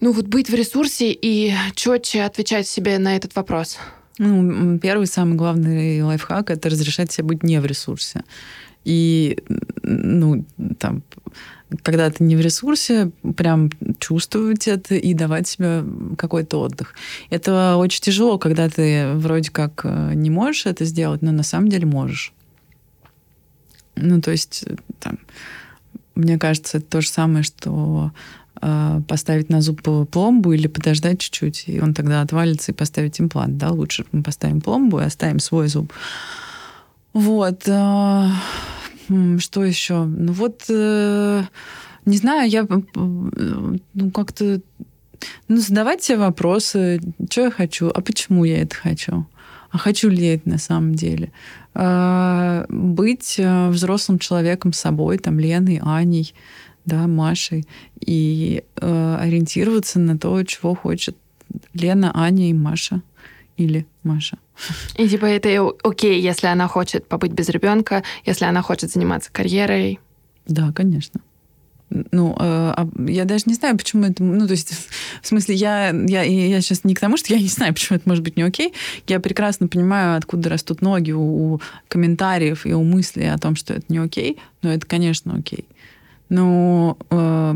ну 0.00 0.12
вот 0.12 0.26
быть 0.26 0.50
в 0.50 0.54
ресурсе 0.54 1.12
и 1.12 1.54
четче 1.74 2.24
отвечать 2.24 2.66
себе 2.66 2.98
на 2.98 3.16
этот 3.16 3.34
вопрос? 3.36 3.78
Ну, 4.18 4.78
первый, 4.78 5.06
самый 5.06 5.36
главный 5.36 6.02
лайфхак— 6.02 6.50
это 6.52 6.68
разрешать 6.68 7.12
себе 7.12 7.28
быть 7.28 7.42
не 7.42 7.60
в 7.60 7.66
ресурсе. 7.66 8.22
И, 8.84 9.38
ну, 9.82 10.44
там, 10.78 11.02
когда 11.82 12.10
ты 12.10 12.24
не 12.24 12.36
в 12.36 12.40
ресурсе, 12.40 13.10
прям 13.36 13.70
чувствовать 13.98 14.68
это 14.68 14.94
и 14.94 15.14
давать 15.14 15.48
себе 15.48 15.84
какой-то 16.16 16.60
отдых. 16.60 16.94
Это 17.30 17.76
очень 17.76 18.02
тяжело, 18.02 18.38
когда 18.38 18.68
ты 18.68 19.12
вроде 19.14 19.50
как 19.50 19.82
э, 19.84 20.12
не 20.14 20.30
можешь 20.30 20.66
это 20.66 20.84
сделать, 20.84 21.22
но 21.22 21.32
на 21.32 21.42
самом 21.42 21.68
деле 21.68 21.86
можешь. 21.86 22.32
Ну, 23.94 24.20
то 24.20 24.30
есть, 24.30 24.64
там, 25.00 25.18
мне 26.14 26.38
кажется, 26.38 26.78
это 26.78 26.86
то 26.86 27.00
же 27.00 27.08
самое, 27.08 27.44
что 27.44 28.12
поставить 29.08 29.48
на 29.48 29.60
зуб 29.60 29.82
пломбу 30.10 30.52
или 30.52 30.66
подождать 30.66 31.20
чуть-чуть, 31.20 31.64
и 31.66 31.80
он 31.80 31.94
тогда 31.94 32.20
отвалится 32.20 32.72
и 32.72 32.74
поставить 32.74 33.20
имплант. 33.20 33.56
Да? 33.56 33.70
Лучше 33.70 34.04
мы 34.12 34.22
поставим 34.22 34.60
пломбу 34.60 35.00
и 35.00 35.04
оставим 35.04 35.40
свой 35.40 35.68
зуб. 35.68 35.92
Вот. 37.12 37.68
А, 37.68 38.30
что 39.38 39.64
еще? 39.64 40.04
Ну 40.04 40.32
вот, 40.32 40.64
э, 40.68 41.42
не 42.04 42.16
знаю, 42.16 42.48
я 42.48 42.66
ну, 42.94 44.10
как-то 44.12 44.60
ну, 45.48 45.56
задавать 45.56 46.02
себе 46.02 46.18
вопросы, 46.18 47.00
что 47.30 47.42
я 47.42 47.50
хочу, 47.50 47.90
а 47.94 48.00
почему 48.00 48.44
я 48.44 48.62
это 48.62 48.74
хочу, 48.74 49.26
а 49.70 49.78
хочу 49.78 50.08
ли 50.08 50.24
я 50.24 50.34
это 50.34 50.48
на 50.48 50.58
самом 50.58 50.94
деле. 50.94 51.32
А, 51.74 52.64
быть 52.68 53.36
э, 53.38 53.68
взрослым 53.68 54.18
человеком 54.18 54.72
собой, 54.72 55.18
там, 55.18 55.38
Леной, 55.38 55.80
Аней, 55.82 56.34
да, 56.84 57.06
Машей, 57.06 57.66
и 58.00 58.64
э, 58.76 59.16
ориентироваться 59.20 59.98
на 59.98 60.18
то, 60.18 60.42
чего 60.44 60.74
хочет 60.74 61.16
Лена, 61.74 62.10
Аня 62.14 62.50
и 62.50 62.52
Маша. 62.52 63.02
Или 63.56 63.86
Маша. 64.02 64.38
И 64.96 65.08
типа 65.08 65.26
это 65.26 65.70
окей, 65.84 66.20
если 66.20 66.46
она 66.46 66.68
хочет 66.68 67.06
побыть 67.06 67.32
без 67.32 67.48
ребенка, 67.48 68.02
если 68.24 68.46
она 68.46 68.62
хочет 68.62 68.90
заниматься 68.90 69.30
карьерой. 69.30 70.00
Да, 70.46 70.72
конечно. 70.72 71.20
Ну, 72.10 72.34
э, 72.38 72.74
я 73.08 73.24
даже 73.24 73.44
не 73.46 73.54
знаю, 73.54 73.76
почему 73.76 74.06
это... 74.06 74.22
Ну, 74.22 74.46
то 74.46 74.52
есть, 74.52 74.72
в 75.20 75.26
смысле, 75.26 75.54
я, 75.54 75.90
я, 75.90 76.22
я 76.22 76.60
сейчас 76.60 76.84
не 76.84 76.94
к 76.94 77.00
тому, 77.00 77.16
что 77.16 77.34
я 77.34 77.40
не 77.40 77.48
знаю, 77.48 77.74
почему 77.74 77.96
это 77.96 78.08
может 78.08 78.24
быть 78.24 78.36
не 78.36 78.42
окей. 78.42 78.72
Я 79.06 79.20
прекрасно 79.20 79.68
понимаю, 79.68 80.16
откуда 80.16 80.48
растут 80.48 80.80
ноги 80.80 81.12
у, 81.12 81.54
у 81.54 81.60
комментариев 81.88 82.64
и 82.64 82.72
у 82.72 82.82
мыслей 82.82 83.28
о 83.28 83.38
том, 83.38 83.56
что 83.56 83.74
это 83.74 83.84
не 83.88 83.98
окей, 83.98 84.38
но 84.62 84.72
это, 84.72 84.86
конечно, 84.86 85.34
окей. 85.36 85.66
Но 86.32 86.96
э, 87.10 87.54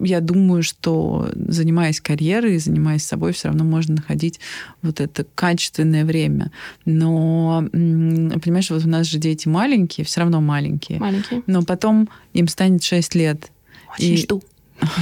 я 0.00 0.20
думаю, 0.20 0.62
что 0.62 1.30
занимаясь 1.34 1.98
карьерой, 1.98 2.58
занимаясь 2.58 3.04
собой, 3.04 3.32
все 3.32 3.48
равно 3.48 3.64
можно 3.64 3.94
находить 3.94 4.38
вот 4.82 5.00
это 5.00 5.24
качественное 5.34 6.04
время. 6.04 6.52
Но, 6.84 7.64
понимаешь, 7.72 8.68
вот 8.68 8.84
у 8.84 8.88
нас 8.88 9.06
же 9.06 9.18
дети 9.18 9.48
маленькие, 9.48 10.04
все 10.04 10.20
равно 10.20 10.42
маленькие. 10.42 10.98
Маленькие. 10.98 11.42
Но 11.46 11.62
потом 11.62 12.10
им 12.34 12.48
станет 12.48 12.82
6 12.82 13.14
лет. 13.14 13.50
Очень 13.94 14.14
и... 14.14 14.16
жду. 14.18 14.42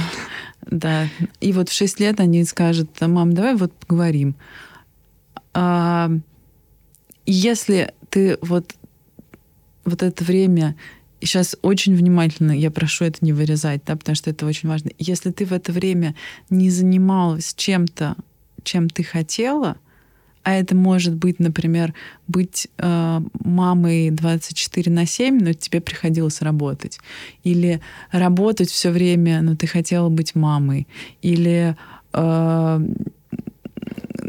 Да. 0.69 1.07
И 1.39 1.53
вот 1.53 1.69
в 1.69 1.73
6 1.73 2.01
лет 2.01 2.19
они 2.19 2.43
скажут, 2.43 2.89
мам, 2.99 3.33
давай 3.33 3.55
вот 3.55 3.71
поговорим. 3.71 4.35
А, 5.53 6.11
если 7.25 7.93
ты 8.09 8.37
вот, 8.41 8.75
вот 9.85 10.03
это 10.03 10.25
время 10.25 10.75
сейчас 11.21 11.55
очень 11.61 11.95
внимательно 11.95 12.51
я 12.51 12.71
прошу 12.71 13.05
это 13.05 13.19
не 13.21 13.33
вырезать, 13.33 13.81
да, 13.85 13.95
потому 13.95 14.15
что 14.15 14.29
это 14.29 14.45
очень 14.45 14.69
важно. 14.69 14.91
Если 14.99 15.31
ты 15.31 15.45
в 15.45 15.53
это 15.53 15.71
время 15.71 16.15
не 16.49 16.69
занималась 16.69 17.53
чем-то, 17.55 18.15
чем 18.63 18.89
ты 18.89 19.03
хотела, 19.03 19.77
а 20.43 20.53
это 20.53 20.75
может 20.75 21.13
быть, 21.13 21.39
например, 21.39 21.93
быть 22.29 22.69
э, 22.77 23.21
мамой 23.43 24.11
24 24.11 24.89
на 24.91 25.05
7, 25.05 25.39
но 25.41 25.51
тебе 25.51 25.81
приходилось 25.81 26.41
работать. 26.41 26.99
Или 27.43 27.81
работать 28.11 28.69
все 28.69 28.91
время, 28.91 29.41
но 29.41 29.57
ты 29.57 29.67
хотела 29.67 30.07
быть 30.07 30.35
мамой. 30.35 30.87
Или 31.21 31.75
э, 32.13 32.79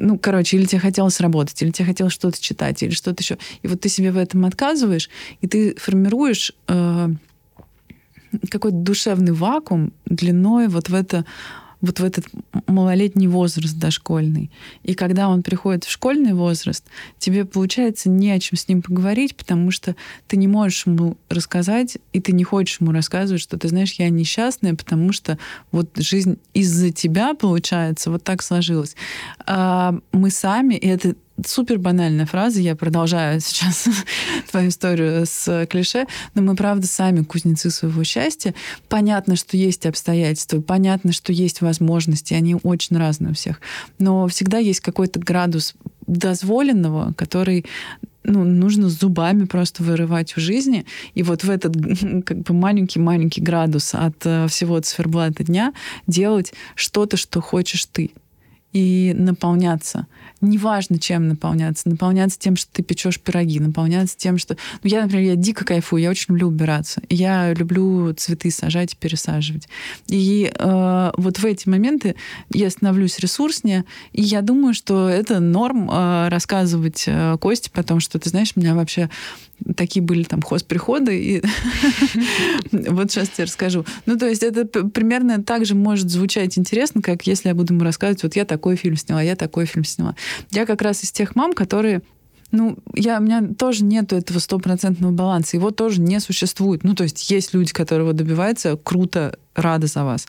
ну, 0.08 0.18
короче, 0.18 0.56
или 0.56 0.64
тебе 0.64 0.80
хотелось 0.80 1.20
работать, 1.20 1.60
или 1.60 1.70
тебе 1.70 1.84
хотелось 1.84 2.14
что-то 2.14 2.40
читать, 2.40 2.82
или 2.82 2.92
что-то 2.92 3.22
еще. 3.22 3.36
И 3.62 3.68
вот 3.68 3.82
ты 3.82 3.90
себе 3.90 4.10
в 4.10 4.16
этом 4.16 4.46
отказываешь, 4.46 5.10
и 5.42 5.46
ты 5.46 5.74
формируешь 5.74 6.52
э, 6.66 7.08
какой-то 8.50 8.78
душевный 8.78 9.32
вакуум 9.32 9.92
длиной 10.06 10.68
вот 10.68 10.88
в 10.88 10.94
это 10.94 11.26
вот 11.80 12.00
в 12.00 12.04
этот 12.04 12.26
малолетний 12.66 13.26
возраст 13.26 13.76
дошкольный. 13.78 14.50
И 14.82 14.94
когда 14.94 15.28
он 15.28 15.42
приходит 15.42 15.84
в 15.84 15.90
школьный 15.90 16.32
возраст, 16.32 16.84
тебе 17.18 17.44
получается 17.44 18.08
не 18.08 18.30
о 18.30 18.40
чем 18.40 18.58
с 18.58 18.68
ним 18.68 18.82
поговорить, 18.82 19.36
потому 19.36 19.70
что 19.70 19.94
ты 20.26 20.36
не 20.36 20.48
можешь 20.48 20.86
ему 20.86 21.16
рассказать, 21.28 21.98
и 22.12 22.20
ты 22.20 22.32
не 22.32 22.44
хочешь 22.44 22.80
ему 22.80 22.92
рассказывать, 22.92 23.42
что 23.42 23.58
ты 23.58 23.68
знаешь, 23.68 23.94
я 23.94 24.08
несчастная, 24.08 24.74
потому 24.74 25.12
что 25.12 25.38
вот 25.70 25.90
жизнь 25.96 26.38
из-за 26.54 26.90
тебя, 26.90 27.34
получается, 27.34 28.10
вот 28.10 28.24
так 28.24 28.42
сложилась. 28.42 28.96
А 29.46 29.94
мы 30.12 30.30
сами, 30.30 30.74
и 30.74 30.86
это 30.86 31.14
супер 31.46 31.78
банальная 31.78 32.26
фраза, 32.26 32.60
я 32.60 32.76
продолжаю 32.76 33.40
сейчас 33.40 33.88
твою 34.50 34.68
историю 34.68 35.26
с 35.26 35.66
клише, 35.66 36.06
но 36.34 36.42
мы, 36.42 36.56
правда, 36.56 36.86
сами 36.86 37.22
кузнецы 37.22 37.70
своего 37.70 38.04
счастья. 38.04 38.54
Понятно, 38.88 39.36
что 39.36 39.56
есть 39.56 39.86
обстоятельства, 39.86 40.60
понятно, 40.60 41.12
что 41.12 41.32
есть 41.32 41.60
возможности, 41.60 42.34
они 42.34 42.56
очень 42.62 42.96
разные 42.96 43.32
у 43.32 43.34
всех, 43.34 43.60
но 43.98 44.26
всегда 44.28 44.58
есть 44.58 44.80
какой-то 44.80 45.20
градус 45.20 45.74
дозволенного, 46.06 47.12
который 47.14 47.66
ну, 48.24 48.44
нужно 48.44 48.88
зубами 48.88 49.44
просто 49.44 49.82
вырывать 49.82 50.36
в 50.36 50.40
жизни. 50.40 50.84
И 51.14 51.22
вот 51.22 51.44
в 51.44 51.50
этот 51.50 51.74
как 52.24 52.38
бы 52.38 52.54
маленький-маленький 52.54 53.40
градус 53.40 53.94
от 53.94 54.16
э, 54.24 54.46
всего 54.48 54.80
циферблата 54.80 55.44
дня 55.44 55.72
делать 56.06 56.52
что-то, 56.74 57.16
что 57.16 57.40
хочешь 57.40 57.86
ты 57.86 58.10
и 58.72 59.14
наполняться. 59.16 60.06
Неважно, 60.40 60.98
чем 60.98 61.28
наполняться. 61.28 61.88
Наполняться 61.88 62.38
тем, 62.38 62.56
что 62.56 62.70
ты 62.72 62.82
печешь 62.82 63.18
пироги, 63.18 63.58
наполняться 63.60 64.16
тем, 64.16 64.38
что... 64.38 64.56
Ну, 64.82 64.90
я, 64.90 65.02
например, 65.02 65.30
я 65.30 65.36
дико 65.36 65.64
кайфую, 65.64 66.02
я 66.02 66.10
очень 66.10 66.26
люблю 66.28 66.48
убираться. 66.48 67.00
Я 67.08 67.52
люблю 67.54 68.12
цветы 68.14 68.50
сажать 68.50 68.92
и 68.92 68.96
пересаживать. 68.96 69.68
И 70.06 70.52
э, 70.54 71.10
вот 71.16 71.38
в 71.38 71.44
эти 71.44 71.68
моменты 71.68 72.14
я 72.52 72.70
становлюсь 72.70 73.18
ресурснее, 73.18 73.84
и 74.12 74.22
я 74.22 74.42
думаю, 74.42 74.74
что 74.74 75.08
это 75.08 75.40
норм 75.40 75.90
э, 75.90 76.28
рассказывать 76.28 77.04
э, 77.06 77.36
Косте 77.40 77.70
потом, 77.72 78.00
что 78.00 78.18
ты 78.18 78.28
знаешь, 78.28 78.54
меня 78.54 78.74
вообще 78.74 79.08
такие 79.76 80.02
были 80.02 80.22
там 80.22 80.42
хозприходы, 80.42 81.18
и 81.18 81.42
вот 82.72 83.10
сейчас 83.10 83.28
тебе 83.30 83.44
расскажу. 83.44 83.84
Ну, 84.06 84.16
то 84.16 84.26
есть 84.26 84.42
это 84.42 84.64
примерно 84.64 85.42
так 85.42 85.64
же 85.66 85.74
может 85.74 86.10
звучать 86.10 86.58
интересно, 86.58 87.02
как 87.02 87.26
если 87.26 87.48
я 87.48 87.54
буду 87.54 87.74
ему 87.74 87.84
рассказывать, 87.84 88.22
вот 88.22 88.36
я 88.36 88.44
такой 88.44 88.76
фильм 88.76 88.96
сняла, 88.96 89.22
я 89.22 89.36
такой 89.36 89.66
фильм 89.66 89.84
сняла. 89.84 90.14
Я 90.50 90.66
как 90.66 90.82
раз 90.82 91.04
из 91.04 91.12
тех 91.12 91.36
мам, 91.36 91.52
которые 91.52 92.02
ну, 92.50 92.78
я, 92.94 93.18
у 93.18 93.22
меня 93.22 93.42
тоже 93.58 93.84
нету 93.84 94.16
этого 94.16 94.38
стопроцентного 94.38 95.12
баланса. 95.12 95.56
Его 95.56 95.70
тоже 95.70 96.00
не 96.00 96.18
существует. 96.18 96.82
Ну, 96.82 96.94
то 96.94 97.02
есть 97.02 97.30
есть 97.30 97.52
люди, 97.52 97.72
которые 97.72 98.06
его 98.06 98.16
добиваются, 98.16 98.78
круто, 98.82 99.38
рада 99.58 99.86
за 99.86 100.04
вас. 100.04 100.26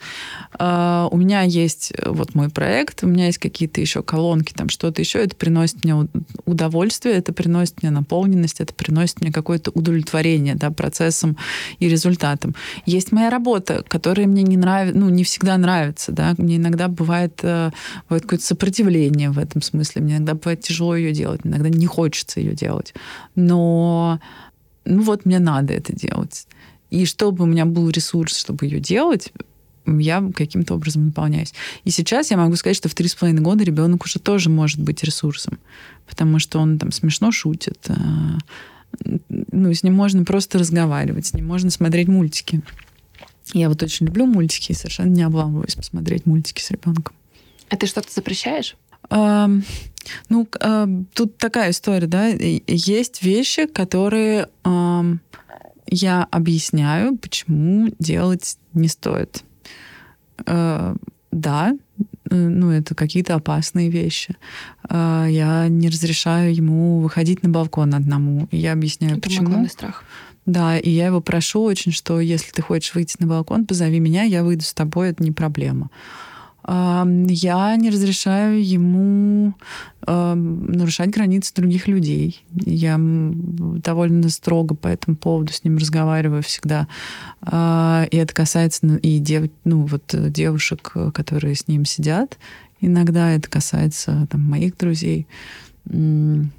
А, 0.57 1.07
у 1.11 1.17
меня 1.17 1.41
есть 1.41 1.93
э, 1.95 2.09
вот 2.09 2.35
мой 2.35 2.49
проект, 2.49 3.03
у 3.03 3.07
меня 3.07 3.27
есть 3.27 3.37
какие-то 3.37 3.79
еще 3.81 4.03
колонки, 4.03 4.53
там 4.53 4.69
что-то 4.69 5.01
еще. 5.01 5.19
Это 5.19 5.35
приносит 5.35 5.83
мне 5.83 6.07
удовольствие, 6.45 7.15
это 7.15 7.33
приносит 7.33 7.81
мне 7.83 7.91
наполненность, 7.91 8.59
это 8.59 8.73
приносит 8.73 9.21
мне 9.21 9.31
какое-то 9.31 9.71
удовлетворение 9.71 10.55
да, 10.55 10.71
процессом 10.71 11.37
и 11.79 11.87
результатом. 11.87 12.55
Есть 12.85 13.11
моя 13.11 13.29
работа, 13.29 13.83
которая 13.87 14.27
мне 14.27 14.43
не 14.43 14.57
нравится, 14.57 14.97
ну, 14.99 15.09
не 15.09 15.23
всегда 15.23 15.57
нравится. 15.57 16.11
Да? 16.11 16.33
Мне 16.37 16.57
иногда 16.57 16.87
бывает, 16.87 17.39
э, 17.43 17.71
бывает 18.09 18.23
какое-то 18.23 18.45
сопротивление 18.45 19.29
в 19.29 19.37
этом 19.37 19.61
смысле. 19.61 20.01
Мне 20.01 20.17
иногда 20.17 20.33
бывает 20.33 20.61
тяжело 20.61 20.95
ее 20.95 21.11
делать, 21.11 21.41
иногда 21.43 21.69
не 21.69 21.85
хочется 21.85 22.39
ее 22.39 22.53
делать. 22.53 22.93
Но 23.35 24.19
ну 24.85 25.03
вот 25.03 25.25
мне 25.25 25.39
надо 25.39 25.73
это 25.73 25.93
делать. 25.93 26.47
И 26.89 27.05
чтобы 27.05 27.43
у 27.43 27.47
меня 27.47 27.65
был 27.65 27.89
ресурс, 27.89 28.37
чтобы 28.37 28.65
ее 28.65 28.79
делать, 28.79 29.31
я 29.85 30.23
каким-то 30.35 30.75
образом 30.75 31.05
наполняюсь. 31.05 31.53
И 31.83 31.89
сейчас 31.89 32.31
я 32.31 32.37
могу 32.37 32.55
сказать, 32.55 32.77
что 32.77 32.89
в 32.89 32.95
три 32.95 33.07
с 33.07 33.15
половиной 33.15 33.41
года 33.41 33.63
ребенок 33.63 34.05
уже 34.05 34.19
тоже 34.19 34.49
может 34.49 34.79
быть 34.79 35.03
ресурсом, 35.03 35.59
потому 36.07 36.39
что 36.39 36.59
он 36.59 36.77
там 36.77 36.91
смешно 36.91 37.31
шутит, 37.31 37.79
э, 37.89 37.93
ну, 39.29 39.73
с 39.73 39.83
ним 39.83 39.93
можно 39.93 40.25
просто 40.25 40.57
разговаривать, 40.57 41.27
с 41.27 41.33
ним 41.33 41.47
можно 41.47 41.69
смотреть 41.69 42.07
мультики. 42.07 42.61
Я 43.53 43.69
вот 43.69 43.81
очень 43.81 44.07
люблю 44.07 44.25
мультики 44.25 44.71
и 44.71 44.75
совершенно 44.75 45.09
не 45.09 45.23
обламываюсь 45.23 45.75
посмотреть 45.75 46.25
мультики 46.25 46.61
с 46.61 46.71
ребенком. 46.71 47.15
А 47.69 47.75
ты 47.77 47.87
что-то 47.87 48.11
запрещаешь? 48.11 48.75
Uh, 49.09 49.63
ну, 50.27 50.43
uh, 50.43 51.05
тут 51.13 51.37
такая 51.37 51.71
история, 51.71 52.07
да. 52.07 52.27
Есть 52.27 53.23
вещи, 53.23 53.65
которые 53.65 54.49
uh, 54.63 55.17
я 55.89 56.27
объясняю, 56.31 57.17
почему 57.17 57.89
делать 57.99 58.57
не 58.73 58.87
стоит. 58.87 59.43
Э, 60.45 60.95
да, 61.31 61.77
ну, 62.31 62.71
это 62.71 62.95
какие-то 62.95 63.35
опасные 63.35 63.89
вещи. 63.89 64.35
Э, 64.89 65.25
я 65.29 65.67
не 65.67 65.89
разрешаю 65.89 66.55
ему 66.55 66.99
выходить 66.99 67.43
на 67.43 67.49
балкон 67.49 67.93
одному. 67.93 68.47
И 68.51 68.57
я 68.57 68.73
объясняю, 68.73 69.13
это 69.13 69.21
почему. 69.21 69.63
Это 69.63 69.71
страх. 69.71 70.03
Да, 70.45 70.77
и 70.77 70.89
я 70.89 71.07
его 71.07 71.21
прошу 71.21 71.61
очень, 71.61 71.91
что 71.91 72.19
если 72.19 72.51
ты 72.51 72.61
хочешь 72.61 72.95
выйти 72.95 73.17
на 73.19 73.27
балкон, 73.27 73.65
позови 73.65 73.99
меня, 73.99 74.23
я 74.23 74.43
выйду 74.43 74.63
с 74.63 74.73
тобой, 74.73 75.09
это 75.09 75.23
не 75.23 75.31
проблема 75.31 75.89
я 76.67 77.75
не 77.77 77.89
разрешаю 77.89 78.63
ему 78.65 79.53
нарушать 80.05 81.09
границы 81.09 81.53
других 81.53 81.87
людей. 81.87 82.43
Я 82.51 82.97
довольно 82.99 84.29
строго 84.29 84.75
по 84.75 84.87
этому 84.87 85.17
поводу 85.17 85.53
с 85.53 85.63
ним 85.63 85.77
разговариваю 85.77 86.41
всегда. 86.41 86.87
А, 87.41 88.07
и 88.09 88.17
это 88.17 88.33
касается 88.33 88.79
ну, 88.85 88.97
и 88.97 89.19
дев, 89.19 89.49
ну, 89.65 89.85
вот, 89.85 90.03
девушек, 90.31 90.93
которые 91.13 91.55
с 91.55 91.67
ним 91.67 91.85
сидят. 91.85 92.37
Иногда 92.81 93.31
это 93.31 93.49
касается 93.49 94.27
там, 94.31 94.41
моих 94.41 94.77
друзей. 94.77 95.27
Но 95.85 96.49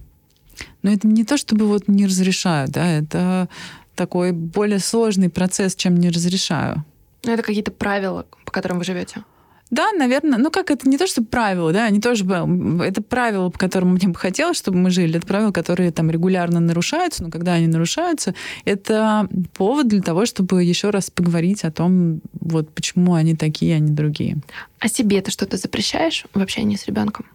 это 0.82 1.06
не 1.06 1.24
то, 1.24 1.36
чтобы 1.36 1.66
вот 1.66 1.88
не 1.88 2.06
разрешаю, 2.06 2.68
да, 2.68 2.86
это 2.86 3.48
такой 3.94 4.32
более 4.32 4.78
сложный 4.78 5.28
процесс, 5.28 5.74
чем 5.74 5.96
не 5.96 6.10
разрешаю. 6.10 6.84
Ну, 7.24 7.32
это 7.32 7.42
какие-то 7.42 7.70
правила, 7.70 8.26
по 8.44 8.52
которым 8.52 8.78
вы 8.78 8.84
живете? 8.84 9.24
Да, 9.70 9.92
наверное. 9.92 10.38
Ну, 10.38 10.50
как 10.50 10.70
это 10.70 10.88
не 10.88 10.98
то, 10.98 11.06
что 11.06 11.22
правило, 11.22 11.72
да, 11.72 11.84
они 11.84 12.00
тоже... 12.00 12.24
Это 12.24 13.02
правило, 13.02 13.50
по 13.50 13.58
которому 13.58 13.92
мне 13.92 14.08
бы 14.08 14.16
хотелось, 14.16 14.56
чтобы 14.56 14.78
мы 14.78 14.90
жили. 14.90 15.18
Это 15.18 15.26
правила, 15.26 15.52
которые 15.52 15.92
там 15.92 16.10
регулярно 16.10 16.58
нарушаются, 16.58 17.22
но 17.22 17.30
когда 17.30 17.54
они 17.54 17.68
нарушаются, 17.68 18.34
это 18.64 19.28
повод 19.54 19.86
для 19.88 20.02
того, 20.02 20.26
чтобы 20.26 20.64
еще 20.64 20.90
раз 20.90 21.10
поговорить 21.10 21.64
о 21.64 21.70
том, 21.70 22.20
вот 22.32 22.70
почему 22.70 23.14
они 23.14 23.36
такие, 23.36 23.76
а 23.76 23.78
не 23.78 23.92
другие. 23.92 24.38
А 24.80 24.88
себе 24.88 25.22
ты 25.22 25.30
что-то 25.30 25.56
запрещаешь 25.56 26.24
в 26.34 26.40
общении 26.40 26.76
с 26.76 26.86
ребенком? 26.86 27.26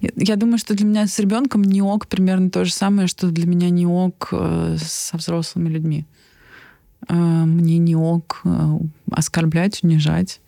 Я 0.00 0.36
думаю, 0.36 0.58
что 0.58 0.74
для 0.74 0.86
меня 0.86 1.06
с 1.06 1.18
ребенком 1.18 1.64
не 1.64 1.82
ок 1.82 2.06
примерно 2.06 2.50
то 2.50 2.64
же 2.64 2.72
самое, 2.72 3.08
что 3.08 3.28
для 3.28 3.46
меня 3.46 3.70
не 3.70 3.86
ок 3.86 4.28
э, 4.30 4.76
со 4.78 5.16
взрослыми 5.16 5.68
людьми. 5.68 6.04
Э, 7.08 7.14
мне 7.14 7.78
не 7.78 7.96
ок 7.96 8.42
э, 8.44 8.78
оскорблять, 9.10 9.82
унижать 9.82 10.40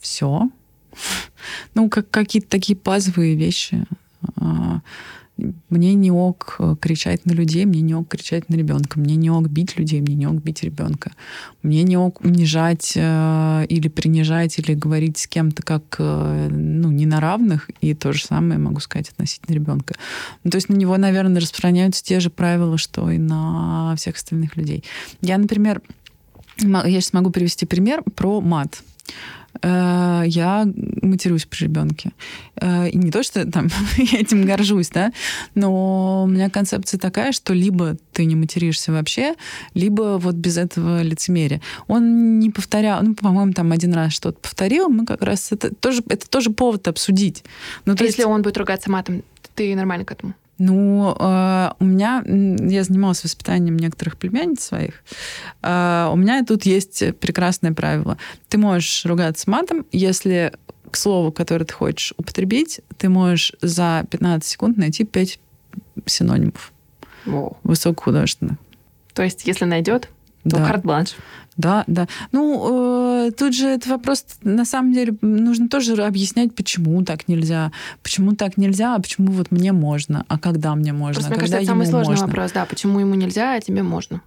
все. 0.00 0.50
Ну, 1.74 1.88
как 1.88 2.08
какие-то 2.10 2.48
такие 2.48 2.78
базовые 2.78 3.34
вещи. 3.34 3.84
А, 4.36 4.80
мне 5.70 5.94
не 5.94 6.10
ок 6.10 6.60
кричать 6.80 7.24
на 7.24 7.32
людей, 7.32 7.64
мне 7.64 7.80
не 7.80 7.94
ок 7.94 8.08
кричать 8.08 8.48
на 8.48 8.54
ребенка, 8.54 9.00
мне 9.00 9.16
не 9.16 9.30
ок 9.30 9.48
бить 9.48 9.78
людей, 9.78 10.00
мне 10.00 10.14
не 10.14 10.26
ок 10.26 10.34
бить 10.34 10.62
ребенка, 10.62 11.12
мне 11.62 11.82
не 11.82 11.96
ок 11.96 12.20
унижать 12.20 12.92
э, 12.94 13.66
или 13.68 13.88
принижать 13.88 14.58
или 14.58 14.74
говорить 14.74 15.18
с 15.18 15.26
кем-то 15.26 15.62
как 15.62 15.96
э, 15.98 16.48
ну 16.50 16.90
не 16.90 17.06
на 17.06 17.20
равных, 17.20 17.70
и 17.80 17.94
то 17.94 18.12
же 18.12 18.24
самое 18.24 18.58
могу 18.60 18.80
сказать 18.80 19.08
относительно 19.08 19.54
ребенка. 19.54 19.94
Ну, 20.44 20.50
то 20.50 20.56
есть 20.56 20.68
на 20.68 20.74
него, 20.74 20.96
наверное, 20.98 21.40
распространяются 21.40 22.04
те 22.04 22.20
же 22.20 22.30
правила, 22.30 22.76
что 22.76 23.10
и 23.10 23.18
на 23.18 23.94
всех 23.96 24.16
остальных 24.16 24.56
людей. 24.56 24.84
Я, 25.22 25.38
например, 25.38 25.80
я 26.58 26.82
сейчас 26.84 27.12
могу 27.12 27.30
привести 27.30 27.66
пример 27.66 28.02
про 28.14 28.40
мат 28.40 28.82
э, 29.60 30.22
я 30.26 30.66
матерюсь 31.02 31.46
при 31.46 31.64
ребенке. 31.64 32.12
Э, 32.56 32.88
и 32.88 32.96
не 32.96 33.10
то, 33.10 33.22
что 33.22 33.44
там 33.50 33.68
я 33.96 34.20
этим 34.20 34.44
горжусь, 34.44 34.88
да, 34.88 35.12
но 35.54 36.24
у 36.24 36.26
меня 36.26 36.50
концепция 36.50 36.98
такая, 36.98 37.32
что 37.32 37.52
либо 37.52 37.96
ты 38.12 38.24
не 38.24 38.36
материшься 38.36 38.92
вообще, 38.92 39.34
либо 39.74 40.18
вот 40.18 40.34
без 40.34 40.56
этого 40.58 41.02
лицемерия. 41.02 41.60
Он 41.86 42.38
не 42.38 42.50
повторял, 42.50 43.02
ну, 43.02 43.14
по-моему, 43.14 43.52
там 43.52 43.72
один 43.72 43.92
раз 43.94 44.12
что-то 44.12 44.38
повторил, 44.38 44.88
мы 44.88 45.04
как 45.04 45.22
раз 45.22 45.52
это 45.52 45.74
тоже, 45.74 46.02
это 46.08 46.28
тоже 46.28 46.50
повод 46.50 46.88
обсудить. 46.88 47.44
Ну, 47.84 47.94
а 47.98 48.02
если 48.02 48.22
есть... 48.22 48.26
он 48.26 48.42
будет 48.42 48.58
ругаться 48.58 48.90
матом, 48.90 49.22
ты 49.54 49.74
нормально 49.74 50.04
к 50.04 50.12
этому? 50.12 50.34
Ну, 50.58 51.16
э, 51.18 51.70
у 51.78 51.84
меня, 51.84 52.22
я 52.26 52.84
занималась 52.84 53.24
воспитанием 53.24 53.76
некоторых 53.76 54.16
племянниц 54.16 54.62
своих. 54.62 55.02
Э, 55.62 56.08
у 56.12 56.16
меня 56.16 56.44
тут 56.44 56.64
есть 56.64 57.16
прекрасное 57.18 57.72
правило. 57.72 58.18
Ты 58.48 58.58
можешь 58.58 59.04
ругаться 59.04 59.50
матом, 59.50 59.86
если 59.92 60.52
к 60.90 60.96
слову, 60.96 61.32
которое 61.32 61.64
ты 61.64 61.72
хочешь 61.72 62.12
употребить, 62.16 62.80
ты 62.98 63.08
можешь 63.08 63.52
за 63.62 64.04
15 64.10 64.48
секунд 64.48 64.76
найти 64.76 65.04
5 65.04 65.40
синонимов. 66.06 66.72
Воу. 67.24 67.56
Высокохудожественных. 67.62 68.58
То 69.14 69.22
есть, 69.22 69.46
если 69.46 69.64
найдет, 69.64 70.08
то 70.44 70.56
да. 70.56 70.66
карт-бланш. 70.66 71.14
Да, 71.56 71.84
да. 71.86 72.08
Ну, 72.32 73.26
э, 73.26 73.30
тут 73.32 73.54
же 73.54 73.68
это 73.68 73.90
вопрос, 73.90 74.24
на 74.42 74.64
самом 74.64 74.92
деле, 74.92 75.14
нужно 75.20 75.68
тоже 75.68 75.94
объяснять, 76.04 76.54
почему 76.54 77.02
так 77.04 77.28
нельзя, 77.28 77.72
почему 78.02 78.34
так 78.34 78.56
нельзя, 78.56 78.94
а 78.94 79.00
почему 79.00 79.32
вот 79.32 79.50
мне 79.50 79.72
можно, 79.72 80.24
а 80.28 80.38
когда 80.38 80.74
мне 80.74 80.92
можно, 80.92 81.14
Просто, 81.14 81.28
а 81.28 81.30
мне 81.32 81.40
кажется, 81.40 81.58
это 81.58 81.66
самый 81.66 81.86
сложный 81.86 82.12
можно. 82.12 82.26
вопрос, 82.26 82.52
да, 82.52 82.64
почему 82.64 83.00
ему 83.00 83.14
нельзя, 83.14 83.54
а 83.54 83.60
тебе 83.60 83.82
можно. 83.82 84.22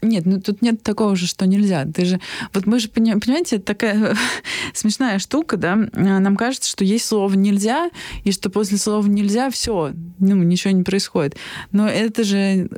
Нет, 0.00 0.26
ну 0.26 0.40
тут 0.40 0.62
нет 0.62 0.82
такого 0.82 1.16
же, 1.16 1.26
что 1.26 1.46
нельзя. 1.46 1.84
Ты 1.84 2.04
же, 2.04 2.20
вот 2.52 2.66
мы 2.66 2.78
же 2.78 2.88
понимаете, 2.88 3.56
это 3.56 3.64
такая 3.64 4.16
смешная 4.74 5.18
штука, 5.18 5.56
да. 5.56 5.76
Нам 5.92 6.36
кажется, 6.36 6.70
что 6.70 6.84
есть 6.84 7.06
слово 7.06 7.34
нельзя, 7.34 7.90
и 8.22 8.30
что 8.30 8.48
после 8.48 8.78
слова 8.78 9.06
нельзя 9.06 9.50
все, 9.50 9.92
ну 10.20 10.36
ничего 10.36 10.72
не 10.72 10.84
происходит. 10.84 11.36
Но 11.72 11.88
это 11.88 12.22
же 12.22 12.68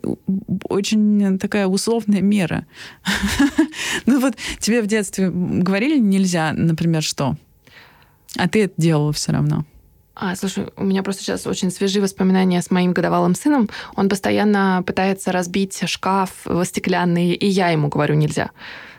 очень 0.64 1.38
такая 1.38 1.66
условная 1.66 2.22
мера. 2.22 2.66
ну 4.06 4.20
вот 4.20 4.36
тебе 4.58 4.80
в 4.80 4.86
детстве 4.86 5.30
говорили 5.30 5.98
нельзя, 5.98 6.52
например, 6.52 7.02
что, 7.02 7.36
а 8.36 8.48
ты 8.48 8.64
это 8.64 8.74
делала 8.78 9.12
все 9.12 9.32
равно. 9.32 9.66
А, 10.22 10.36
слушай, 10.36 10.66
у 10.76 10.84
меня 10.84 11.02
просто 11.02 11.22
сейчас 11.22 11.46
очень 11.46 11.70
свежие 11.70 12.02
воспоминания 12.02 12.60
с 12.60 12.70
моим 12.70 12.92
годовалым 12.92 13.34
сыном. 13.34 13.70
Он 13.96 14.10
постоянно 14.10 14.84
пытается 14.86 15.32
разбить 15.32 15.88
шкаф 15.88 16.46
стеклянный, 16.64 17.32
и 17.32 17.46
я 17.46 17.70
ему 17.70 17.88
говорю 17.88 18.14
нельзя. 18.14 18.50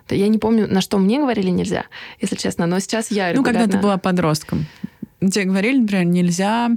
Я 0.10 0.28
не 0.28 0.40
помню, 0.40 0.68
на 0.68 0.82
что 0.82 0.98
мне 0.98 1.20
говорили 1.20 1.52
нельзя, 1.52 1.86
если 2.20 2.36
честно, 2.36 2.66
но 2.66 2.80
сейчас 2.80 3.12
я 3.12 3.32
регулярно... 3.32 3.60
Ну, 3.60 3.66
когда 3.66 3.78
ты 3.78 3.82
была 3.82 3.98
подростком. 3.98 4.66
Тебе 5.20 5.44
говорили, 5.44 5.78
например, 5.78 6.06
нельзя 6.06 6.72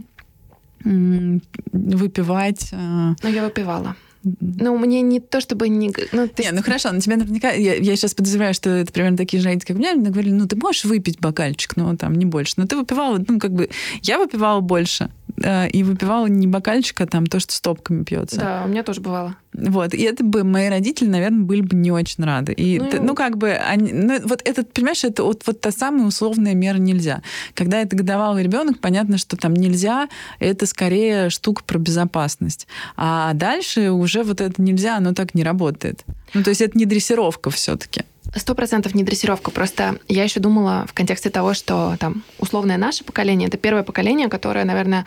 выпивать... 0.84 2.68
Э, 2.72 3.14
ну, 3.22 3.28
я 3.30 3.42
выпивала. 3.42 3.96
Ну, 4.24 4.78
мне 4.78 5.02
не 5.02 5.20
то, 5.20 5.40
чтобы 5.40 5.68
не... 5.68 5.92
Ну, 6.12 6.28
ты... 6.28 6.44
Не, 6.44 6.52
ну 6.52 6.62
хорошо, 6.62 6.92
на 6.92 7.00
тебя 7.00 7.16
наверняка... 7.16 7.50
Я, 7.50 7.74
я 7.74 7.96
сейчас 7.96 8.14
подозреваю, 8.14 8.54
что 8.54 8.70
это 8.70 8.92
примерно 8.92 9.16
такие 9.16 9.42
же 9.42 9.50
как 9.60 9.76
у 9.76 9.78
меня. 9.78 9.94
Мне 9.94 10.10
говорили, 10.10 10.32
ну, 10.32 10.46
ты 10.46 10.56
можешь 10.56 10.84
выпить 10.84 11.20
бокальчик, 11.20 11.76
но 11.76 11.96
там 11.96 12.14
не 12.14 12.24
больше. 12.24 12.54
Но 12.56 12.66
ты 12.66 12.76
выпивала, 12.76 13.22
ну, 13.26 13.38
как 13.38 13.52
бы... 13.52 13.68
Я 14.02 14.18
выпивала 14.18 14.60
больше. 14.60 15.10
Э, 15.42 15.68
и 15.68 15.82
выпивала 15.82 16.26
не 16.26 16.46
бокальчик, 16.46 17.00
а 17.00 17.06
там 17.06 17.26
то, 17.26 17.40
что 17.40 17.52
стопками 17.52 18.04
пьется. 18.04 18.38
Да, 18.38 18.62
у 18.64 18.68
меня 18.68 18.82
тоже 18.82 19.00
бывало. 19.00 19.36
Вот, 19.52 19.94
и 19.94 20.02
это 20.02 20.24
бы 20.24 20.44
мои 20.44 20.68
родители, 20.68 21.08
наверное, 21.08 21.44
были 21.44 21.60
бы 21.60 21.76
не 21.76 21.90
очень 21.90 22.24
рады. 22.24 22.52
И, 22.52 22.78
ну, 22.78 23.02
ну 23.02 23.14
как 23.14 23.36
бы, 23.36 23.50
они, 23.50 23.92
ну, 23.92 24.20
вот 24.24 24.42
этот, 24.44 24.72
понимаешь, 24.72 25.04
это 25.04 25.22
вот, 25.22 25.42
вот 25.46 25.60
та 25.60 25.70
самая 25.70 26.06
условная 26.06 26.54
мера 26.54 26.78
нельзя. 26.78 27.22
Когда 27.54 27.80
это 27.80 27.96
годовалый 27.96 28.42
ребенок, 28.42 28.78
понятно, 28.80 29.18
что 29.18 29.36
там 29.36 29.54
нельзя, 29.54 30.08
это 30.38 30.66
скорее 30.66 31.30
штука 31.30 31.62
про 31.64 31.78
безопасность. 31.78 32.66
А 32.96 33.32
дальше 33.34 33.90
уже 33.90 34.22
вот 34.22 34.40
это 34.40 34.60
нельзя, 34.60 34.96
оно 34.96 35.14
так 35.14 35.34
не 35.34 35.44
работает. 35.44 36.04
Ну, 36.32 36.42
то 36.42 36.50
есть 36.50 36.60
это 36.60 36.76
не 36.78 36.84
дрессировка 36.84 37.50
все-таки. 37.50 38.02
Сто 38.34 38.54
процентов 38.54 38.94
не 38.94 39.04
дрессировка. 39.04 39.50
Просто 39.50 39.98
я 40.08 40.24
еще 40.24 40.40
думала 40.40 40.86
в 40.88 40.92
контексте 40.92 41.30
того, 41.30 41.54
что 41.54 41.96
там 42.00 42.24
условное 42.38 42.78
наше 42.78 43.04
поколение 43.04 43.48
это 43.48 43.58
первое 43.58 43.82
поколение, 43.82 44.28
которое, 44.28 44.64
наверное, 44.64 45.06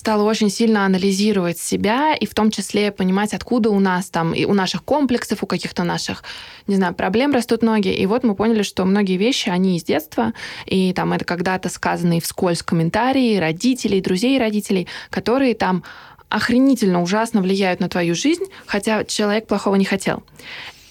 стала 0.00 0.22
очень 0.22 0.48
сильно 0.48 0.86
анализировать 0.86 1.58
себя 1.58 2.14
и 2.14 2.24
в 2.24 2.34
том 2.34 2.50
числе 2.50 2.90
понимать, 2.90 3.34
откуда 3.34 3.68
у 3.68 3.80
нас 3.80 4.08
там, 4.08 4.32
и 4.32 4.46
у 4.46 4.54
наших 4.54 4.82
комплексов, 4.82 5.42
у 5.42 5.46
каких-то 5.46 5.84
наших, 5.84 6.24
не 6.66 6.76
знаю, 6.76 6.94
проблем 6.94 7.32
растут 7.32 7.62
ноги. 7.62 7.88
И 7.88 8.06
вот 8.06 8.24
мы 8.24 8.34
поняли, 8.34 8.62
что 8.62 8.86
многие 8.86 9.18
вещи, 9.18 9.50
они 9.50 9.76
из 9.76 9.84
детства, 9.84 10.32
и 10.64 10.94
там 10.94 11.12
это 11.12 11.26
когда-то 11.26 11.68
сказанные 11.68 12.22
вскользь 12.22 12.62
комментарии 12.62 13.36
родителей, 13.36 14.00
друзей 14.00 14.38
родителей, 14.38 14.88
которые 15.10 15.54
там 15.54 15.84
охренительно 16.30 17.02
ужасно 17.02 17.42
влияют 17.42 17.80
на 17.80 17.90
твою 17.90 18.14
жизнь, 18.14 18.44
хотя 18.64 19.04
человек 19.04 19.46
плохого 19.48 19.74
не 19.74 19.84
хотел. 19.84 20.22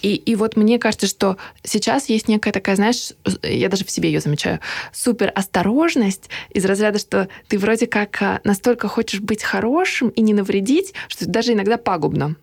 И, 0.01 0.15
и 0.15 0.35
вот 0.35 0.55
мне 0.55 0.79
кажется, 0.79 1.07
что 1.07 1.37
сейчас 1.63 2.09
есть 2.09 2.27
некая 2.27 2.51
такая, 2.51 2.75
знаешь, 2.75 3.11
я 3.43 3.69
даже 3.69 3.85
в 3.85 3.91
себе 3.91 4.11
ее 4.11 4.21
замечаю, 4.21 4.59
супер 4.93 5.31
осторожность 5.35 6.29
из 6.51 6.65
разряда, 6.65 6.99
что 6.99 7.27
ты 7.47 7.59
вроде 7.59 7.87
как 7.87 8.21
а, 8.21 8.39
настолько 8.43 8.87
хочешь 8.87 9.19
быть 9.19 9.43
хорошим 9.43 10.09
и 10.09 10.21
не 10.21 10.33
навредить, 10.33 10.93
что 11.07 11.27
даже 11.27 11.53
иногда 11.53 11.77
пагубно. 11.77 12.35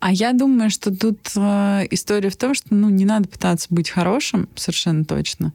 А 0.00 0.12
я 0.12 0.34
думаю, 0.34 0.68
что 0.68 0.94
тут 0.94 1.18
э, 1.34 1.86
история 1.90 2.28
в 2.28 2.36
том, 2.36 2.52
что 2.52 2.74
ну, 2.74 2.90
не 2.90 3.06
надо 3.06 3.26
пытаться 3.26 3.68
быть 3.70 3.88
хорошим, 3.88 4.50
совершенно 4.54 5.06
точно. 5.06 5.54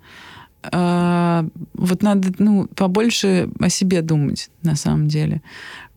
Э, 0.63 1.47
вот 1.73 2.01
надо 2.01 2.33
ну, 2.39 2.67
побольше 2.75 3.49
о 3.59 3.69
себе 3.69 4.01
думать, 4.01 4.49
на 4.63 4.75
самом 4.75 5.07
деле. 5.07 5.43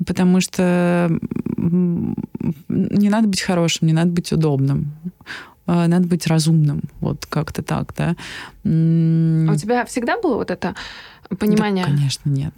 Потому 0.04 0.42
что 0.42 1.10
не 1.72 3.08
надо 3.08 3.28
быть 3.28 3.40
хорошим, 3.40 3.86
не 3.86 3.92
надо 3.92 4.10
быть 4.10 4.32
удобным. 4.32 4.92
А, 5.66 5.86
надо 5.86 6.06
быть 6.06 6.26
разумным. 6.26 6.82
Вот 7.00 7.26
как-то 7.26 7.62
так, 7.62 7.94
да. 7.96 8.16
А 8.64 9.52
у 9.52 9.56
тебя 9.56 9.84
всегда 9.86 10.20
было 10.20 10.36
вот 10.36 10.50
это 10.50 10.74
понимание? 11.38 11.84
Да, 11.84 11.90
конечно, 11.92 12.28
нет. 12.28 12.54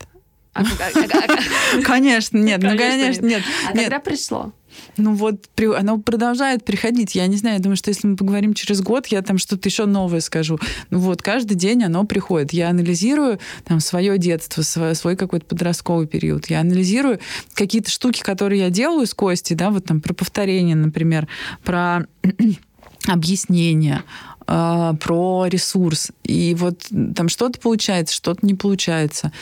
А 0.55 0.63
конечно, 1.85 2.39
нет. 2.39 2.63
Ну, 2.63 2.77
конечно, 2.77 3.27
нет. 3.27 3.43
А 3.69 3.77
когда 3.77 3.99
пришло? 3.99 4.53
Ну 4.97 5.15
вот, 5.15 5.49
при, 5.55 5.67
оно 5.67 5.99
продолжает 5.99 6.65
приходить. 6.65 7.15
Я 7.15 7.27
не 7.27 7.37
знаю, 7.37 7.57
я 7.57 7.63
думаю, 7.63 7.77
что 7.77 7.91
если 7.91 8.07
мы 8.07 8.17
поговорим 8.17 8.55
через 8.55 8.81
год, 8.81 9.07
я 9.09 9.23
там 9.23 9.39
что-то 9.39 9.69
еще 9.69 9.87
новое 9.87 10.21
скажу. 10.21 10.59
Ну 10.91 10.99
вот, 10.99 11.23
каждый 11.23 11.55
день 11.55 11.85
оно 11.85 12.05
приходит. 12.05 12.53
Я 12.53 12.71
анализирую 12.71 13.39
там 13.65 13.81
свое 13.81 14.19
детство, 14.19 14.63
свой, 14.63 14.95
свой 14.95 15.17
какой-то 15.17 15.47
подростковый 15.47 16.07
период. 16.07 16.47
Я 16.47 16.61
анализирую 16.61 17.21
какие-то 17.55 17.91
штуки, 17.91 18.23
которые 18.23 18.63
я 18.63 18.71
делаю 18.71 19.07
с 19.07 19.15
Костей, 19.15 19.55
да, 19.55 19.71
вот 19.71 19.85
там 19.85 20.01
про 20.01 20.15
повторение, 20.15 20.77
например, 20.77 21.29
про 21.63 22.07
объяснение, 23.07 24.03
э, 24.47 24.93
про 25.01 25.47
ресурс. 25.47 26.11
И 26.23 26.55
вот 26.55 26.87
там 27.15 27.29
что-то 27.29 27.61
получается, 27.61 28.15
что-то 28.15 28.45
не 28.47 28.55
получается. 28.55 29.33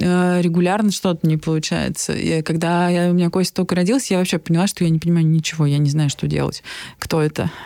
Э, 0.00 0.40
регулярно 0.40 0.92
что-то 0.92 1.26
не 1.26 1.36
получается. 1.36 2.12
И 2.12 2.42
когда 2.42 2.88
я, 2.88 3.10
у 3.10 3.14
меня 3.14 3.30
Костя 3.30 3.56
только 3.56 3.74
родился, 3.74 4.14
я 4.14 4.18
вообще 4.18 4.38
поняла, 4.38 4.66
что 4.68 4.84
я 4.84 4.90
не 4.90 4.98
понимаю 4.98 5.26
ничего, 5.26 5.66
я 5.66 5.78
не 5.78 5.90
знаю, 5.90 6.08
что 6.08 6.26
делать. 6.26 6.62
Кто 6.98 7.20
это? 7.20 7.50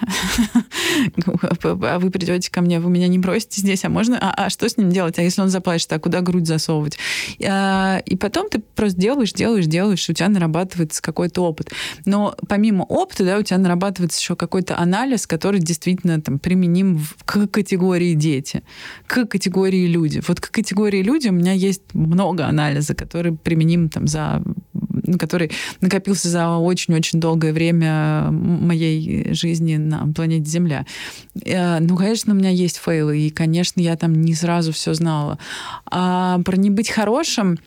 А 1.55 1.99
вы 1.99 2.11
придете 2.11 2.51
ко 2.51 2.61
мне, 2.61 2.81
вы 2.81 2.91
меня 2.91 3.09
не 3.09 3.19
бросите 3.19 3.61
здесь, 3.61 3.85
а 3.85 3.89
можно? 3.89 4.19
А, 4.21 4.47
а 4.47 4.51
что 4.51 4.69
с 4.69 4.77
ним 4.77 4.91
делать? 4.91 5.19
А 5.19 5.23
если 5.23 5.41
он 5.41 5.49
заплачет, 5.49 5.93
а 5.93 5.99
куда 5.99 6.21
грудь 6.21 6.47
засовывать? 6.47 6.99
А, 7.45 8.03
и 8.05 8.17
потом 8.17 8.49
ты 8.49 8.61
просто 8.61 9.01
делаешь, 9.01 9.33
делаешь, 9.33 9.67
делаешь, 9.67 10.09
у 10.09 10.13
тебя 10.13 10.29
нарабатывается 10.29 11.03
какой-то 11.03 11.43
опыт. 11.43 11.71
Но 12.05 12.35
помимо 12.49 12.83
опыта, 12.83 13.25
да, 13.25 13.39
у 13.39 13.43
тебя 13.43 13.59
нарабатывается 13.59 14.21
еще 14.21 14.37
какой-то 14.37 14.79
анализ, 14.79 15.27
который 15.27 15.61
действительно 15.61 16.21
там 16.21 16.39
применим 16.39 17.05
к 17.25 17.47
категории 17.47 18.15
дети, 18.15 18.63
к 19.07 19.27
категории 19.27 19.87
люди. 19.87 20.23
Вот 20.27 20.41
к 20.41 20.51
категории 20.51 21.03
люди 21.03 21.29
у 21.29 21.33
меня 21.33 21.53
есть 21.53 21.83
много 21.95 22.22
анализа, 22.47 22.95
который 22.95 23.33
применим 23.33 23.89
там 23.89 24.07
за 24.07 24.43
который 25.19 25.51
накопился 25.81 26.29
за 26.29 26.57
очень-очень 26.57 27.21
долгое 27.21 27.53
время 27.53 28.29
моей 28.31 29.35
жизни 29.35 29.77
на 29.77 30.11
планете 30.13 30.49
Земля. 30.49 30.87
Э, 31.45 31.81
ну, 31.81 31.97
конечно, 31.97 32.33
у 32.33 32.37
меня 32.37 32.51
есть 32.51 32.79
фейлы, 32.79 33.19
и, 33.19 33.31
конечно, 33.31 33.81
я 33.81 33.97
там 33.97 34.15
не 34.15 34.35
сразу 34.35 34.73
все 34.73 34.95
знала. 34.95 35.39
А 35.91 36.41
про 36.45 36.57
не 36.57 36.71
быть 36.71 36.91
хорошим 36.91 37.59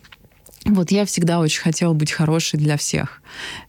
вот 0.70 0.90
я 0.90 1.04
всегда 1.04 1.40
очень 1.40 1.60
хотела 1.62 1.92
быть 1.92 2.12
хорошей 2.12 2.58
для 2.58 2.76
всех. 2.76 3.22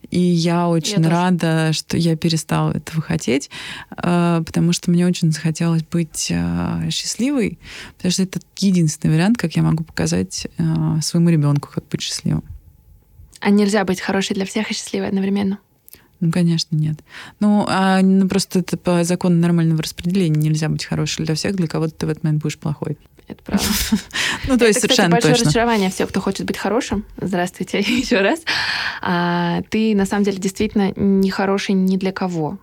И 0.09 0.19
я 0.19 0.67
очень 0.67 1.03
я 1.03 1.09
рада, 1.09 1.67
тоже. 1.67 1.73
что 1.73 1.97
я 1.97 2.15
перестала 2.15 2.71
этого 2.71 3.01
хотеть, 3.01 3.49
э, 3.91 4.41
потому 4.45 4.73
что 4.73 4.89
мне 4.89 5.05
очень 5.05 5.31
захотелось 5.31 5.83
быть 5.83 6.27
э, 6.29 6.89
счастливой, 6.91 7.59
потому 7.97 8.11
что 8.11 8.23
это 8.23 8.39
единственный 8.57 9.15
вариант, 9.15 9.37
как 9.37 9.55
я 9.55 9.63
могу 9.63 9.83
показать 9.83 10.47
э, 10.57 11.01
своему 11.01 11.29
ребенку, 11.29 11.69
как 11.73 11.87
быть 11.89 12.01
счастливым. 12.01 12.43
А 13.39 13.49
нельзя 13.49 13.83
быть 13.83 14.01
хорошей 14.01 14.33
для 14.33 14.45
всех 14.45 14.71
и 14.71 14.73
счастливой 14.73 15.09
одновременно? 15.09 15.59
Ну, 16.19 16.31
конечно, 16.31 16.75
нет. 16.75 16.97
Ну, 17.39 17.65
а, 17.67 18.01
ну, 18.01 18.27
просто 18.27 18.59
это 18.59 18.77
по 18.77 19.03
закону 19.03 19.35
нормального 19.35 19.81
распределения 19.81 20.39
нельзя 20.39 20.69
быть 20.69 20.85
хорошей 20.85 21.25
для 21.25 21.35
всех, 21.35 21.55
для 21.55 21.67
кого-то 21.67 21.93
ты 21.93 22.05
в 22.07 22.09
этот 22.09 22.23
момент 22.23 22.41
будешь 22.41 22.57
плохой. 22.57 22.97
Это 23.27 23.43
правда. 23.43 23.65
Ну, 24.47 24.57
то 24.57 24.65
есть 24.65 24.79
совершенно 24.79 25.09
большое 25.09 25.33
точно. 25.33 25.45
разочарование 25.45 25.89
всех, 25.89 26.09
кто 26.09 26.21
хочет 26.21 26.45
быть 26.45 26.57
хорошим. 26.57 27.05
Здравствуйте 27.19 27.79
еще 27.87 28.21
раз. 28.21 28.41
А, 29.01 29.61
ты, 29.69 29.93
на 29.95 30.05
самом 30.05 30.23
деле, 30.23 30.37
действительно 30.37 30.93
не 30.95 31.29
хороший 31.29 31.73
ни 31.73 31.97
для 31.97 32.11
кого. 32.11 32.57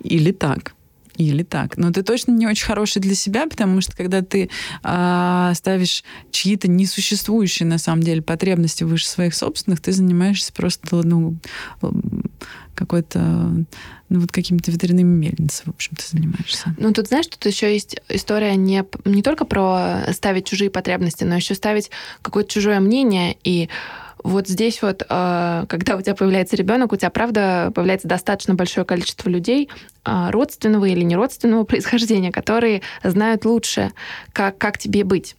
Или 0.00 0.32
так. 0.32 0.74
Или 1.16 1.44
так. 1.44 1.76
Но 1.76 1.92
ты 1.92 2.02
точно 2.02 2.32
не 2.32 2.46
очень 2.46 2.66
хороший 2.66 3.00
для 3.00 3.14
себя, 3.14 3.46
потому 3.46 3.80
что 3.80 3.96
когда 3.96 4.22
ты 4.22 4.50
э, 4.82 5.52
ставишь 5.54 6.02
чьи-то 6.32 6.68
несуществующие 6.68 7.68
на 7.68 7.78
самом 7.78 8.02
деле 8.02 8.20
потребности 8.20 8.84
выше 8.84 9.06
своих 9.06 9.34
собственных, 9.34 9.80
ты 9.80 9.92
занимаешься 9.92 10.52
просто 10.52 11.02
ну, 11.04 11.36
какой-то 12.74 13.20
ну, 14.08 14.20
вот 14.20 14.32
какими-то 14.32 14.70
ветряными 14.70 15.16
мельницами, 15.16 15.70
в 15.70 15.74
общем, 15.74 15.96
ты 15.96 16.04
занимаешься. 16.08 16.74
Ну, 16.78 16.92
тут, 16.92 17.08
знаешь, 17.08 17.26
тут 17.26 17.44
еще 17.46 17.72
есть 17.72 17.96
история 18.08 18.54
не, 18.56 18.84
не 19.04 19.22
только 19.22 19.44
про 19.44 20.12
ставить 20.12 20.46
чужие 20.46 20.70
потребности, 20.70 21.24
но 21.24 21.36
еще 21.36 21.54
ставить 21.54 21.90
какое-то 22.22 22.50
чужое 22.50 22.80
мнение 22.80 23.36
и 23.44 23.68
вот 24.24 24.48
здесь 24.48 24.80
вот, 24.80 25.02
э, 25.08 25.64
когда 25.68 25.96
у 25.96 26.00
тебя 26.00 26.14
появляется 26.14 26.56
ребенок, 26.56 26.92
у 26.92 26.96
тебя, 26.96 27.10
правда, 27.10 27.70
появляется 27.74 28.08
достаточно 28.08 28.54
большое 28.54 28.86
количество 28.86 29.28
людей, 29.28 29.68
э, 30.04 30.30
родственного 30.30 30.86
или 30.86 31.02
неродственного 31.02 31.64
происхождения, 31.64 32.32
которые 32.32 32.80
знают 33.04 33.44
лучше, 33.44 33.92
как, 34.32 34.56
как 34.58 34.78
тебе 34.78 35.04
быть. 35.04 35.36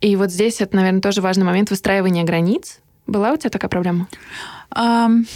И 0.00 0.14
вот 0.14 0.30
здесь 0.30 0.60
это, 0.60 0.76
наверное, 0.76 1.00
тоже 1.02 1.20
важный 1.20 1.44
момент 1.44 1.70
выстраивания 1.70 2.24
границ. 2.24 2.78
Была 3.08 3.32
у 3.32 3.36
тебя 3.36 3.50
такая 3.50 3.68
проблема? 3.68 4.06
Um... 4.74 5.26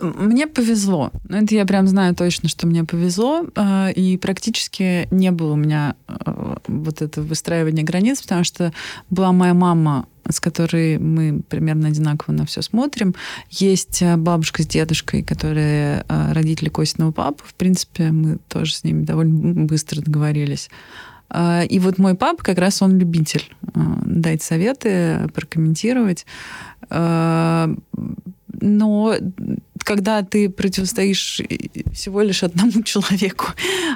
Мне 0.00 0.46
повезло. 0.46 1.12
Ну, 1.28 1.36
это 1.38 1.54
я 1.54 1.64
прям 1.64 1.86
знаю 1.86 2.14
точно, 2.14 2.48
что 2.48 2.66
мне 2.66 2.84
повезло. 2.84 3.46
Э, 3.54 3.92
и 3.92 4.16
практически 4.16 5.06
не 5.10 5.30
было 5.30 5.52
у 5.52 5.56
меня 5.56 5.94
вот 6.66 7.02
этого 7.02 7.24
выстраивания 7.24 7.84
границ, 7.84 8.20
потому 8.22 8.44
что 8.44 8.72
была 9.10 9.32
моя 9.32 9.54
мама 9.54 10.06
с 10.26 10.40
которой 10.40 10.96
мы 10.98 11.42
примерно 11.50 11.88
одинаково 11.88 12.32
на 12.32 12.46
все 12.46 12.62
смотрим. 12.62 13.14
Есть 13.50 14.00
э, 14.00 14.16
бабушка 14.16 14.62
с 14.62 14.66
дедушкой, 14.66 15.22
которые 15.22 16.06
родители 16.08 16.70
Костиного 16.70 17.12
папы. 17.12 17.44
В 17.46 17.52
принципе, 17.52 18.10
мы 18.10 18.38
тоже 18.48 18.74
с 18.74 18.84
ними 18.84 19.04
довольно 19.04 19.66
быстро 19.66 20.00
договорились. 20.00 20.70
И 21.68 21.78
вот 21.78 21.98
мой 21.98 22.14
папа 22.14 22.42
как 22.42 22.56
раз 22.58 22.80
он 22.80 22.98
любитель 22.98 23.54
дать 23.74 24.42
советы, 24.42 25.28
прокомментировать 25.34 26.24
но 28.60 29.16
когда 29.84 30.22
ты 30.22 30.48
противостоишь 30.48 31.42
всего 31.92 32.22
лишь 32.22 32.42
одному 32.42 32.82
человеку, 32.84 33.48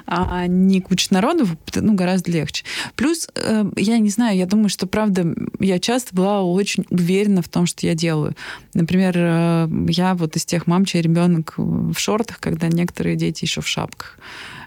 а 0.07 0.47
не 0.47 0.81
куче 0.81 1.09
народу, 1.11 1.47
ну, 1.75 1.95
гораздо 1.95 2.31
легче. 2.31 2.65
Плюс, 2.95 3.29
э, 3.35 3.65
я 3.77 3.99
не 3.99 4.11
знаю, 4.11 4.37
я 4.37 4.47
думаю, 4.47 4.69
что, 4.69 4.87
правда, 4.87 5.35
я 5.59 5.79
часто 5.79 6.15
была 6.15 6.43
очень 6.43 6.85
уверена 6.91 7.43
в 7.43 7.49
том, 7.49 7.67
что 7.67 7.87
я 7.87 7.95
делаю. 7.95 8.37
Например, 8.75 9.15
э, 9.17 9.69
я 9.89 10.15
вот 10.15 10.37
из 10.37 10.45
тех 10.45 10.67
мам, 10.67 10.85
чей 10.85 11.01
ребенок 11.01 11.55
в 11.57 11.97
шортах, 11.99 12.39
когда 12.39 12.69
некоторые 12.69 13.17
дети 13.17 13.45
еще 13.45 13.61
в 13.61 13.69
шапках. 13.69 14.19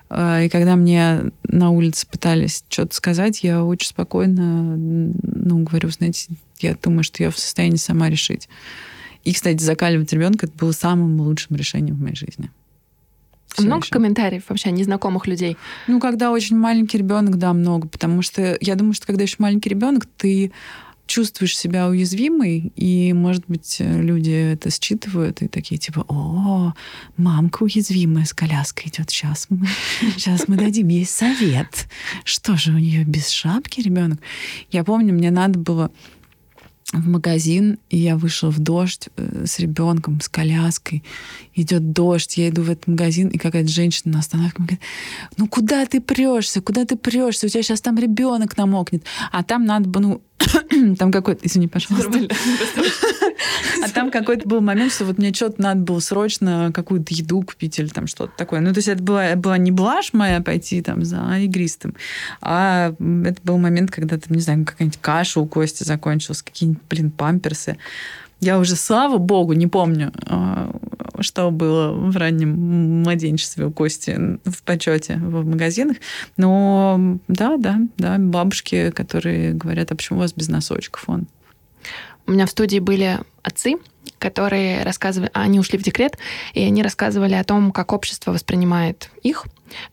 Э, 0.10 0.46
и 0.46 0.50
когда 0.50 0.76
мне 0.76 1.32
на 1.44 1.70
улице 1.70 2.08
пытались 2.08 2.64
что-то 2.70 2.96
сказать, 2.96 3.44
я 3.44 3.64
очень 3.64 3.90
спокойно, 3.90 4.76
ну, 4.78 5.64
говорю, 5.64 5.90
знаете, 5.90 6.30
я 6.60 6.76
думаю, 6.82 7.04
что 7.04 7.24
я 7.24 7.32
в 7.32 7.38
состоянии 7.38 7.78
сама 7.78 8.10
решить. 8.10 8.50
И, 9.24 9.34
кстати, 9.34 9.62
закаливать 9.62 10.12
ребенка 10.14 10.48
это 10.48 10.58
было 10.58 10.72
самым 10.72 11.22
лучшим 11.22 11.56
решением 11.56 11.96
в 11.96 12.02
моей 12.02 12.16
жизни. 12.16 12.50
Все 13.54 13.64
много 13.64 13.84
еще. 13.84 13.94
комментариев 13.94 14.44
вообще 14.48 14.72
незнакомых 14.72 15.28
людей? 15.28 15.58
Ну, 15.88 16.00
когда 16.00 16.32
очень 16.32 16.58
маленький 16.58 16.98
ребенок, 16.98 17.38
да, 17.38 17.54
много, 17.54 17.88
потому 17.88 18.22
что 18.22 18.58
я 18.62 18.76
думаю, 18.76 18.94
что 18.94 19.08
когда 19.08 19.24
еще 19.24 19.36
маленький 19.40 19.70
ребенок, 19.70 20.06
ты 20.18 20.52
чувствуешь 21.06 21.58
себя 21.58 21.90
уязвимой, 21.90 22.72
и, 22.78 23.12
может 23.12 23.44
быть, 23.48 23.78
люди 23.80 24.54
это 24.54 24.70
считывают 24.72 25.42
и 25.42 25.50
такие 25.50 25.78
типа, 25.78 26.06
о, 26.08 26.74
мамка 27.18 27.64
уязвимая 27.64 28.24
с 28.24 28.34
коляской 28.34 28.88
идет, 28.88 29.10
сейчас 29.10 29.48
мы, 29.50 29.68
сейчас 30.00 30.48
мы 30.48 30.56
дадим 30.56 30.88
ей 30.88 31.06
совет. 31.06 31.90
Что 32.24 32.56
же 32.56 32.72
у 32.72 32.78
нее 32.78 33.04
без 33.04 33.28
шапки 33.28 33.82
ребенок? 33.82 34.22
Я 34.72 34.86
помню, 34.86 35.14
мне 35.14 35.32
надо 35.32 35.60
было 35.60 35.92
в 36.94 37.08
магазин, 37.08 37.80
и 37.90 37.98
я 37.98 38.18
вышла 38.18 38.50
в 38.50 38.60
дождь 38.60 39.08
э, 39.16 39.46
с 39.46 39.60
ребенком, 39.60 40.20
с 40.20 40.28
коляской. 40.28 41.04
Идет 41.56 41.94
дождь, 41.94 42.38
я 42.38 42.50
иду 42.50 42.64
в 42.64 42.70
этот 42.70 42.88
магазин, 42.88 43.30
и 43.30 43.38
какая-то 43.38 43.70
женщина 43.70 44.14
на 44.14 44.20
остановке 44.20 44.58
говорит, 44.58 44.80
ну 45.38 45.48
куда 45.48 45.86
ты 45.86 46.02
прешься, 46.02 46.62
куда 46.62 46.86
ты 46.86 46.98
прешься, 46.98 47.46
у 47.46 47.50
тебя 47.50 47.64
сейчас 47.64 47.82
там 47.82 47.98
ребенок 47.98 48.58
намокнет. 48.58 49.04
А 49.32 49.44
там 49.44 49.66
надо 49.66 49.88
бы, 49.88 50.00
ну, 50.00 50.22
там 50.98 51.12
какой-то, 51.12 51.46
извини, 51.46 51.68
пожалуйста. 51.68 52.12
А 53.84 53.90
там 53.90 54.12
какой-то 54.12 54.48
был 54.48 54.62
момент, 54.62 54.94
что 54.94 55.06
вот 55.06 55.18
мне 55.18 55.34
что-то 55.34 55.62
надо 55.62 55.82
было 55.82 56.00
срочно 56.00 56.72
какую-то 56.74 57.14
еду 57.14 57.42
купить 57.42 57.80
или 57.80 57.88
там 57.88 58.08
что-то 58.08 58.34
такое. 58.38 58.60
Ну, 58.60 58.74
то 58.74 58.78
есть 58.78 58.88
это 58.88 59.02
была, 59.02 59.36
была 59.36 59.58
не 59.58 59.72
блажь 59.72 60.14
моя 60.14 60.42
пойти 60.42 60.82
там 60.82 61.04
за 61.04 61.40
игристым, 61.40 61.96
а 62.42 62.94
это 63.00 63.42
был 63.44 63.58
момент, 63.58 63.92
когда 63.92 64.18
там, 64.18 64.36
не 64.36 64.42
знаю, 64.42 64.66
какая-нибудь 64.66 65.00
каша 65.02 65.40
у 65.40 65.48
Кости 65.48 65.84
закончилась, 65.84 66.42
какие-нибудь, 66.42 66.81
блин, 66.90 67.12
памперсы. 67.12 67.78
Я 68.40 68.58
уже, 68.58 68.76
слава 68.76 69.18
богу, 69.20 69.54
не 69.54 69.68
помню, 69.68 70.12
а, 70.26 70.74
что 71.20 71.52
было 71.52 71.92
в 71.92 72.18
раннем 72.18 73.02
младенчестве 73.04 73.66
у 73.66 73.72
Кости 73.72 74.40
в 74.46 74.64
почете 74.64 75.18
в 75.18 75.46
магазинах. 75.46 75.98
Но 76.38 77.20
да, 77.28 77.58
да, 77.58 77.80
да, 77.98 78.18
бабушки, 78.18 78.90
которые 78.92 79.54
говорят, 79.54 79.92
а 79.92 79.96
почему 79.96 80.18
у 80.18 80.22
вас 80.22 80.34
без 80.34 80.48
носочков 80.48 81.04
он? 81.08 81.28
У 82.26 82.32
меня 82.32 82.46
в 82.48 82.50
студии 82.50 82.80
были 82.80 83.20
отцы, 83.44 83.76
которые 84.18 84.84
рассказывали, 84.84 85.30
они 85.34 85.60
ушли 85.60 85.78
в 85.78 85.84
декрет, 85.84 86.18
и 86.54 86.64
они 86.64 86.84
рассказывали 86.84 87.34
о 87.34 87.44
том, 87.44 87.72
как 87.72 87.92
общество 87.94 88.32
воспринимает 88.32 89.10
их. 89.24 89.46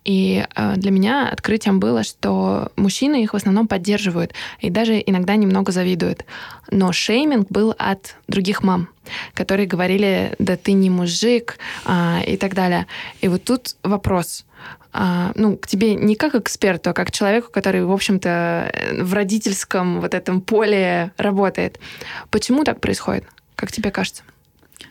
И 0.05 0.45
э, 0.55 0.74
для 0.76 0.91
меня 0.91 1.29
открытием 1.29 1.81
было, 1.81 2.03
что 2.03 2.72
мужчины 2.76 3.22
их 3.22 3.33
в 3.33 3.37
основном 3.37 3.68
поддерживают 3.68 4.35
и 4.61 4.70
даже 4.70 5.03
иногда 5.05 5.37
немного 5.37 5.72
завидуют. 5.72 6.24
Но 6.70 6.93
шейминг 6.93 7.49
был 7.49 7.74
от 7.79 8.16
других 8.26 8.62
мам, 8.62 8.89
которые 9.35 9.66
говорили, 9.66 10.35
да 10.39 10.57
ты 10.57 10.72
не 10.72 10.91
мужик 10.91 11.59
э, 11.85 12.24
и 12.26 12.37
так 12.37 12.55
далее. 12.55 12.87
И 13.20 13.29
вот 13.29 13.45
тут 13.45 13.76
вопрос. 13.83 14.45
А, 14.93 15.33
ну, 15.35 15.57
к 15.57 15.66
тебе 15.66 15.95
не 15.95 16.16
как 16.16 16.35
эксперту, 16.35 16.91
а 16.91 16.93
как 16.93 17.12
человеку, 17.12 17.53
который, 17.53 17.85
в 17.85 17.93
общем-то, 17.93 18.72
в 19.01 19.12
родительском 19.12 20.01
вот 20.01 20.14
этом 20.14 20.41
поле 20.41 21.12
работает. 21.18 21.79
Почему 22.31 22.64
так 22.64 22.81
происходит? 22.81 23.24
Как 23.55 23.70
тебе 23.70 23.91
кажется? 23.91 24.22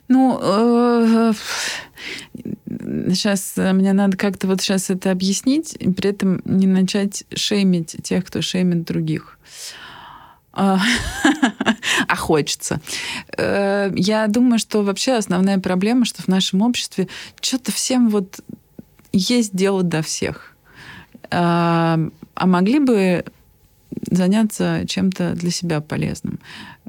Ну, 0.07 0.39
э, 0.41 1.33
сейчас 3.09 3.53
мне 3.57 3.93
надо 3.93 4.15
как-то 4.17 4.47
вот 4.47 4.61
сейчас 4.61 4.89
это 4.89 5.11
объяснить, 5.11 5.75
и 5.79 5.89
при 5.91 6.11
этом 6.11 6.41
не 6.45 6.67
начать 6.67 7.25
шеймить 7.35 7.97
тех, 8.03 8.25
кто 8.25 8.41
шеймит 8.41 8.85
других. 8.85 9.37
А, 10.53 10.79
а 12.07 12.15
хочется. 12.15 12.81
Э, 13.37 13.91
я 13.95 14.27
думаю, 14.27 14.57
что 14.57 14.81
вообще 14.81 15.13
основная 15.13 15.59
проблема, 15.59 16.05
что 16.05 16.23
в 16.23 16.27
нашем 16.27 16.61
обществе 16.63 17.07
что-то 17.39 17.71
всем 17.71 18.09
вот 18.09 18.39
есть 19.13 19.55
дело 19.55 19.83
до 19.83 20.01
всех. 20.01 20.55
А, 21.29 21.99
а 22.33 22.47
могли 22.47 22.79
бы 22.79 23.25
заняться 24.09 24.83
чем-то 24.87 25.33
для 25.33 25.51
себя 25.51 25.81
полезным. 25.81 26.39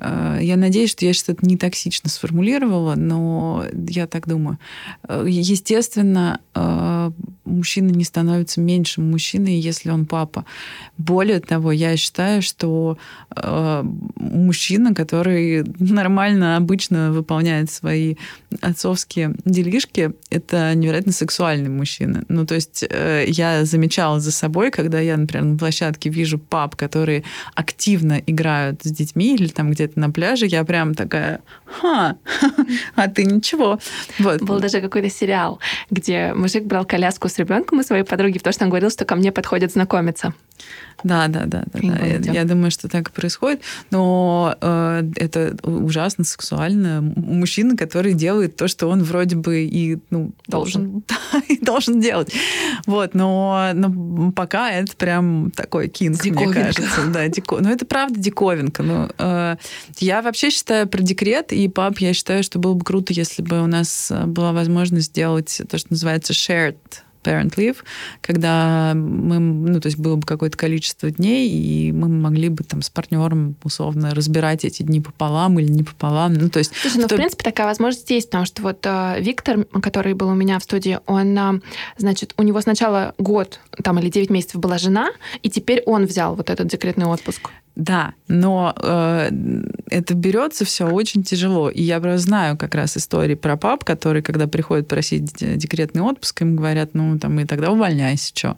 Э, 0.01 0.39
я 0.41 0.57
надеюсь, 0.57 0.91
что 0.91 1.05
я 1.05 1.13
что-то 1.13 1.45
не 1.47 1.57
токсично 1.57 2.09
сформулировала, 2.11 2.95
но 2.95 3.65
я 3.89 4.07
так 4.07 4.27
думаю. 4.27 4.59
Э, 5.09 5.25
естественно, 5.27 6.41
э, 6.55 7.11
мужчина 7.45 7.91
не 7.91 8.05
становится 8.05 8.61
меньшим 8.61 9.11
мужчиной, 9.11 9.59
если 9.59 9.91
он 9.91 10.07
папа. 10.07 10.45
Более 10.99 11.41
того, 11.41 11.73
я 11.73 11.97
считаю, 11.97 12.43
что 12.43 12.99
мужчина, 14.17 14.95
который 14.95 15.65
нормально, 15.79 16.57
обычно 16.57 17.13
выполняет 17.13 17.71
свои 17.71 18.17
отцовские 18.61 19.35
делишки, 19.45 20.13
это 20.31 20.75
невероятно 20.75 21.13
сексуальный 21.13 21.71
мужчина. 21.71 22.25
Ну, 22.29 22.45
то 22.45 22.55
есть 22.55 22.85
я 23.27 23.65
замечала 23.65 24.21
за 24.21 24.33
собой, 24.33 24.71
когда 24.71 25.01
я, 25.01 25.17
например, 25.17 25.45
на 25.45 25.59
площадке 25.59 26.11
вижу 26.11 26.39
пап, 26.39 26.77
которые 26.77 27.25
активно 27.55 28.21
играют 28.27 28.83
с 28.83 28.91
детьми 28.91 29.35
или 29.35 29.49
там 29.49 29.71
где 29.71 29.88
где-то 29.89 30.01
на 30.01 30.11
пляже, 30.11 30.47
я 30.47 30.65
прям 30.65 30.95
такая, 30.95 31.41
ха, 31.65 32.17
а 32.95 33.09
ты 33.09 33.25
ничего. 33.25 33.79
Вот. 34.19 34.43
Был 34.43 34.61
даже 34.61 34.81
какой-то 34.81 35.11
сериал, 35.11 35.59
где 35.91 36.33
мужик 36.35 36.65
брал 36.65 36.85
коляску 36.85 37.29
с 37.29 37.39
ребенком 37.39 37.79
у 37.79 37.83
своей 37.83 38.05
подруги, 38.05 38.39
потому 38.39 38.53
что 38.53 38.65
он 38.65 38.71
говорил, 38.71 38.91
что 38.91 39.05
ко 39.05 39.17
мне 39.17 39.33
подходит 39.33 39.73
знакомиться. 39.73 40.35
Да, 41.05 41.29
да, 41.29 41.45
да, 41.47 41.65
да. 41.73 41.81
да. 41.81 42.07
Я, 42.07 42.19
я 42.19 42.45
думаю, 42.45 42.71
что 42.71 42.89
так 42.89 43.09
и 43.09 43.13
происходит. 43.13 43.63
Но 43.91 44.57
э, 44.61 45.03
это 45.17 45.57
ужасно 45.63 46.25
сексуально. 46.25 47.01
Мужчина, 47.17 47.77
который 47.77 48.15
делает 48.15 48.57
то, 48.57 48.67
что 48.67 48.89
он 48.89 49.05
вроде 49.05 49.37
бы 49.37 49.65
и 49.65 49.99
ну, 50.11 50.33
должен, 50.49 51.05
и 51.49 51.59
должен 51.59 52.01
делать. 52.01 52.33
Вот, 52.87 53.15
но, 53.15 53.71
но 53.75 54.33
пока 54.33 54.73
это 54.73 54.97
прям 54.97 55.53
такой 55.53 55.89
кинг, 55.89 56.25
мне 56.25 56.53
кажется. 56.53 57.07
Да, 57.13 57.29
дико... 57.29 57.59
Но 57.61 57.71
это 57.71 57.87
правда 57.87 58.19
диковинка. 58.19 58.83
Но, 58.83 59.09
э, 59.19 59.57
я 59.99 60.23
вообще 60.23 60.51
считаю 60.51 60.89
про 60.89 61.01
декрет 61.01 61.53
и 61.53 61.69
пап, 61.69 61.99
я 61.99 62.13
считаю, 62.13 62.43
что 62.43 62.59
было 62.59 62.75
бы 62.75 62.85
круто, 62.85 63.13
если 63.13 63.43
бы 63.43 63.63
у 63.63 63.67
нас 63.67 64.11
была 64.27 64.53
возможность 64.53 65.09
сделать 65.09 65.63
то, 65.69 65.79
что 65.79 65.89
называется 65.91 66.33
shared 66.33 66.77
parent 67.23 67.55
leave, 67.57 67.77
когда 68.21 68.93
мы, 68.95 69.39
ну, 69.39 69.81
то 69.81 69.87
есть 69.87 69.99
было 69.99 70.17
бы 70.17 70.27
какое-то 70.27 70.57
количество 70.57 71.11
дней, 71.11 71.49
и 71.51 71.93
мы 71.93 72.09
могли 72.09 72.49
бы 72.49 72.65
там 72.65 72.83
с 72.83 72.91
партнером 72.91 73.57
условно 73.63 74.15
разбирать 74.15 74.65
эти 74.65 74.83
дни 74.83 75.01
пополам 75.01 75.59
или 75.59 75.71
не 75.71 75.83
пополам. 75.83 76.35
Ну, 76.35 76.49
то 76.49 76.59
есть... 76.59 76.73
Слушай, 76.81 77.03
ну, 77.03 77.07
в 77.07 77.15
принципе, 77.15 77.45
такая 77.45 77.67
возможность 77.67 78.11
есть, 78.11 78.29
потому 78.31 78.47
что 78.47 78.63
вот 78.63 78.85
э, 78.85 79.21
Виктор, 79.21 79.65
который 79.83 80.15
был 80.15 80.29
у 80.29 80.35
меня 80.35 80.59
в 80.59 80.65
студии, 80.65 81.01
он, 81.07 81.39
э, 81.39 81.61
значит, 81.97 82.35
у 82.37 82.43
него 82.43 82.61
сначала 82.61 83.15
год 83.19 83.61
там 83.83 83.99
или 83.99 84.09
9 84.09 84.31
месяцев 84.31 84.61
была 84.61 84.79
жена, 84.79 85.11
и 85.43 85.51
теперь 85.51 85.83
он 85.87 86.07
взял 86.07 86.35
вот 86.35 86.51
этот 86.51 86.69
декретный 86.69 87.07
отпуск. 87.07 87.51
Да, 87.79 88.15
но 88.27 88.75
э, 88.77 89.31
это 89.89 90.15
берется 90.15 90.65
все 90.65 90.91
очень 90.91 91.23
тяжело. 91.23 91.71
И 91.71 91.81
я 91.81 92.01
просто 92.01 92.19
знаю 92.19 92.57
как 92.57 92.75
раз 92.75 92.97
истории 92.97 93.37
про 93.37 93.57
пап, 93.57 93.85
которые, 93.85 94.21
когда 94.21 94.49
приходят 94.49 94.89
просить 94.89 95.33
декретный 95.39 96.03
отпуск, 96.03 96.43
им 96.43 96.57
говорят, 96.57 96.91
ну, 96.95 97.17
там, 97.21 97.37
мы 97.37 97.45
тогда 97.45 97.71
увольняйся, 97.71 98.33
что. 98.35 98.57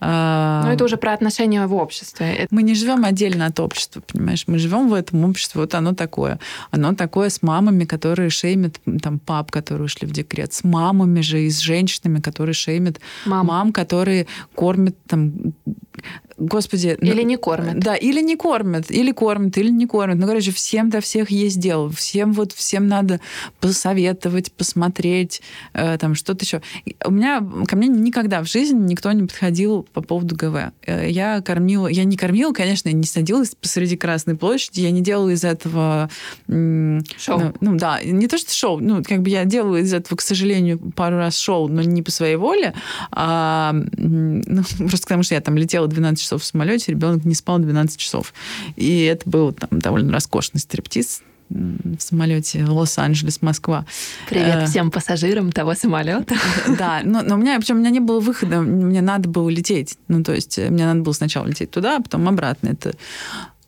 А, 0.00 0.62
Но 0.64 0.72
это 0.72 0.84
уже 0.84 0.96
про 0.96 1.12
отношения 1.12 1.64
в 1.64 1.74
обществе. 1.74 2.48
Мы 2.50 2.64
не 2.64 2.74
живем 2.74 3.04
отдельно 3.04 3.46
от 3.46 3.60
общества, 3.60 4.02
понимаешь? 4.04 4.44
Мы 4.48 4.58
живем 4.58 4.88
в 4.88 4.94
этом 4.94 5.24
обществе, 5.26 5.60
вот 5.60 5.74
оно 5.76 5.94
такое. 5.94 6.40
Оно 6.72 6.94
такое 6.94 7.28
с 7.28 7.42
мамами, 7.42 7.84
которые 7.84 8.30
шеймят 8.30 8.80
там 9.00 9.20
пап, 9.20 9.52
которые 9.52 9.84
ушли 9.84 10.08
в 10.08 10.10
декрет, 10.10 10.52
с 10.52 10.64
мамами 10.64 11.20
же 11.20 11.42
и 11.42 11.50
с 11.50 11.60
женщинами, 11.60 12.18
которые 12.18 12.54
шеймят 12.54 12.98
мам, 13.26 13.46
мам 13.46 13.72
которые 13.72 14.26
кормят 14.54 14.96
там 15.06 15.32
Господи. 16.40 16.96
Ну, 17.00 17.12
или 17.12 17.22
не 17.22 17.36
кормят. 17.36 17.78
Да, 17.78 17.94
или 17.94 18.22
не 18.22 18.34
кормят, 18.34 18.90
или 18.90 19.12
кормят, 19.12 19.58
или 19.58 19.70
не 19.70 19.86
кормят. 19.86 20.18
Ну, 20.18 20.26
короче, 20.26 20.52
всем 20.52 20.88
до 20.88 21.00
всех 21.00 21.30
есть 21.30 21.60
дело. 21.60 21.90
Всем 21.90 22.32
вот, 22.32 22.52
всем 22.52 22.88
надо 22.88 23.20
посоветовать, 23.60 24.50
посмотреть, 24.52 25.42
э, 25.74 25.98
там, 25.98 26.14
что-то 26.14 26.44
еще. 26.44 26.62
У 27.04 27.10
меня, 27.10 27.46
ко 27.68 27.76
мне 27.76 27.88
никогда 27.88 28.42
в 28.42 28.48
жизни 28.48 28.80
никто 28.88 29.12
не 29.12 29.22
подходил 29.22 29.86
по 29.92 30.00
поводу 30.00 30.34
ГВ. 30.34 30.72
Э, 30.86 31.10
я 31.10 31.42
кормила, 31.42 31.88
я 31.88 32.04
не 32.04 32.16
кормила, 32.16 32.52
конечно, 32.52 32.88
я 32.88 32.94
не 32.94 33.06
садилась 33.06 33.54
посреди 33.54 33.98
Красной 33.98 34.36
площади, 34.36 34.80
я 34.80 34.90
не 34.90 35.02
делала 35.02 35.28
из 35.28 35.44
этого... 35.44 36.08
Шоу. 36.48 37.38
Ну, 37.38 37.52
ну, 37.60 37.76
да, 37.76 38.00
не 38.02 38.28
то, 38.28 38.38
что 38.38 38.52
шоу, 38.52 38.78
ну, 38.80 39.02
как 39.04 39.20
бы 39.20 39.28
я 39.28 39.44
делала 39.44 39.76
из 39.76 39.92
этого, 39.92 40.16
к 40.16 40.22
сожалению, 40.22 40.78
пару 40.78 41.18
раз 41.18 41.36
шоу, 41.36 41.68
но 41.68 41.82
не 41.82 42.02
по 42.02 42.10
своей 42.10 42.36
воле, 42.36 42.74
а 43.10 43.74
ну, 43.74 44.62
просто 44.78 45.06
потому 45.06 45.22
что 45.22 45.34
я 45.34 45.40
там 45.40 45.56
летела 45.56 45.86
12 45.86 46.22
часов 46.22 46.29
в 46.38 46.44
самолете, 46.44 46.92
ребенок 46.92 47.24
не 47.24 47.34
спал 47.34 47.58
12 47.58 47.98
часов. 47.98 48.32
И 48.76 49.02
это 49.02 49.28
был 49.28 49.52
там 49.52 49.78
довольно 49.78 50.12
роскошный 50.12 50.60
стриптиз 50.60 51.22
в 51.50 51.98
самолете 51.98 52.64
Лос-Анджелес-Москва. 52.64 53.84
Привет 54.28 54.62
э, 54.62 54.66
всем 54.66 54.90
пассажирам 54.90 55.50
того 55.50 55.74
самолета. 55.74 56.36
Да, 56.78 57.00
но, 57.04 57.22
но 57.22 57.34
у 57.34 57.38
меня, 57.38 57.58
причем 57.58 57.76
у 57.76 57.78
меня 57.80 57.90
не 57.90 58.00
было 58.00 58.20
выхода, 58.20 58.60
мне 58.60 59.00
надо 59.00 59.28
было 59.28 59.48
лететь. 59.48 59.98
Ну, 60.08 60.22
то 60.22 60.32
есть 60.32 60.58
э, 60.58 60.70
мне 60.70 60.84
надо 60.86 61.00
было 61.00 61.12
сначала 61.12 61.46
лететь 61.46 61.70
туда, 61.70 61.96
а 61.96 62.00
потом 62.00 62.28
обратно. 62.28 62.68
Это 62.68 62.94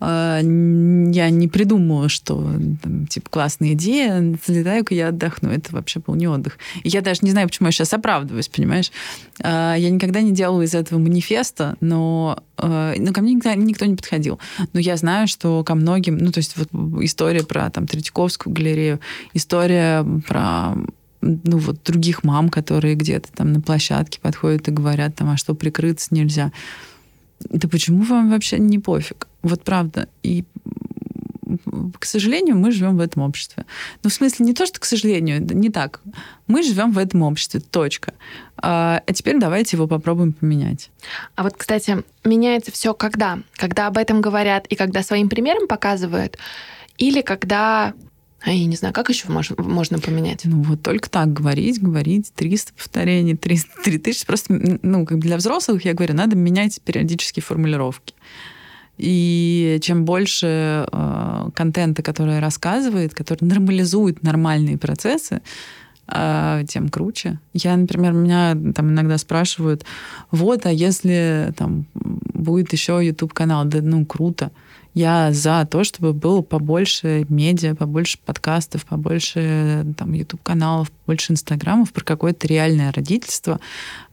я 0.04 1.30
не 1.30 1.46
придумала, 1.46 2.08
что 2.08 2.36
там, 2.82 3.06
типа 3.06 3.30
классная 3.30 3.74
идея, 3.74 4.36
залетаю-ка 4.44 4.94
я 4.94 5.08
отдохну. 5.08 5.50
Это 5.50 5.72
вообще 5.72 6.00
был 6.00 6.16
не 6.16 6.26
отдых. 6.26 6.58
И 6.82 6.88
я 6.88 7.02
даже 7.02 7.20
не 7.22 7.30
знаю, 7.30 7.46
почему 7.46 7.68
я 7.68 7.72
сейчас 7.72 7.92
оправдываюсь, 7.92 8.48
понимаешь? 8.48 8.90
Э, 9.38 9.74
я 9.78 9.90
никогда 9.90 10.20
не 10.20 10.32
делала 10.32 10.62
из 10.62 10.74
этого 10.74 10.98
манифеста, 10.98 11.76
но 11.80 12.42
э, 12.58 12.94
ну, 12.98 13.12
ко 13.12 13.20
мне 13.20 13.34
никогда 13.34 13.54
никто 13.54 13.84
не 13.84 13.94
подходил. 13.94 14.40
Но 14.72 14.80
я 14.80 14.96
знаю, 14.96 15.28
что 15.28 15.62
ко 15.62 15.76
многим, 15.76 16.18
ну, 16.18 16.32
то 16.32 16.38
есть 16.38 16.56
вот 16.56 16.68
история 17.02 17.44
про 17.44 17.70
там 17.70 17.86
Третьяковскую 17.86 18.52
галерею, 18.52 18.98
история 19.34 20.04
про 20.26 20.74
ну, 21.20 21.58
вот 21.58 21.82
других 21.84 22.24
мам, 22.24 22.48
которые 22.48 22.96
где-то 22.96 23.30
там 23.32 23.52
на 23.52 23.60
площадке 23.60 24.18
подходят 24.20 24.66
и 24.66 24.72
говорят 24.72 25.14
там, 25.14 25.30
а 25.30 25.36
что 25.36 25.54
прикрыться 25.54 26.08
нельзя. 26.10 26.50
Да 27.50 27.68
почему 27.68 28.02
вам 28.02 28.30
вообще 28.30 28.58
не 28.58 28.78
пофиг? 28.78 29.28
Вот 29.42 29.62
правда. 29.62 30.08
И 30.22 30.44
к 31.98 32.04
сожалению, 32.04 32.56
мы 32.56 32.72
живем 32.72 32.96
в 32.96 33.00
этом 33.00 33.22
обществе. 33.22 33.64
Ну, 34.02 34.10
в 34.10 34.12
смысле, 34.12 34.46
не 34.46 34.54
то, 34.54 34.66
что 34.66 34.80
к 34.80 34.84
сожалению, 34.84 35.40
не 35.40 35.70
так. 35.70 36.00
Мы 36.46 36.62
живем 36.62 36.92
в 36.92 36.98
этом 36.98 37.22
обществе, 37.22 37.60
точка. 37.60 38.14
А, 38.56 39.02
а 39.06 39.12
теперь 39.12 39.38
давайте 39.38 39.76
его 39.76 39.86
попробуем 39.86 40.32
поменять. 40.32 40.90
А 41.34 41.42
вот, 41.42 41.54
кстати, 41.56 42.02
меняется 42.24 42.72
все 42.72 42.94
когда? 42.94 43.38
Когда 43.54 43.86
об 43.86 43.98
этом 43.98 44.20
говорят 44.20 44.66
и 44.66 44.76
когда 44.76 45.02
своим 45.02 45.28
примером 45.28 45.66
показывают? 45.66 46.38
Или 46.98 47.22
когда 47.22 47.94
а 48.44 48.50
я 48.50 48.66
не 48.66 48.76
знаю, 48.76 48.92
как 48.92 49.08
еще 49.08 49.28
можно, 49.28 49.56
можно 49.62 49.98
поменять? 49.98 50.40
Ну, 50.44 50.62
вот 50.62 50.82
только 50.82 51.08
так 51.08 51.32
говорить, 51.32 51.80
говорить, 51.80 52.32
300 52.34 52.72
повторений, 52.74 53.36
300, 53.36 53.82
3000. 53.84 54.26
Просто, 54.26 54.78
ну, 54.82 55.06
как 55.06 55.20
для 55.20 55.36
взрослых, 55.36 55.84
я 55.84 55.94
говорю, 55.94 56.14
надо 56.14 56.34
менять 56.34 56.80
периодически 56.82 57.40
формулировки. 57.40 58.14
И 58.98 59.78
чем 59.82 60.04
больше 60.04 60.86
э, 60.90 61.48
контента, 61.54 62.02
который 62.02 62.40
рассказывает, 62.40 63.14
который 63.14 63.44
нормализует 63.44 64.22
нормальные 64.22 64.76
процессы, 64.76 65.40
э, 66.08 66.64
тем 66.68 66.88
круче. 66.88 67.38
Я, 67.54 67.76
например, 67.76 68.12
меня 68.12 68.56
там 68.74 68.90
иногда 68.90 69.18
спрашивают, 69.18 69.84
вот, 70.30 70.66
а 70.66 70.72
если 70.72 71.54
там 71.56 71.86
будет 71.94 72.72
еще 72.72 73.00
YouTube 73.02 73.32
канал, 73.32 73.64
да, 73.64 73.80
ну 73.82 74.04
круто. 74.04 74.50
Я 74.94 75.32
за 75.32 75.66
то, 75.70 75.84
чтобы 75.84 76.12
было 76.12 76.42
побольше 76.42 77.24
медиа, 77.28 77.74
побольше 77.74 78.18
подкастов, 78.24 78.84
побольше 78.84 79.86
там, 79.96 80.12
YouTube-каналов, 80.12 80.90
побольше 80.90 81.32
инстаграмов 81.32 81.92
про 81.92 82.04
какое-то 82.04 82.46
реальное 82.46 82.92
родительство. 82.92 83.58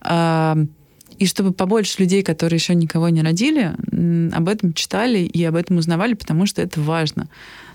И 0.04 1.26
чтобы 1.26 1.52
побольше 1.52 1.96
людей, 2.00 2.24
которые 2.24 2.58
еще 2.58 2.76
никого 2.76 3.10
не 3.10 3.22
родили, 3.22 3.76
об 4.34 4.48
этом 4.48 4.74
читали 4.74 5.20
и 5.20 5.44
об 5.44 5.56
этом 5.56 5.78
узнавали, 5.78 6.14
потому 6.14 6.46
что 6.46 6.62
это 6.62 6.80
важно. 6.80 7.28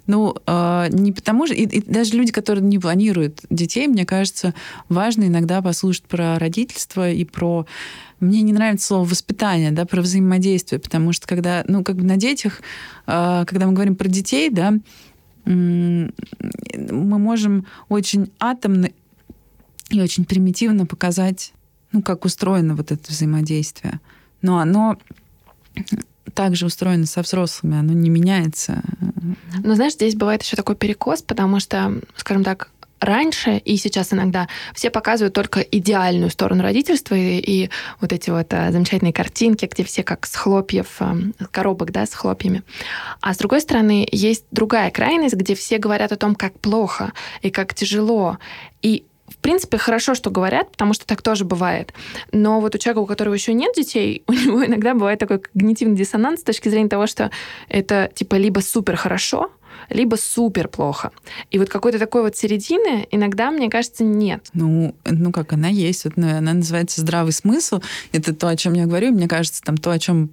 Ну, 0.07 0.35
э, 0.47 0.87
не 0.91 1.13
потому 1.13 1.47
что... 1.47 1.55
И, 1.55 1.63
и 1.65 1.81
даже 1.81 2.15
люди, 2.15 2.33
которые 2.33 2.65
не 2.65 2.79
планируют 2.79 3.41
детей, 3.51 3.87
мне 3.87 4.05
кажется, 4.05 4.55
важно 4.89 5.25
иногда 5.25 5.63
послушать 5.63 6.05
про 6.05 6.39
родительство 6.39 7.11
и 7.11 7.25
про... 7.25 7.67
Мне 8.21 8.43
не 8.43 8.53
нравится 8.53 8.87
слово 8.87 9.09
воспитание, 9.09 9.71
да, 9.71 9.87
про 9.87 10.03
взаимодействие, 10.03 10.81
потому 10.81 11.13
что 11.13 11.27
когда, 11.27 11.65
ну, 11.69 11.83
как 11.83 11.97
бы 11.97 12.05
на 12.05 12.17
детях, 12.17 12.61
э, 13.07 13.45
когда 13.47 13.67
мы 13.67 13.73
говорим 13.73 13.97
про 13.97 14.09
детей, 14.09 14.51
да, 14.51 14.75
мы 15.47 16.09
можем 17.19 17.67
очень 17.91 18.33
атомно 18.41 18.89
и 19.91 20.01
очень 20.01 20.25
примитивно 20.25 20.87
показать, 20.87 21.53
ну, 21.93 22.03
как 22.03 22.25
устроено 22.25 22.75
вот 22.75 22.91
это 22.93 23.11
взаимодействие. 23.11 24.01
Но 24.41 24.59
оно 24.59 24.97
также 26.35 26.67
устроено 26.67 27.07
со 27.07 27.23
взрослыми, 27.23 27.79
оно 27.79 27.93
не 27.93 28.11
меняется. 28.11 28.83
Но 29.63 29.75
знаешь, 29.75 29.95
здесь 29.95 30.15
бывает 30.15 30.43
еще 30.43 30.57
такой 30.57 30.77
перекос, 30.77 31.23
потому 31.23 31.61
что, 31.61 32.01
скажем 32.17 32.45
так, 32.45 32.71
раньше 33.05 33.59
и 33.59 33.77
сейчас 33.77 34.13
иногда 34.13 34.49
все 34.75 34.91
показывают 34.91 35.35
только 35.35 35.61
идеальную 35.61 36.31
сторону 36.31 36.63
родительства 36.63 37.15
и, 37.15 37.39
и 37.39 37.71
вот 38.01 38.13
эти 38.13 38.31
вот 38.31 38.53
а, 38.53 38.73
замечательные 38.73 39.13
картинки, 39.13 39.69
где 39.71 39.85
все 39.85 40.03
как 40.03 40.27
с 40.27 40.35
хлопьев, 40.35 40.97
а, 41.01 41.17
коробок, 41.51 41.93
да, 41.93 42.07
с 42.07 42.15
хлопьями. 42.15 42.63
А 43.21 43.35
с 43.35 43.39
другой 43.39 43.61
стороны, 43.61 44.09
есть 44.11 44.45
другая 44.51 44.91
крайность, 44.91 45.35
где 45.35 45.55
все 45.55 45.79
говорят 45.79 46.13
о 46.13 46.17
том, 46.17 46.35
как 46.35 46.59
плохо 46.59 47.13
и 47.43 47.51
как 47.51 47.75
тяжело. 47.75 48.39
И 48.83 49.05
в 49.29 49.37
принципе, 49.39 49.79
хорошо, 49.79 50.15
что 50.15 50.31
говорят, 50.31 50.71
потому 50.73 50.93
что 50.93 51.07
так 51.07 51.23
тоже 51.23 51.45
бывает. 51.45 51.93
Но 52.33 52.61
вот 52.61 52.75
у 52.75 52.79
человека, 52.79 53.01
у 53.01 53.07
которого 53.07 53.35
еще 53.35 53.55
нет 53.55 53.75
детей, 53.75 54.23
у 54.29 54.33
него 54.33 54.65
иногда 54.65 54.95
бывает 54.95 55.19
такой 55.19 55.39
когнитивный 55.41 55.97
диссонанс 55.97 56.41
с 56.41 56.45
точки 56.45 56.69
зрения 56.69 56.89
того, 56.89 57.07
что 57.07 57.31
это 57.69 58.11
типа 58.15 58.37
либо 58.37 58.61
супер 58.61 58.97
хорошо, 58.97 59.51
либо 59.89 60.17
супер 60.17 60.69
плохо. 60.69 61.11
И 61.51 61.59
вот 61.59 61.69
какой-то 61.69 61.99
такой 61.99 62.23
вот 62.23 62.37
середины 62.37 63.07
иногда, 63.11 63.51
мне 63.51 63.71
кажется, 63.71 64.05
нет. 64.05 64.49
Ну, 64.53 64.95
ну 65.05 65.33
как 65.33 65.53
она 65.53 65.69
есть. 65.69 66.05
Вот, 66.05 66.17
ну, 66.17 66.37
она 66.37 66.55
называется 66.55 67.01
здравый 67.01 67.33
смысл. 67.33 67.81
Это 68.13 68.35
то, 68.35 68.49
о 68.49 68.57
чем 68.57 68.75
я 68.75 68.87
говорю. 68.87 69.13
Мне 69.13 69.29
кажется, 69.29 69.63
там 69.63 69.77
то, 69.77 69.91
о 69.91 69.99
чем 69.99 70.31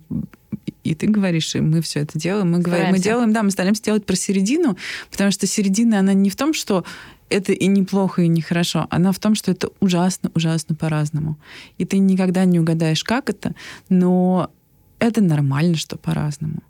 и 0.83 0.95
ты 0.95 1.07
говоришь, 1.07 1.55
и 1.55 1.59
мы 1.59 1.81
все 1.81 2.01
это 2.01 2.17
делаем. 2.17 2.51
Мы, 2.51 2.59
говорим, 2.59 2.89
мы 2.89 2.99
делаем, 2.99 3.33
да, 3.33 3.43
мы 3.43 3.51
стараемся 3.51 3.83
делать 3.83 4.05
про 4.05 4.15
середину, 4.15 4.77
потому 5.11 5.31
что 5.31 5.45
середина, 5.45 5.99
она 5.99 6.13
не 6.13 6.29
в 6.29 6.35
том, 6.35 6.53
что 6.53 6.83
это 7.31 7.53
и 7.53 7.67
неплохо, 7.67 8.21
и 8.21 8.27
нехорошо. 8.27 8.87
Она 8.89 9.11
в 9.11 9.19
том, 9.19 9.35
что 9.35 9.51
это 9.51 9.69
ужасно, 9.79 10.31
ужасно 10.35 10.75
по-разному. 10.75 11.37
И 11.77 11.85
ты 11.85 11.97
никогда 11.97 12.45
не 12.45 12.59
угадаешь, 12.59 13.03
как 13.03 13.29
это, 13.29 13.55
но 13.89 14.51
это 14.99 15.21
нормально, 15.21 15.75
что 15.75 15.97
по-разному. 15.97 16.61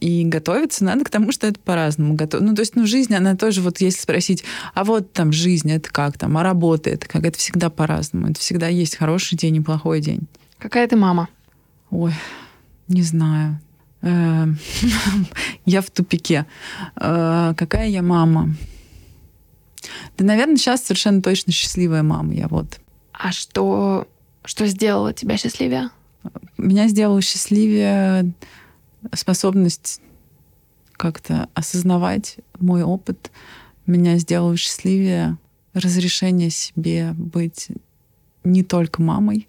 И 0.00 0.24
готовиться 0.24 0.84
надо 0.84 1.04
к 1.04 1.10
тому, 1.10 1.32
что 1.32 1.46
это 1.46 1.58
по-разному. 1.58 2.14
Готов... 2.14 2.40
Ну, 2.40 2.54
то 2.54 2.62
есть, 2.62 2.76
ну, 2.76 2.86
жизнь, 2.86 3.14
она 3.14 3.34
тоже, 3.34 3.60
вот 3.60 3.80
если 3.80 4.00
спросить, 4.00 4.44
а 4.74 4.84
вот 4.84 5.12
там 5.12 5.32
жизнь, 5.32 5.70
это 5.70 5.90
как 5.90 6.16
там, 6.16 6.36
а 6.38 6.42
работа, 6.42 6.88
это 6.90 7.08
как, 7.08 7.24
это 7.24 7.36
всегда 7.36 7.68
по-разному. 7.68 8.28
Это 8.30 8.38
всегда 8.40 8.68
есть 8.68 8.96
хороший 8.96 9.36
день 9.36 9.56
и 9.56 9.60
плохой 9.60 10.00
день. 10.00 10.28
Какая 10.58 10.86
ты 10.86 10.96
мама? 10.96 11.28
Ой, 11.90 12.14
не 12.86 13.02
знаю. 13.02 13.60
Эм, 14.02 14.58
я 15.64 15.80
в 15.80 15.90
тупике. 15.90 16.46
Э, 16.96 17.54
какая 17.56 17.88
я 17.88 18.02
мама? 18.02 18.54
Да, 20.16 20.24
наверное, 20.24 20.56
сейчас 20.56 20.84
совершенно 20.84 21.22
точно 21.22 21.52
счастливая 21.52 22.02
мама. 22.02 22.34
Я 22.34 22.48
вот. 22.48 22.80
А 23.12 23.32
что, 23.32 24.06
что 24.44 24.66
сделало 24.66 25.12
тебя 25.12 25.36
счастливее? 25.36 25.90
Меня 26.56 26.88
сделала 26.88 27.22
счастливее 27.22 28.32
способность 29.14 30.00
как-то 30.92 31.48
осознавать 31.54 32.36
мой 32.58 32.82
опыт. 32.82 33.30
Меня 33.86 34.18
сделало 34.18 34.56
счастливее 34.56 35.38
разрешение 35.72 36.50
себе 36.50 37.12
быть 37.16 37.68
не 38.44 38.62
только 38.64 39.00
мамой. 39.00 39.48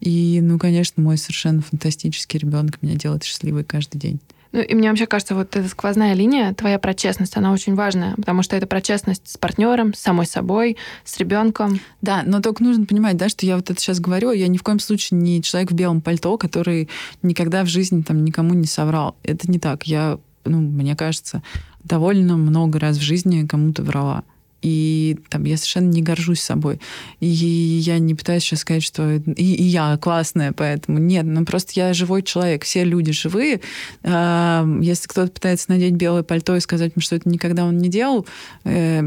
И, 0.00 0.40
ну, 0.42 0.58
конечно, 0.58 1.02
мой 1.02 1.16
совершенно 1.16 1.62
фантастический 1.62 2.40
ребенок 2.40 2.82
меня 2.82 2.96
делает 2.96 3.22
счастливой 3.22 3.64
каждый 3.64 3.98
день. 3.98 4.20
Ну, 4.52 4.60
и 4.60 4.74
мне 4.74 4.90
вообще 4.90 5.06
кажется, 5.06 5.34
вот 5.34 5.56
эта 5.56 5.68
сквозная 5.68 6.14
линия, 6.14 6.52
твоя 6.54 6.78
про 6.78 6.94
честность, 6.94 7.36
она 7.36 7.52
очень 7.52 7.74
важная, 7.74 8.14
потому 8.16 8.42
что 8.42 8.54
это 8.54 8.66
про 8.66 8.80
честность 8.80 9.28
с 9.28 9.38
партнером, 9.38 9.94
с 9.94 9.98
самой 9.98 10.26
собой, 10.26 10.76
с 11.04 11.16
ребенком. 11.16 11.80
Да, 12.02 12.22
но 12.24 12.40
только 12.40 12.62
нужно 12.62 12.84
понимать, 12.84 13.16
да, 13.16 13.28
что 13.28 13.46
я 13.46 13.56
вот 13.56 13.70
это 13.70 13.80
сейчас 13.80 13.98
говорю, 13.98 14.32
я 14.32 14.48
ни 14.48 14.58
в 14.58 14.62
коем 14.62 14.78
случае 14.78 15.18
не 15.18 15.42
человек 15.42 15.70
в 15.70 15.74
белом 15.74 16.02
пальто, 16.02 16.36
который 16.36 16.88
никогда 17.22 17.64
в 17.64 17.68
жизни 17.68 18.02
там 18.02 18.24
никому 18.24 18.54
не 18.54 18.66
соврал. 18.66 19.16
Это 19.22 19.50
не 19.50 19.58
так. 19.58 19.84
Я, 19.84 20.18
ну, 20.44 20.60
мне 20.60 20.94
кажется, 20.96 21.42
довольно 21.82 22.36
много 22.36 22.78
раз 22.78 22.98
в 22.98 23.02
жизни 23.02 23.46
кому-то 23.46 23.82
врала 23.82 24.24
и 24.62 25.18
там 25.28 25.44
я 25.44 25.56
совершенно 25.56 25.90
не 25.90 26.02
горжусь 26.02 26.40
собой. 26.40 26.80
И 27.20 27.26
я 27.26 27.98
не 27.98 28.14
пытаюсь 28.14 28.44
сейчас 28.44 28.60
сказать, 28.60 28.82
что 28.82 29.12
и, 29.12 29.20
и 29.26 29.62
я 29.64 29.96
классная, 29.98 30.52
поэтому 30.52 30.98
нет, 30.98 31.24
ну 31.26 31.44
просто 31.44 31.72
я 31.74 31.92
живой 31.92 32.22
человек, 32.22 32.64
все 32.64 32.84
люди 32.84 33.12
живые. 33.12 33.60
А, 34.04 34.64
если 34.80 35.08
кто-то 35.08 35.32
пытается 35.32 35.70
надеть 35.70 35.94
белое 35.94 36.22
пальто 36.22 36.56
и 36.56 36.60
сказать 36.60 36.96
мне, 36.96 37.02
что 37.02 37.16
это 37.16 37.28
никогда 37.28 37.64
он 37.64 37.78
не 37.78 37.88
делал, 37.88 38.26
э, 38.64 39.02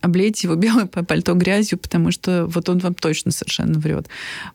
облейте 0.00 0.46
его 0.46 0.54
белое 0.56 0.86
пальто 0.86 1.34
грязью, 1.34 1.78
потому 1.78 2.10
что 2.10 2.46
вот 2.46 2.68
он 2.68 2.78
вам 2.78 2.94
точно 2.94 3.30
совершенно 3.30 3.78
врет. 3.78 4.08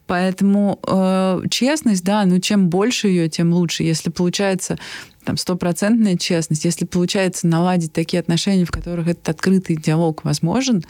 Поэтому 0.07 0.79
э, 0.87 1.41
честность, 1.49 2.03
да, 2.03 2.23
ну 2.25 2.39
чем 2.39 2.69
больше 2.69 3.07
ее, 3.07 3.29
тем 3.29 3.53
лучше. 3.53 3.83
Если 3.83 4.09
получается 4.09 4.77
там 5.23 5.37
стопроцентная 5.37 6.17
честность, 6.17 6.65
если 6.65 6.85
получается 6.85 7.47
наладить 7.47 7.93
такие 7.93 8.19
отношения, 8.19 8.65
в 8.65 8.71
которых 8.71 9.07
этот 9.07 9.27
открытый 9.29 9.75
диалог 9.75 10.23
возможен, 10.23 10.83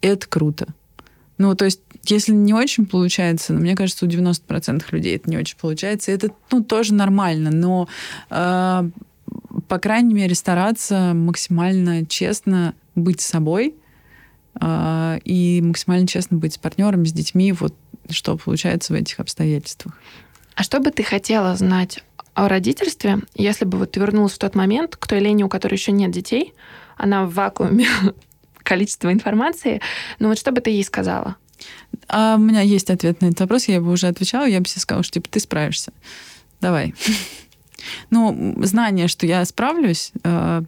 это 0.00 0.26
круто. 0.26 0.68
Ну, 1.38 1.54
то 1.54 1.64
есть, 1.64 1.80
если 2.04 2.32
не 2.32 2.52
очень 2.52 2.86
получается, 2.86 3.52
ну, 3.52 3.60
мне 3.60 3.76
кажется, 3.76 4.04
у 4.04 4.08
90% 4.08 4.84
людей 4.90 5.16
это 5.16 5.30
не 5.30 5.36
очень 5.36 5.56
получается, 5.56 6.10
это, 6.10 6.30
ну, 6.50 6.62
тоже 6.62 6.94
нормально, 6.94 7.50
но, 7.50 7.88
э, 8.30 8.90
по 9.68 9.78
крайней 9.78 10.14
мере, 10.14 10.34
стараться 10.34 11.12
максимально 11.14 12.04
честно 12.06 12.74
быть 12.96 13.20
собой 13.20 13.76
э, 14.60 15.18
и 15.24 15.60
максимально 15.62 16.08
честно 16.08 16.36
быть 16.36 16.54
с 16.54 16.58
партнером, 16.58 17.06
с 17.06 17.12
детьми, 17.12 17.52
вот 17.52 17.74
что 18.10 18.36
получается 18.36 18.92
в 18.92 18.96
этих 18.96 19.20
обстоятельствах. 19.20 19.94
А 20.54 20.64
что 20.64 20.80
бы 20.80 20.90
ты 20.90 21.04
хотела 21.04 21.54
знать 21.54 22.02
о 22.38 22.46
родительстве, 22.46 23.18
если 23.34 23.64
бы 23.64 23.78
вот 23.78 23.90
ты 23.90 23.98
вернулась 23.98 24.34
в 24.34 24.38
тот 24.38 24.54
момент 24.54 24.96
к 24.96 25.08
той 25.08 25.18
Лене, 25.18 25.44
у 25.44 25.48
которой 25.48 25.74
еще 25.74 25.90
нет 25.90 26.12
детей, 26.12 26.54
она 26.96 27.24
в 27.24 27.34
вакууме 27.34 27.88
количества 28.62 29.12
информации, 29.12 29.80
ну 30.20 30.28
вот 30.28 30.38
что 30.38 30.52
бы 30.52 30.60
ты 30.60 30.70
ей 30.70 30.84
сказала? 30.84 31.34
А 32.06 32.36
у 32.36 32.38
меня 32.38 32.60
есть 32.60 32.90
ответ 32.90 33.20
на 33.20 33.26
этот 33.26 33.40
вопрос, 33.40 33.66
я 33.66 33.80
бы 33.80 33.90
уже 33.90 34.06
отвечала, 34.06 34.46
я 34.46 34.60
бы 34.60 34.68
себе 34.68 34.80
сказала, 34.80 35.02
что 35.02 35.14
типа 35.14 35.28
ты 35.28 35.40
справишься. 35.40 35.92
Давай. 36.60 36.94
Ну, 38.10 38.56
знание, 38.64 39.06
что 39.06 39.24
я 39.24 39.42
справлюсь, 39.44 40.10
э, 40.24 40.62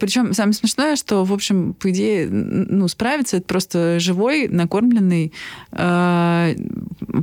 причем 0.00 0.34
самое 0.34 0.52
смешное, 0.52 0.96
что, 0.96 1.24
в 1.24 1.32
общем, 1.32 1.74
по 1.74 1.90
идее, 1.90 2.28
ну, 2.28 2.86
справиться 2.88 3.36
это 3.36 3.46
просто 3.46 4.00
живой, 4.00 4.48
накормленный, 4.48 5.32
э, 5.70 6.54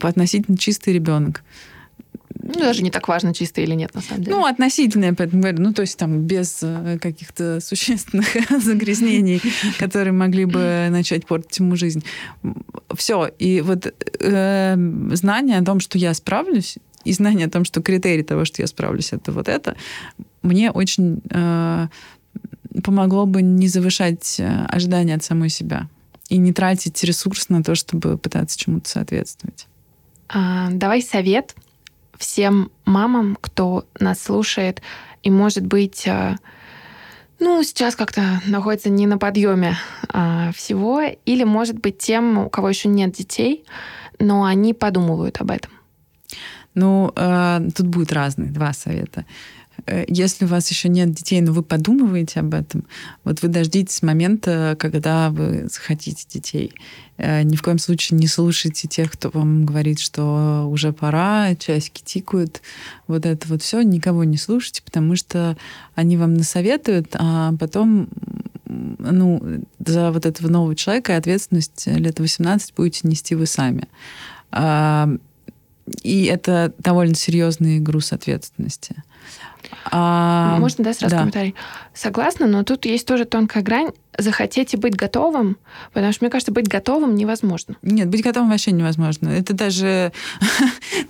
относительно 0.01 0.57
чистый 0.57 0.93
ребенок. 0.93 1.43
Ну, 2.53 2.59
даже 2.61 2.83
не 2.83 2.91
так 2.91 3.07
важно, 3.07 3.33
чистый 3.33 3.63
или 3.63 3.75
нет, 3.75 3.93
на 3.93 4.01
самом 4.01 4.23
деле. 4.23 4.35
Ну, 4.35 4.45
относительно, 4.45 5.05
я 5.05 5.13
поэтому 5.13 5.41
говорю. 5.41 5.61
Ну, 5.61 5.73
то 5.73 5.81
есть 5.81 5.97
там 5.97 6.21
без 6.21 6.59
э, 6.61 6.97
каких-то 7.01 7.59
существенных 7.59 8.27
загрязнений, 8.63 9.41
которые 9.79 10.13
могли 10.13 10.45
бы 10.45 10.87
начать 10.89 11.25
портить 11.25 11.59
ему 11.59 11.75
жизнь. 11.75 12.03
Все. 12.95 13.29
И 13.39 13.61
вот 13.61 13.93
э, 14.19 14.75
знание 15.13 15.57
о 15.57 15.65
том, 15.65 15.79
что 15.79 15.97
я 15.97 16.13
справлюсь, 16.13 16.77
и 17.03 17.13
знание 17.13 17.47
о 17.47 17.49
том, 17.49 17.65
что 17.65 17.81
критерий 17.81 18.23
того, 18.23 18.45
что 18.45 18.61
я 18.61 18.67
справлюсь, 18.67 19.13
это 19.13 19.31
вот 19.31 19.47
это, 19.47 19.75
мне 20.41 20.71
очень 20.71 21.21
э, 21.29 21.87
помогло 22.83 23.25
бы 23.25 23.41
не 23.41 23.67
завышать 23.67 24.39
э, 24.39 24.65
ожидания 24.69 25.15
от 25.15 25.23
самой 25.23 25.49
себя 25.49 25.89
и 26.29 26.37
не 26.37 26.53
тратить 26.53 27.01
ресурс 27.03 27.49
на 27.49 27.63
то, 27.63 27.75
чтобы 27.75 28.17
пытаться 28.17 28.57
чему-то 28.57 28.89
соответствовать. 28.89 29.67
А, 30.29 30.69
давай 30.71 31.01
совет 31.01 31.55
всем 32.17 32.71
мамам, 32.85 33.37
кто 33.39 33.85
нас 33.99 34.21
слушает 34.21 34.81
и, 35.23 35.31
может 35.31 35.65
быть, 35.65 36.07
э, 36.07 36.35
ну, 37.39 37.61
сейчас 37.63 37.95
как-то 37.95 38.41
находится 38.45 38.89
не 38.89 39.05
на 39.05 39.17
подъеме 39.17 39.77
а, 40.09 40.51
всего, 40.53 41.01
или, 41.01 41.43
может 41.43 41.79
быть, 41.79 41.99
тем, 41.99 42.37
у 42.37 42.49
кого 42.49 42.69
еще 42.69 42.89
нет 42.89 43.11
детей, 43.11 43.63
но 44.19 44.43
они 44.43 44.73
подумывают 44.73 45.39
об 45.39 45.51
этом. 45.51 45.71
Ну, 46.73 47.11
э, 47.15 47.59
тут 47.75 47.87
будет 47.87 48.11
разные 48.11 48.51
два 48.51 48.73
совета. 48.73 49.25
Э, 49.85 50.05
если 50.07 50.45
у 50.45 50.47
вас 50.47 50.69
еще 50.69 50.89
нет 50.89 51.11
детей, 51.11 51.41
но 51.41 51.51
вы 51.53 51.63
подумываете 51.63 52.39
об 52.39 52.53
этом, 52.53 52.85
вот 53.23 53.41
вы 53.41 53.47
дождитесь 53.47 54.01
момента, 54.01 54.75
когда 54.79 55.29
вы 55.29 55.67
захотите 55.69 56.25
детей. 56.29 56.73
Э, 57.17 57.43
ни 57.43 57.55
в 57.55 57.61
коем 57.61 57.79
случае 57.79 58.19
не 58.19 58.27
слушайте 58.27 58.87
тех, 58.87 59.11
кто 59.11 59.29
вам 59.29 59.65
говорит, 59.65 59.99
что 59.99 60.67
уже 60.69 60.93
пора, 60.93 61.55
часики 61.55 62.01
тикают. 62.03 62.61
Вот 63.07 63.25
это 63.25 63.47
вот 63.47 63.61
все. 63.61 63.81
Никого 63.81 64.23
не 64.23 64.37
слушайте, 64.37 64.81
потому 64.83 65.15
что 65.15 65.57
они 65.95 66.17
вам 66.17 66.33
насоветуют, 66.33 67.15
а 67.17 67.53
потом 67.59 68.09
ну, 68.65 69.61
за 69.79 70.11
вот 70.11 70.25
этого 70.25 70.49
нового 70.49 70.75
человека 70.75 71.15
ответственность 71.15 71.87
лет 71.87 72.19
18 72.19 72.73
будете 72.75 73.07
нести 73.07 73.35
вы 73.35 73.45
сами. 73.45 73.87
А, 74.51 75.09
и 76.03 76.25
это 76.25 76.73
довольно 76.79 77.15
серьезный 77.15 77.79
груз 77.79 78.11
ответственности. 78.11 79.03
А, 79.91 80.57
Можно, 80.59 80.83
да, 80.83 80.93
сразу 80.93 81.11
да. 81.15 81.19
комментарий? 81.19 81.55
Согласна, 81.97 82.45
но 82.45 82.63
тут 82.63 82.85
есть 82.85 83.07
тоже 83.07 83.25
тонкая 83.25 83.63
грань 83.63 83.89
захотите 84.17 84.77
быть 84.77 84.95
готовым, 84.95 85.57
потому 85.93 86.11
что, 86.11 86.23
мне 86.23 86.31
кажется, 86.31 86.51
быть 86.51 86.67
готовым 86.67 87.15
невозможно. 87.15 87.75
Нет, 87.81 88.09
быть 88.09 88.23
готовым 88.23 88.49
вообще 88.49 88.71
невозможно. 88.71 89.29
Это 89.29 89.53
даже... 89.53 90.11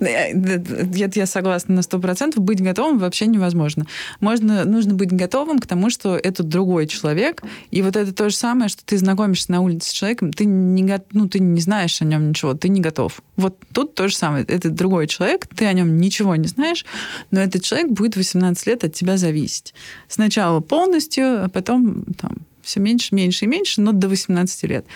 я, 0.00 1.26
согласна 1.26 1.76
на 1.76 1.82
сто 1.82 1.98
процентов. 1.98 2.42
Быть 2.42 2.62
готовым 2.62 2.98
вообще 2.98 3.26
невозможно. 3.26 3.86
Можно, 4.20 4.64
нужно 4.64 4.94
быть 4.94 5.10
готовым 5.10 5.58
к 5.58 5.66
тому, 5.66 5.90
что 5.90 6.16
это 6.16 6.42
другой 6.42 6.86
человек, 6.86 7.42
и 7.70 7.82
вот 7.82 7.96
это 7.96 8.12
то 8.12 8.28
же 8.28 8.36
самое, 8.36 8.68
что 8.68 8.84
ты 8.84 8.98
знакомишься 8.98 9.52
на 9.52 9.62
улице 9.62 9.88
с 9.88 9.92
человеком, 9.92 10.32
ты 10.32 10.44
не, 10.44 11.00
ну, 11.12 11.28
ты 11.28 11.38
не 11.38 11.60
знаешь 11.60 12.00
о 12.02 12.04
нем 12.04 12.28
ничего, 12.28 12.54
ты 12.54 12.68
не 12.68 12.80
готов. 12.80 13.22
Вот 13.36 13.56
тут 13.72 13.94
то 13.94 14.08
же 14.08 14.16
самое. 14.16 14.44
Это 14.44 14.68
другой 14.70 15.06
человек, 15.06 15.46
ты 15.46 15.64
о 15.64 15.72
нем 15.72 15.98
ничего 15.98 16.36
не 16.36 16.48
знаешь, 16.48 16.84
но 17.30 17.40
этот 17.40 17.62
человек 17.62 17.90
будет 17.90 18.16
18 18.16 18.66
лет 18.66 18.84
от 18.84 18.92
тебя 18.92 19.16
зависеть. 19.16 19.74
Сначала 20.08 20.60
полностью, 20.78 21.44
а 21.44 21.48
потом 21.48 22.04
там, 22.04 22.36
все 22.62 22.78
меньше, 22.78 23.12
меньше 23.12 23.46
и 23.46 23.48
меньше, 23.48 23.80
но 23.80 23.90
до 23.90 24.08
18 24.08 24.62
лет. 24.62 24.86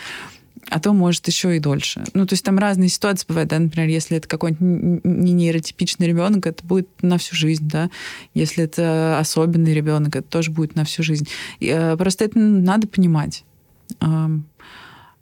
А 0.68 0.78
то 0.78 0.92
может 0.92 1.26
еще 1.26 1.56
и 1.56 1.58
дольше. 1.58 2.04
Ну, 2.14 2.24
то 2.24 2.34
есть 2.34 2.44
там 2.44 2.56
разные 2.56 2.88
ситуации 2.88 3.26
бывают, 3.26 3.50
да, 3.50 3.58
например, 3.58 3.88
если 3.88 4.16
это 4.16 4.28
какой-нибудь 4.28 5.04
не 5.04 5.32
нейротипичный 5.32 6.06
ребенок, 6.06 6.46
это 6.46 6.64
будет 6.64 6.88
на 7.02 7.18
всю 7.18 7.34
жизнь, 7.34 7.68
да. 7.68 7.90
Если 8.32 8.62
это 8.62 9.18
особенный 9.18 9.74
ребенок, 9.74 10.14
это 10.14 10.28
тоже 10.28 10.52
будет 10.52 10.76
на 10.76 10.84
всю 10.84 11.02
жизнь. 11.02 11.26
И, 11.58 11.66
э, 11.66 11.96
просто 11.96 12.26
это 12.26 12.38
надо 12.38 12.86
понимать. 12.86 13.44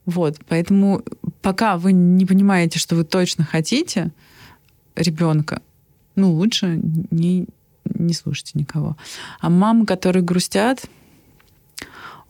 Вот, 0.05 0.37
поэтому 0.47 1.03
пока 1.41 1.79
вы 1.79 1.93
не 1.93 2.27
понимаете, 2.27 2.79
что 2.79 2.97
вы 2.97 3.05
точно 3.05 3.45
хотите 3.45 4.13
ребенка, 4.95 5.63
ну, 6.17 6.33
лучше 6.33 6.79
не, 7.11 7.47
не 7.95 8.15
слушайте 8.15 8.53
никого. 8.55 8.97
А 9.41 9.51
мамы, 9.51 9.87
которые 9.87 10.23
грустят, 10.23 10.87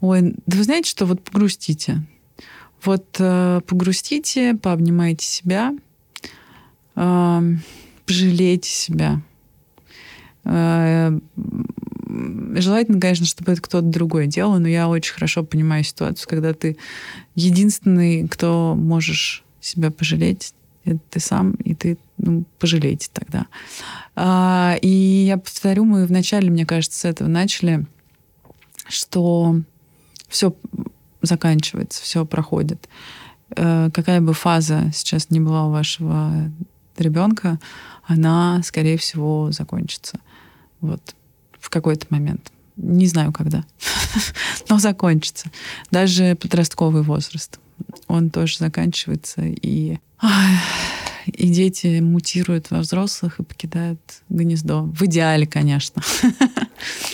Ой, 0.01 0.35
да 0.47 0.57
вы 0.57 0.65
знаете, 0.65 0.89
что 0.89 1.05
вот 1.05 1.23
погрустите. 1.23 2.03
Вот 2.83 3.17
э, 3.19 3.61
погрустите, 3.67 4.55
пообнимайте 4.55 5.27
себя, 5.27 5.75
э, 6.97 7.43
пожалейте 8.07 8.71
себя. 8.71 9.21
Э, 10.45 11.19
желательно, 12.07 12.99
конечно, 12.99 13.27
чтобы 13.27 13.53
это 13.53 13.61
кто-то 13.61 13.87
другой 13.87 14.27
делал, 14.27 14.59
но 14.59 14.69
я 14.69 14.89
очень 14.89 15.13
хорошо 15.13 15.45
понимаю 15.45 15.85
ситуацию, 15.85 16.27
когда 16.29 16.55
ты 16.55 16.79
единственный, 17.35 18.27
кто 18.27 18.75
можешь 18.75 19.45
себя 19.61 19.91
пожалеть, 19.91 20.55
ты 20.85 21.21
сам, 21.21 21.53
и 21.53 21.75
ты 21.75 21.99
ну, 22.19 22.45
пожалейте 22.59 23.09
тогда. 23.13 23.47
А, 24.17 24.77
и 24.81 24.89
я 24.89 25.39
повторю, 25.39 25.85
мы 25.85 26.07
вначале, 26.07 26.51
мне 26.51 26.67
кажется, 26.67 27.01
с 27.01 27.05
этого 27.05 27.29
начали, 27.29 27.87
что 28.89 29.61
все 30.29 30.55
заканчивается, 31.23 32.03
все 32.03 32.25
проходит. 32.25 32.89
Э, 33.57 33.91
какая 33.93 34.21
бы 34.21 34.33
фаза 34.33 34.91
сейчас 34.93 35.31
не 35.31 35.41
была 35.41 35.67
у 35.67 35.71
вашего 35.71 36.51
ребенка, 36.97 37.59
она, 38.07 38.63
скорее 38.65 38.97
всего, 38.97 39.51
закончится. 39.53 40.21
Вот 40.81 41.15
в 41.59 41.71
какой-то 41.71 42.07
момент. 42.11 42.51
Не 42.77 43.07
знаю, 43.07 43.33
когда. 43.33 43.65
Но 44.69 44.79
закончится. 44.79 45.51
Даже 45.91 46.35
подростковый 46.35 47.03
возраст. 47.03 47.59
Он 48.09 48.31
тоже 48.31 48.59
заканчивается. 48.59 49.43
И, 49.43 49.99
и 51.27 51.49
дети 51.49 52.01
мутируют 52.01 52.71
во 52.71 52.79
взрослых 52.79 53.41
и 53.41 53.43
покидают 53.43 54.01
гнездо. 54.29 54.83
В 54.85 55.03
идеале, 55.03 55.47
конечно. 55.47 56.03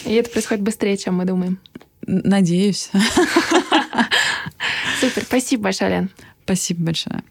И 0.05 0.13
это 0.13 0.31
происходит 0.31 0.63
быстрее, 0.63 0.97
чем 0.97 1.17
мы 1.17 1.25
думаем. 1.25 1.59
Надеюсь. 2.07 2.91
Супер. 5.01 5.23
Спасибо 5.25 5.65
большое, 5.65 5.91
Лен. 5.91 6.11
Спасибо 6.45 6.85
большое. 6.85 7.23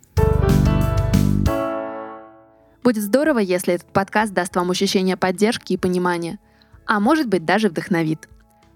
Будет 2.83 3.03
здорово, 3.03 3.39
если 3.39 3.73
этот 3.73 3.91
подкаст 3.91 4.33
даст 4.33 4.55
вам 4.55 4.69
ощущение 4.69 5.17
поддержки 5.17 5.73
и 5.73 5.77
понимания, 5.77 6.37
а 6.85 6.99
может 6.99 7.27
быть 7.27 7.43
даже 7.43 7.69
вдохновит. 7.69 8.29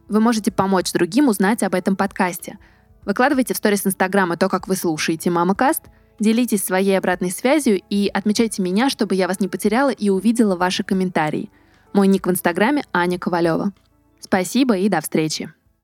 Вы 0.07 0.19
можете 0.19 0.51
помочь 0.51 0.91
другим 0.91 1.27
узнать 1.27 1.61
об 1.61 1.75
этом 1.75 1.95
подкасте. 1.95 2.57
Выкладывайте 3.05 3.53
в 3.53 3.57
сторис 3.57 3.85
Инстаграма 3.85 4.37
то, 4.37 4.49
как 4.49 4.67
вы 4.67 4.75
слушаете 4.75 5.29
Мамакаст, 5.29 5.83
делитесь 6.19 6.63
своей 6.63 6.97
обратной 6.97 7.31
связью 7.31 7.81
и 7.89 8.09
отмечайте 8.13 8.61
меня, 8.61 8.89
чтобы 8.89 9.15
я 9.15 9.27
вас 9.27 9.39
не 9.39 9.47
потеряла 9.47 9.89
и 9.89 10.09
увидела 10.09 10.55
ваши 10.55 10.83
комментарии. 10.83 11.49
Мой 11.93 12.07
ник 12.07 12.27
в 12.27 12.31
Инстаграме 12.31 12.83
Аня 12.93 13.17
Ковалева. 13.17 13.71
Спасибо 14.19 14.77
и 14.77 14.89
до 14.89 15.01
встречи. 15.01 15.51